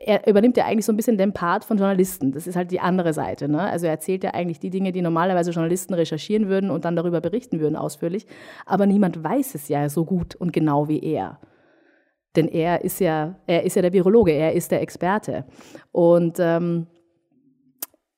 er 0.00 0.26
übernimmt 0.26 0.56
ja 0.56 0.64
eigentlich 0.64 0.84
so 0.84 0.92
ein 0.92 0.96
bisschen 0.96 1.18
den 1.18 1.32
Part 1.32 1.64
von 1.64 1.78
Journalisten. 1.78 2.32
Das 2.32 2.46
ist 2.46 2.56
halt 2.56 2.70
die 2.70 2.80
andere 2.80 3.12
Seite. 3.12 3.48
Ne? 3.48 3.60
Also 3.60 3.86
er 3.86 3.92
erzählt 3.92 4.24
ja 4.24 4.34
eigentlich 4.34 4.60
die 4.60 4.70
Dinge, 4.70 4.92
die 4.92 5.02
normalerweise 5.02 5.50
Journalisten 5.50 5.94
recherchieren 5.94 6.48
würden 6.48 6.70
und 6.70 6.84
dann 6.84 6.96
darüber 6.96 7.20
berichten 7.20 7.60
würden 7.60 7.76
ausführlich. 7.76 8.26
Aber 8.66 8.86
niemand 8.86 9.22
weiß 9.22 9.54
es 9.54 9.68
ja 9.68 9.88
so 9.88 10.04
gut 10.04 10.34
und 10.34 10.52
genau 10.52 10.88
wie 10.88 11.00
er. 11.00 11.38
Denn 12.36 12.48
er 12.48 12.82
ist 12.84 13.00
ja, 13.00 13.36
er 13.46 13.62
ist 13.62 13.76
ja 13.76 13.82
der 13.82 13.92
Virologe, 13.92 14.32
er 14.32 14.52
ist 14.54 14.72
der 14.72 14.82
Experte. 14.82 15.44
Und 15.92 16.38
ähm, 16.40 16.88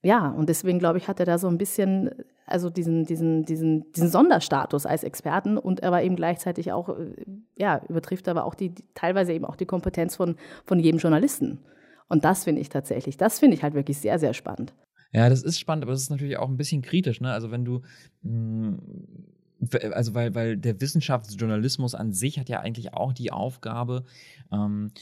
ja, 0.07 0.31
und 0.31 0.49
deswegen 0.49 0.79
glaube 0.79 0.99
ich, 0.99 1.09
hat 1.09 1.21
er 1.21 1.27
da 1.27 1.39
so 1.39 1.49
ein 1.49 1.59
bisschen 1.59 2.11
also 2.47 2.71
diesen, 2.71 3.05
diesen, 3.05 3.45
diesen, 3.45 3.93
diesen 3.93 4.09
Sonderstatus 4.09 4.87
als 4.87 5.03
Experten 5.03 5.59
und 5.59 5.83
aber 5.83 6.03
eben 6.03 6.15
gleichzeitig 6.15 6.73
auch, 6.73 6.89
äh, 6.89 7.25
ja, 7.57 7.83
übertrifft 7.89 8.29
aber 8.29 8.45
auch 8.45 8.55
die, 8.55 8.73
teilweise 8.95 9.33
eben 9.33 9.45
auch 9.45 9.57
die 9.57 9.67
Kompetenz 9.67 10.15
von, 10.15 10.37
von 10.65 10.79
jedem 10.79 10.99
Journalisten. 10.99 11.59
Und 12.09 12.25
das 12.25 12.45
finde 12.45 12.61
ich 12.61 12.69
tatsächlich, 12.69 13.17
das 13.17 13.41
finde 13.41 13.57
ich 13.57 13.65
halt 13.65 13.75
wirklich 13.75 13.99
sehr, 13.99 14.19
sehr 14.21 14.33
spannend. 14.33 14.73
Ja, 15.13 15.29
das 15.29 15.43
ist 15.43 15.59
spannend, 15.59 15.85
aber 15.85 15.93
es 15.93 16.03
ist 16.03 16.11
natürlich 16.11 16.37
auch 16.37 16.49
ein 16.49 16.57
bisschen 16.57 16.83
kritisch, 16.83 17.21
ne? 17.21 17.33
Also 17.33 17.51
wenn 17.51 17.65
du 17.65 17.83
mh, 18.23 18.69
hm, 18.69 18.79
also 19.93 20.15
weil, 20.15 20.35
weil 20.35 20.57
der 20.57 20.81
Wissenschaftsjournalismus 20.81 21.95
an 21.95 22.13
sich 22.13 22.39
hat 22.39 22.49
ja 22.49 22.61
eigentlich 22.61 22.93
auch 22.93 23.13
die 23.13 23.33
Aufgabe, 23.33 24.05
ähm, 24.53 24.93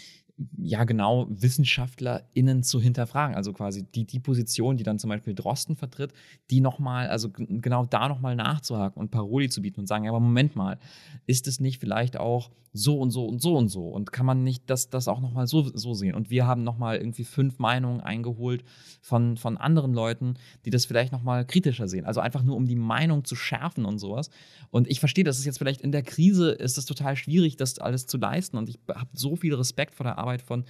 ja 0.57 0.85
genau 0.85 1.27
WissenschaftlerInnen 1.29 2.63
zu 2.63 2.81
hinterfragen. 2.81 3.37
Also 3.37 3.53
quasi 3.53 3.85
die, 3.85 4.05
die 4.05 4.19
Position, 4.19 4.77
die 4.77 4.83
dann 4.83 4.99
zum 4.99 5.11
Beispiel 5.11 5.35
Drosten 5.35 5.77
vertritt, 5.77 6.13
die 6.51 6.61
nochmal, 6.61 7.09
also 7.09 7.31
genau 7.31 7.85
da 7.87 8.09
nochmal 8.09 8.35
nachzuhaken 8.35 9.01
und 9.01 9.11
Paroli 9.11 9.49
zu 9.49 9.63
bieten 9.63 9.81
und 9.81 9.87
sagen, 9.87 10.05
ja, 10.05 10.11
aber 10.11 10.21
Moment 10.21 10.57
mal, 10.57 10.79
ist 11.27 11.47
es 11.47 11.61
nicht 11.61 11.81
vielleicht 11.81 12.17
auch 12.17 12.51
so 12.77 12.99
und 12.99 13.13
so 13.13 13.27
und 13.27 13.41
so 13.41 13.57
und 13.57 13.69
so? 13.69 13.89
Und 13.89 14.11
kann 14.11 14.27
man 14.27 14.43
nicht 14.43 14.69
das, 14.69 14.91
das 14.91 15.07
auch 15.07 15.21
nochmal 15.21 15.47
so, 15.47 15.71
so 15.75 15.95
sehen? 15.95 16.15
Und 16.17 16.29
wir 16.31 16.47
haben 16.47 16.65
nochmal 16.65 16.97
irgendwie 16.97 17.23
fünf 17.23 17.61
Meinungen 17.61 18.01
eingeholt 18.01 18.65
von, 19.01 19.37
von 19.37 19.57
anderen 19.57 19.95
Leuten, 19.95 20.35
die 20.65 20.71
das 20.71 20.85
vielleicht 20.85 21.13
nochmal 21.13 21.47
kritischer 21.47 21.87
sehen. 21.87 22.05
Also 22.05 22.21
einfach 22.21 22.43
nur, 22.43 22.57
um 22.57 22.67
die 22.67 22.75
Meinung 22.75 23.25
zu 23.25 23.37
schärfen 23.37 23.85
und 23.85 23.99
sowas. 23.99 24.29
Und 24.71 24.89
ich 24.89 24.99
verstehe, 24.99 25.23
dass 25.23 25.39
es 25.39 25.45
jetzt 25.45 25.59
vielleicht 25.59 25.83
in 25.83 25.93
der 25.93 26.03
Krise 26.03 26.51
ist 26.51 26.77
es 26.77 26.85
total 26.85 27.15
schwierig, 27.15 27.57
das 27.57 27.79
alles 27.79 28.07
zu 28.09 28.19
leisten. 28.19 28.57
Und 28.57 28.69
ich 28.69 28.81
habe 28.93 29.11
so 29.13 29.37
viel 29.37 29.55
Respekt 29.55 29.95
vor 29.95 30.05
der 30.05 30.19
Arbeit 30.19 30.24
von 30.43 30.65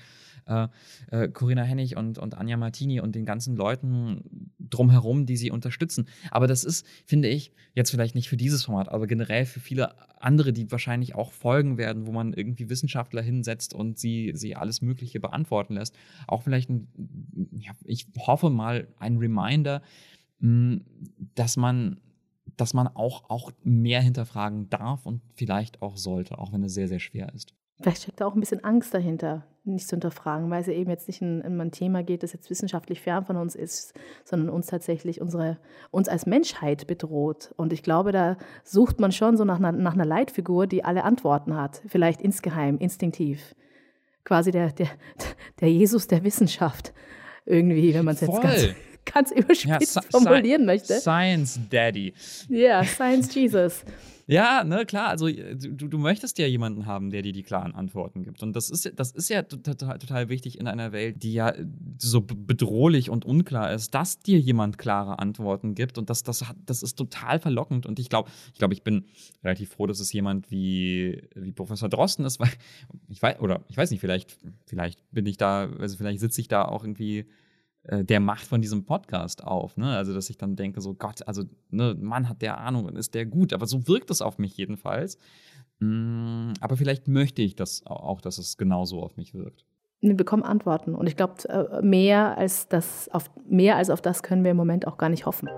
äh, 0.47 0.69
äh, 1.11 1.29
Corinna 1.29 1.63
Hennig 1.63 1.97
und, 1.97 2.19
und 2.19 2.37
Anja 2.37 2.57
Martini 2.57 3.01
und 3.01 3.15
den 3.15 3.25
ganzen 3.25 3.57
Leuten 3.57 4.51
drumherum, 4.59 5.27
die 5.27 5.37
sie 5.37 5.51
unterstützen. 5.51 6.07
Aber 6.31 6.47
das 6.47 6.65
ist, 6.65 6.87
finde 7.07 7.29
ich, 7.29 7.53
jetzt 7.75 7.91
vielleicht 7.91 8.15
nicht 8.15 8.29
für 8.29 8.37
dieses 8.37 8.65
Format, 8.65 8.89
aber 8.89 9.07
generell 9.07 9.47
für 9.47 9.61
viele 9.61 9.95
andere, 10.21 10.53
die 10.53 10.71
wahrscheinlich 10.71 11.15
auch 11.15 11.33
folgen 11.33 11.79
werden, 11.79 12.07
wo 12.07 12.13
man 12.13 12.33
irgendwie 12.33 12.69
Wissenschaftler 12.69 13.23
hinsetzt 13.23 13.75
und 13.75 13.99
sie, 13.99 14.33
sie 14.35 14.57
alles 14.57 14.83
Mögliche 14.83 15.21
beantworten 15.21 15.75
lässt. 15.75 15.95
Auch 16.27 16.43
vielleicht, 16.43 16.71
ein, 16.71 16.89
ja, 17.53 17.73
ich 17.85 18.07
hoffe 18.19 18.51
mal, 18.51 18.89
ein 18.99 19.17
Reminder, 19.19 19.83
mh, 20.41 20.81
dass 21.35 21.57
man 21.57 22.01
dass 22.57 22.73
man 22.73 22.87
auch, 22.87 23.29
auch 23.31 23.51
mehr 23.65 24.01
hinterfragen 24.01 24.71
darf 24.71 25.07
und 25.07 25.23
vielleicht 25.35 25.83
auch 25.83 25.97
sollte, 25.97 26.39
auch 26.39 26.53
wenn 26.53 26.63
es 26.63 26.75
sehr, 26.75 26.87
sehr 26.87 27.01
schwer 27.01 27.33
ist. 27.35 27.53
Vielleicht 27.81 28.03
steckt 28.03 28.21
da 28.21 28.27
auch 28.27 28.35
ein 28.35 28.41
bisschen 28.41 28.63
Angst 28.63 28.95
dahinter, 28.95 29.45
nicht 29.65 29.89
zu 29.89 29.97
hinterfragen, 29.97 30.49
weil 30.51 30.61
es 30.61 30.69
ja 30.69 30.75
eben 30.75 30.91
jetzt 30.91 31.09
nicht 31.09 31.23
um 31.23 31.61
ein, 31.61 31.73
Thema 31.73 32.03
geht, 32.05 32.23
das 32.23 32.33
jetzt 32.33 32.49
wissenschaftlich 32.51 33.01
fern 33.01 33.25
von 33.25 33.37
uns 33.37 33.57
ist, 33.57 33.95
sondern 34.25 34.51
uns 34.51 34.67
tatsächlich 34.67 35.21
unsere, 35.21 35.59
uns 35.91 36.09
als 36.09 36.27
Menschheit 36.27 36.87
bedroht. 36.87 37.53
Und 37.57 37.73
ich 37.73 37.83
glaube, 37.83 38.13
da 38.13 38.37
sucht 38.63 39.01
man 39.01 39.11
schon 39.11 39.37
so 39.37 39.45
nach 39.45 39.59
einer, 39.59 39.73
nach 39.73 39.95
einer 39.95 40.05
Leitfigur, 40.05 40.67
die 40.67 40.85
alle 40.85 41.03
Antworten 41.03 41.57
hat, 41.57 41.83
vielleicht 41.87 42.23
insgeheim, 42.23 42.79
instinktiv. 42.79 43.55
Quasi 44.25 44.53
der, 44.53 44.71
der, 44.71 44.89
der 45.61 45.71
Jesus 45.71 46.07
der 46.07 46.23
Wissenschaft, 46.23 46.93
irgendwie, 47.45 47.93
wenn 47.93 48.05
man 48.05 48.15
es 48.15 48.21
jetzt 48.21 48.41
ganz, 48.41 48.69
ganz 49.13 49.31
überspitzt 49.33 49.97
ja, 49.97 50.03
formulieren 50.11 50.65
möchte. 50.65 50.95
Science 50.95 51.59
Daddy. 51.69 52.15
Ja, 52.49 52.59
yeah, 52.59 52.85
Science 52.85 53.35
Jesus. 53.35 53.85
Ja, 54.27 54.65
ne, 54.65 54.87
klar. 54.87 55.09
Also 55.09 55.29
äh, 55.29 55.57
du, 55.57 55.89
du 55.89 55.99
möchtest 55.99 56.39
ja 56.39 56.47
jemanden 56.47 56.87
haben, 56.87 57.11
der 57.11 57.23
dir 57.23 57.33
die 57.33 57.43
klaren 57.43 57.75
Antworten 57.75 58.23
gibt. 58.23 58.43
Und 58.43 58.55
das 58.57 58.71
ist, 58.71 58.91
das 58.97 59.11
ist 59.11 59.29
ja 59.29 59.43
total, 59.43 59.99
total 59.99 60.29
wichtig 60.29 60.59
in 60.59 60.67
einer 60.67 60.93
Welt, 60.93 61.23
die 61.23 61.35
ja 61.35 61.53
so 61.99 62.23
bedrohlich 62.23 63.11
und 63.11 63.25
unklar 63.25 63.73
ist, 63.73 63.95
dass 63.95 64.21
dir 64.21 64.39
jemand 64.39 64.79
klare 64.79 65.19
Antworten 65.19 65.75
gibt. 65.75 65.99
Und 65.99 66.09
das, 66.09 66.23
das, 66.23 66.45
das 66.65 66.83
ist 66.83 66.97
total 66.97 67.39
verlockend. 67.39 67.87
Und 67.87 67.99
ich 67.99 68.09
glaube, 68.09 68.31
ich 68.53 68.59
glaube, 68.59 68.75
ich 68.75 68.83
bin 68.83 69.05
relativ 69.43 69.71
froh, 69.71 69.87
dass 69.87 70.01
es 70.01 70.13
jemand 70.13 70.51
wie, 70.51 71.23
wie 71.35 71.53
Professor 71.53 71.89
Drosten 71.89 72.25
ist, 72.25 72.41
weil 72.41 72.51
ich 73.09 73.21
weiß, 73.21 73.41
oder 73.41 73.63
ich 73.69 73.77
weiß 73.77 73.91
nicht, 73.91 74.01
vielleicht, 74.01 74.39
vielleicht 74.67 75.01
bin 75.13 75.27
ich 75.27 75.37
da, 75.37 75.69
also 75.79 75.97
vielleicht 75.97 76.21
sitze 76.21 76.41
ich 76.41 76.49
da 76.49 76.65
auch 76.65 76.83
irgendwie 76.83 77.19
äh, 77.19 77.25
der 77.85 78.21
Macht 78.21 78.47
von 78.47 78.63
diesem 78.63 78.85
Podcast 78.85 79.45
auf. 79.45 79.77
Ne? 79.77 79.97
Also, 79.97 80.15
dass 80.15 80.31
ich 80.31 80.39
dann 80.39 80.57
denke, 80.57 80.81
so 80.81 80.95
Gott, 80.95 81.27
also, 81.27 81.45
ne, 81.71 81.95
Mann 82.01 82.29
hat 82.29 82.43
der 82.43 82.59
Ahnung 82.59 82.87
und 82.87 82.97
ist 82.97 83.15
der 83.15 83.27
gut. 83.27 83.53
Aber 83.53 83.67
so 83.67 83.87
wirkt 83.87 84.11
es 84.11 84.23
auf 84.23 84.39
mich 84.39 84.57
jedenfalls. 84.57 85.19
Mm, 85.81 86.53
aber 86.61 86.77
vielleicht 86.77 87.09
möchte 87.09 87.43
ich 87.43 87.57
das 87.57 87.85
auch, 87.87 88.21
dass 88.21 88.39
es 88.39 88.57
genauso 88.57 89.03
auf 89.03 89.17
mich 89.17 89.35
wirkt. 89.35 89.67
Wir 90.01 90.15
bekommen 90.15 90.43
Antworten. 90.43 90.95
Und 90.95 91.07
ich 91.07 91.17
glaube, 91.17 91.35
äh, 91.49 91.83
mehr 91.83 92.39
als 92.39 92.69
das, 92.69 93.09
auf, 93.11 93.31
mehr 93.47 93.77
als 93.77 93.91
auf 93.91 94.01
das 94.01 94.23
können 94.23 94.45
wir 94.45 94.51
im 94.51 94.57
Moment 94.57 94.87
auch 94.87 94.97
gar 94.97 95.09
nicht 95.09 95.27
hoffen. 95.27 95.49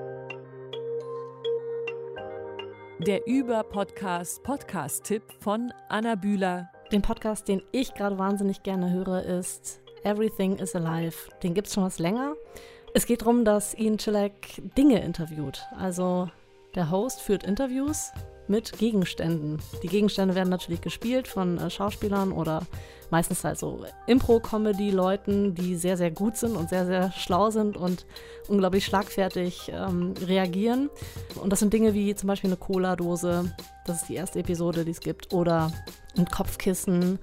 Der 3.06 3.26
Über-Podcast 3.26 4.42
Podcast-Tipp 4.42 5.22
von 5.40 5.72
Anna 5.88 6.14
Bühler. 6.14 6.70
Den 6.92 7.02
Podcast, 7.02 7.46
den 7.46 7.62
ich 7.72 7.94
gerade 7.94 8.18
wahnsinnig 8.18 8.62
gerne 8.62 8.90
höre, 8.90 9.22
ist 9.22 9.80
Everything 10.06 10.56
is 10.58 10.76
Alive. 10.76 11.16
Den 11.42 11.52
gibt 11.52 11.66
es 11.66 11.74
schon 11.74 11.82
was 11.82 11.98
länger. 11.98 12.34
Es 12.94 13.06
geht 13.06 13.22
darum, 13.22 13.44
dass 13.44 13.74
Ian 13.74 13.98
Chilek 13.98 14.62
Dinge 14.78 15.02
interviewt. 15.02 15.66
Also 15.76 16.30
der 16.76 16.92
Host 16.92 17.20
führt 17.20 17.42
Interviews 17.42 18.12
mit 18.46 18.78
Gegenständen. 18.78 19.60
Die 19.82 19.88
Gegenstände 19.88 20.36
werden 20.36 20.48
natürlich 20.48 20.80
gespielt 20.80 21.26
von 21.26 21.58
äh, 21.58 21.70
Schauspielern 21.70 22.30
oder 22.30 22.62
meistens 23.10 23.42
halt 23.42 23.58
so 23.58 23.84
Impro-Comedy-Leuten, 24.06 25.56
die 25.56 25.74
sehr, 25.74 25.96
sehr 25.96 26.12
gut 26.12 26.36
sind 26.36 26.54
und 26.54 26.68
sehr, 26.68 26.86
sehr 26.86 27.10
schlau 27.10 27.50
sind 27.50 27.76
und 27.76 28.06
unglaublich 28.46 28.84
schlagfertig 28.84 29.72
ähm, 29.74 30.14
reagieren. 30.24 30.88
Und 31.34 31.50
das 31.50 31.58
sind 31.58 31.72
Dinge 31.72 31.94
wie 31.94 32.14
zum 32.14 32.28
Beispiel 32.28 32.50
eine 32.50 32.56
Cola-Dose, 32.56 33.52
das 33.84 34.02
ist 34.02 34.08
die 34.08 34.14
erste 34.14 34.38
Episode, 34.38 34.84
die 34.84 34.92
es 34.92 35.00
gibt, 35.00 35.32
oder 35.32 35.72
ein 36.16 36.26
Kopfkissen 36.26 37.18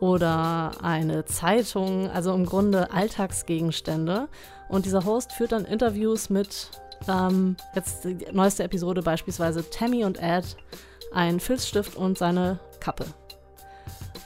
oder 0.00 0.72
eine 0.82 1.24
Zeitung, 1.24 2.10
also 2.10 2.34
im 2.34 2.46
Grunde 2.46 2.90
Alltagsgegenstände. 2.90 4.28
Und 4.68 4.86
dieser 4.86 5.04
Host 5.04 5.32
führt 5.32 5.52
dann 5.52 5.64
Interviews 5.64 6.30
mit, 6.30 6.70
ähm, 7.08 7.56
jetzt 7.74 8.04
die 8.04 8.26
neueste 8.32 8.64
Episode 8.64 9.02
beispielsweise 9.02 9.68
Tammy 9.70 10.04
und 10.04 10.20
Ed, 10.20 10.56
ein 11.12 11.40
Filzstift 11.40 11.96
und 11.96 12.18
seine 12.18 12.58
Kappe. 12.80 13.06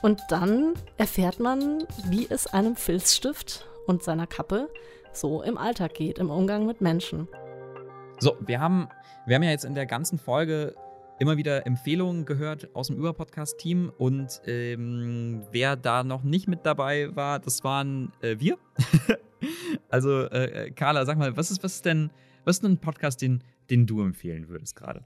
Und 0.02 0.20
dann 0.28 0.74
erfährt 0.96 1.40
man, 1.40 1.84
wie 2.06 2.26
es 2.30 2.46
einem 2.46 2.76
Filzstift 2.76 3.66
und 3.86 4.02
seiner 4.02 4.26
Kappe 4.26 4.68
so 5.12 5.42
im 5.42 5.58
Alltag 5.58 5.94
geht, 5.94 6.18
im 6.18 6.30
Umgang 6.30 6.66
mit 6.66 6.80
Menschen. 6.80 7.28
So, 8.20 8.36
wir 8.40 8.60
haben, 8.60 8.88
wir 9.26 9.36
haben 9.36 9.42
ja 9.42 9.50
jetzt 9.50 9.64
in 9.64 9.74
der 9.74 9.86
ganzen 9.86 10.18
Folge 10.18 10.74
immer 11.18 11.36
wieder 11.36 11.66
Empfehlungen 11.66 12.24
gehört 12.24 12.74
aus 12.74 12.88
dem 12.88 12.96
Über-Podcast-Team. 12.96 13.92
Und 13.98 14.40
ähm, 14.46 15.42
wer 15.50 15.76
da 15.76 16.04
noch 16.04 16.22
nicht 16.22 16.48
mit 16.48 16.64
dabei 16.64 17.14
war, 17.14 17.38
das 17.38 17.64
waren 17.64 18.12
äh, 18.22 18.36
wir. 18.38 18.56
also, 19.88 20.22
äh, 20.24 20.70
Carla, 20.70 21.04
sag 21.04 21.18
mal, 21.18 21.36
was 21.36 21.50
ist, 21.50 21.62
was 21.62 21.76
ist 21.76 21.84
denn, 21.84 22.10
was 22.44 22.56
ist 22.56 22.64
denn 22.64 22.72
ein 22.72 22.78
Podcast, 22.78 23.20
den, 23.22 23.42
den 23.70 23.86
du 23.86 24.02
empfehlen 24.02 24.48
würdest 24.48 24.76
gerade? 24.76 25.04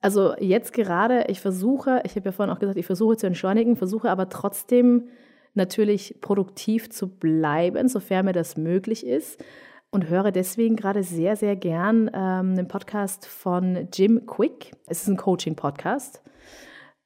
Also 0.00 0.36
jetzt 0.38 0.72
gerade, 0.72 1.24
ich 1.28 1.40
versuche, 1.40 2.02
ich 2.04 2.14
habe 2.14 2.26
ja 2.26 2.32
vorhin 2.32 2.54
auch 2.54 2.60
gesagt, 2.60 2.78
ich 2.78 2.86
versuche 2.86 3.16
zu 3.16 3.26
entschleunigen, 3.26 3.74
versuche 3.74 4.10
aber 4.10 4.28
trotzdem 4.28 5.08
natürlich 5.54 6.20
produktiv 6.20 6.88
zu 6.90 7.08
bleiben, 7.08 7.88
sofern 7.88 8.26
mir 8.26 8.32
das 8.32 8.56
möglich 8.56 9.04
ist 9.04 9.42
und 9.90 10.08
höre 10.08 10.32
deswegen 10.32 10.76
gerade 10.76 11.02
sehr, 11.02 11.36
sehr 11.36 11.56
gern 11.56 12.10
ähm, 12.12 12.56
den 12.56 12.68
Podcast 12.68 13.26
von 13.26 13.88
Jim 13.92 14.26
Quick. 14.26 14.72
Es 14.86 15.02
ist 15.02 15.08
ein 15.08 15.16
Coaching-Podcast. 15.16 16.22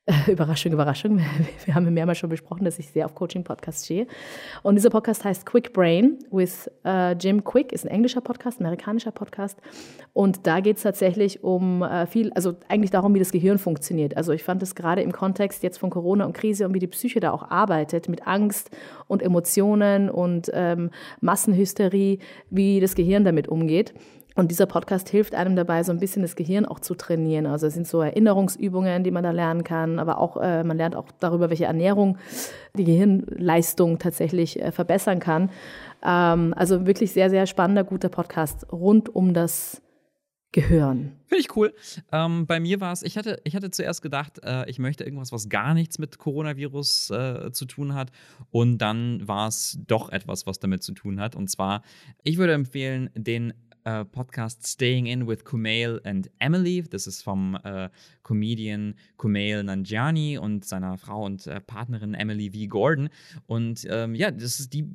Überraschung, 0.26 0.72
Überraschung. 0.72 1.20
Wir 1.64 1.74
haben 1.76 1.92
mehrmals 1.94 2.18
schon 2.18 2.28
besprochen, 2.30 2.64
dass 2.64 2.78
ich 2.80 2.88
sehr 2.88 3.06
auf 3.06 3.14
Coaching-Podcasts 3.14 3.84
stehe. 3.84 4.08
Und 4.64 4.74
dieser 4.74 4.90
Podcast 4.90 5.24
heißt 5.24 5.46
Quick 5.46 5.72
Brain 5.72 6.18
with 6.32 6.68
uh, 6.84 7.12
Jim 7.12 7.44
Quick, 7.44 7.72
ist 7.72 7.84
ein 7.84 7.88
englischer 7.88 8.20
Podcast, 8.20 8.60
ein 8.60 8.66
amerikanischer 8.66 9.12
Podcast. 9.12 9.60
Und 10.12 10.44
da 10.48 10.58
geht 10.58 10.78
es 10.78 10.82
tatsächlich 10.82 11.44
um 11.44 11.82
uh, 11.82 12.06
viel, 12.06 12.32
also 12.32 12.56
eigentlich 12.68 12.90
darum, 12.90 13.14
wie 13.14 13.20
das 13.20 13.30
Gehirn 13.30 13.58
funktioniert. 13.58 14.16
Also 14.16 14.32
ich 14.32 14.42
fand 14.42 14.60
es 14.64 14.74
gerade 14.74 15.02
im 15.02 15.12
Kontext 15.12 15.62
jetzt 15.62 15.78
von 15.78 15.90
Corona 15.90 16.24
und 16.24 16.32
Krise 16.32 16.66
und 16.66 16.74
wie 16.74 16.80
die 16.80 16.88
Psyche 16.88 17.20
da 17.20 17.30
auch 17.30 17.48
arbeitet 17.50 18.08
mit 18.08 18.26
Angst 18.26 18.72
und 19.06 19.22
Emotionen 19.22 20.10
und 20.10 20.50
ähm, 20.52 20.90
Massenhysterie, 21.20 22.18
wie 22.50 22.80
das 22.80 22.96
Gehirn 22.96 23.22
damit 23.24 23.46
umgeht. 23.46 23.94
Und 24.34 24.50
dieser 24.50 24.66
Podcast 24.66 25.08
hilft 25.08 25.34
einem 25.34 25.56
dabei, 25.56 25.82
so 25.82 25.92
ein 25.92 25.98
bisschen 25.98 26.22
das 26.22 26.36
Gehirn 26.36 26.64
auch 26.64 26.80
zu 26.80 26.94
trainieren. 26.94 27.46
Also 27.46 27.66
es 27.66 27.74
sind 27.74 27.86
so 27.86 28.00
Erinnerungsübungen, 28.00 29.04
die 29.04 29.10
man 29.10 29.24
da 29.24 29.30
lernen 29.30 29.64
kann, 29.64 29.98
aber 29.98 30.18
auch 30.18 30.36
äh, 30.38 30.64
man 30.64 30.76
lernt 30.76 30.96
auch 30.96 31.08
darüber, 31.20 31.50
welche 31.50 31.66
Ernährung 31.66 32.18
die 32.76 32.84
Gehirnleistung 32.84 33.98
tatsächlich 33.98 34.60
äh, 34.60 34.72
verbessern 34.72 35.20
kann. 35.20 35.50
Ähm, 36.02 36.54
also 36.56 36.86
wirklich 36.86 37.12
sehr, 37.12 37.30
sehr 37.30 37.46
spannender, 37.46 37.84
guter 37.84 38.08
Podcast 38.08 38.72
rund 38.72 39.14
um 39.14 39.34
das 39.34 39.82
Gehirn. 40.52 41.16
Finde 41.26 41.40
ich 41.40 41.56
cool. 41.56 41.72
Ähm, 42.12 42.46
bei 42.46 42.60
mir 42.60 42.80
war 42.82 42.92
es, 42.92 43.02
ich 43.02 43.16
hatte, 43.16 43.40
ich 43.44 43.56
hatte 43.56 43.70
zuerst 43.70 44.02
gedacht, 44.02 44.38
äh, 44.44 44.68
ich 44.68 44.78
möchte 44.78 45.02
irgendwas, 45.02 45.32
was 45.32 45.48
gar 45.48 45.72
nichts 45.72 45.98
mit 45.98 46.18
Coronavirus 46.18 47.10
äh, 47.10 47.52
zu 47.52 47.64
tun 47.64 47.94
hat. 47.94 48.12
Und 48.50 48.76
dann 48.78 49.26
war 49.26 49.48
es 49.48 49.78
doch 49.86 50.10
etwas, 50.10 50.46
was 50.46 50.58
damit 50.58 50.82
zu 50.82 50.92
tun 50.92 51.20
hat. 51.20 51.36
Und 51.36 51.48
zwar, 51.48 51.82
ich 52.22 52.36
würde 52.36 52.52
empfehlen, 52.52 53.08
den 53.14 53.54
äh, 53.84 54.04
Podcast 54.04 54.66
Staying 54.66 55.06
In 55.06 55.26
with 55.26 55.44
Kumail 55.44 56.00
and 56.04 56.30
Emily. 56.38 56.82
Das 56.82 57.06
ist 57.06 57.22
vom 57.22 57.58
äh, 57.64 57.88
Comedian 58.22 58.94
Kumail 59.16 59.62
Nanjiani 59.62 60.38
und 60.38 60.64
seiner 60.64 60.98
Frau 60.98 61.24
und 61.24 61.46
äh, 61.46 61.60
Partnerin 61.60 62.14
Emily 62.14 62.50
V. 62.50 62.68
Gordon. 62.68 63.08
Und 63.46 63.86
ähm, 63.90 64.14
ja, 64.14 64.30
das 64.30 64.60
ist 64.60 64.72
die 64.72 64.86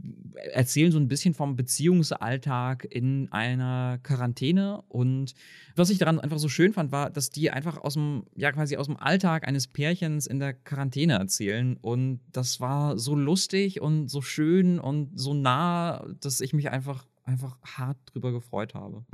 erzählen 0.54 0.92
so 0.92 1.00
ein 1.00 1.08
bisschen 1.08 1.34
vom 1.34 1.56
Beziehungsalltag 1.56 2.86
in 2.90 3.32
einer 3.32 4.00
Quarantäne. 4.04 4.82
Und 4.88 5.34
was 5.76 5.90
ich 5.90 5.98
daran 5.98 6.20
einfach 6.20 6.40
so 6.40 6.50
schön 6.50 6.74
fand, 6.74 6.92
war, 6.92 7.10
dass 7.10 7.30
die 7.30 7.52
einfach 7.52 7.78
aus 7.78 7.94
dem, 7.94 8.24
ja, 8.36 8.52
quasi 8.52 8.78
aus 8.78 8.88
dem 8.88 8.98
Alltag 8.98 9.48
eines 9.48 9.68
Pärchens 9.68 10.28
in 10.28 10.40
der 10.40 10.54
Quarantäne 10.54 11.14
erzählen. 11.14 11.78
Und 11.82 12.22
das 12.32 12.60
war 12.60 12.98
so 12.98 13.16
lustig 13.16 13.82
und 13.82 14.10
so 14.10 14.22
schön 14.22 14.80
und 14.80 15.20
so 15.20 15.34
nah, 15.34 16.06
dass 16.22 16.42
ich 16.42 16.54
mich 16.54 16.70
einfach 16.70 17.06
einfach 17.28 17.57
hart 17.63 17.97
drüber 18.05 18.32
gefreut 18.32 18.73
habe. 18.73 19.05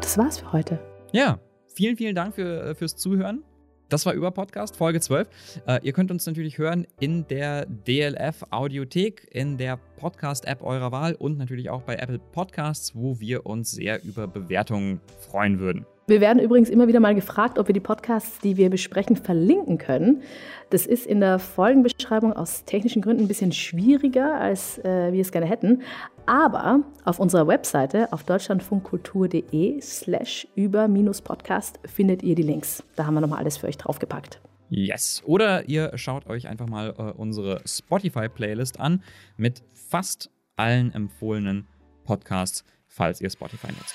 Das 0.00 0.18
war's 0.18 0.40
für 0.40 0.52
heute. 0.52 0.80
Ja, 1.12 1.38
vielen, 1.74 1.96
vielen 1.96 2.14
Dank 2.14 2.34
für, 2.34 2.70
äh, 2.70 2.74
fürs 2.74 2.96
Zuhören. 2.96 3.44
Das 3.88 4.06
war 4.06 4.14
über 4.14 4.30
Podcast, 4.30 4.76
Folge 4.76 5.00
12. 5.00 5.28
Äh, 5.66 5.80
ihr 5.82 5.92
könnt 5.92 6.10
uns 6.10 6.24
natürlich 6.24 6.56
hören 6.56 6.86
in 6.98 7.26
der 7.28 7.66
DLF 7.66 8.42
Audiothek, 8.48 9.28
in 9.30 9.58
der 9.58 9.76
Podcast-App 9.76 10.62
eurer 10.62 10.92
Wahl 10.92 11.14
und 11.14 11.36
natürlich 11.36 11.68
auch 11.68 11.82
bei 11.82 11.96
Apple 11.96 12.18
Podcasts, 12.18 12.94
wo 12.94 13.20
wir 13.20 13.44
uns 13.44 13.70
sehr 13.70 14.02
über 14.02 14.26
Bewertungen 14.26 15.02
freuen 15.20 15.58
würden. 15.58 15.84
Wir 16.12 16.20
werden 16.20 16.42
übrigens 16.42 16.68
immer 16.68 16.88
wieder 16.88 17.00
mal 17.00 17.14
gefragt, 17.14 17.58
ob 17.58 17.68
wir 17.68 17.72
die 17.72 17.80
Podcasts, 17.80 18.38
die 18.40 18.58
wir 18.58 18.68
besprechen, 18.68 19.16
verlinken 19.16 19.78
können. 19.78 20.22
Das 20.68 20.84
ist 20.84 21.06
in 21.06 21.20
der 21.20 21.38
Folgenbeschreibung 21.38 22.34
aus 22.34 22.66
technischen 22.66 23.00
Gründen 23.00 23.22
ein 23.22 23.28
bisschen 23.28 23.50
schwieriger, 23.50 24.38
als 24.38 24.76
äh, 24.84 25.10
wir 25.10 25.22
es 25.22 25.32
gerne 25.32 25.46
hätten. 25.46 25.80
Aber 26.26 26.80
auf 27.06 27.18
unserer 27.18 27.46
Webseite 27.46 28.12
auf 28.12 28.24
deutschlandfunkkultur.de 28.24 29.80
slash 29.80 30.46
über-podcast 30.54 31.80
findet 31.86 32.22
ihr 32.22 32.34
die 32.34 32.42
Links. 32.42 32.84
Da 32.94 33.06
haben 33.06 33.14
wir 33.14 33.22
nochmal 33.22 33.38
alles 33.38 33.56
für 33.56 33.68
euch 33.68 33.78
draufgepackt. 33.78 34.42
Yes. 34.68 35.22
Oder 35.24 35.66
ihr 35.66 35.92
schaut 35.94 36.26
euch 36.26 36.46
einfach 36.46 36.66
mal 36.66 36.90
äh, 36.90 37.18
unsere 37.18 37.62
Spotify-Playlist 37.64 38.78
an 38.78 39.02
mit 39.38 39.62
fast 39.72 40.30
allen 40.56 40.92
empfohlenen 40.92 41.68
Podcasts, 42.04 42.64
falls 42.86 43.22
ihr 43.22 43.30
Spotify 43.30 43.68
nutzt. 43.68 43.94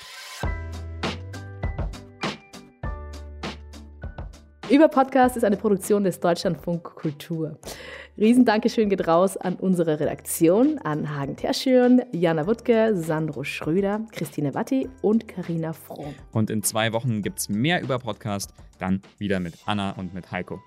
Über 4.70 4.89
Podcast 4.89 5.38
ist 5.38 5.45
eine 5.45 5.55
Produktion 5.55 6.03
des 6.03 6.20
Deutschlandfunk 6.20 6.84
Kultur. 6.84 7.57
Riesendankeschön 8.18 8.89
geht 8.89 9.07
raus 9.07 9.38
an 9.38 9.55
unsere 9.55 9.97
Redaktion, 9.97 10.78
an 10.80 11.15
Hagen 11.15 11.38
Terschürn, 11.38 12.01
Jana 12.11 12.47
Wuttke, 12.47 12.93
Sandro 12.93 13.45
Schröder, 13.45 14.01
Christine 14.11 14.53
Watti 14.53 14.89
und 15.01 15.26
Karina 15.26 15.72
Frohm. 15.72 16.13
Und 16.34 16.49
in 16.49 16.63
zwei 16.63 16.91
Wochen 16.91 17.22
gibt 17.22 17.39
es 17.39 17.47
mehr 17.47 17.82
über 17.82 17.97
Podcast, 17.99 18.53
dann 18.78 19.01
wieder 19.18 19.39
mit 19.39 19.53
Anna 19.65 19.91
und 19.91 20.13
mit 20.13 20.32
Heiko. 20.32 20.59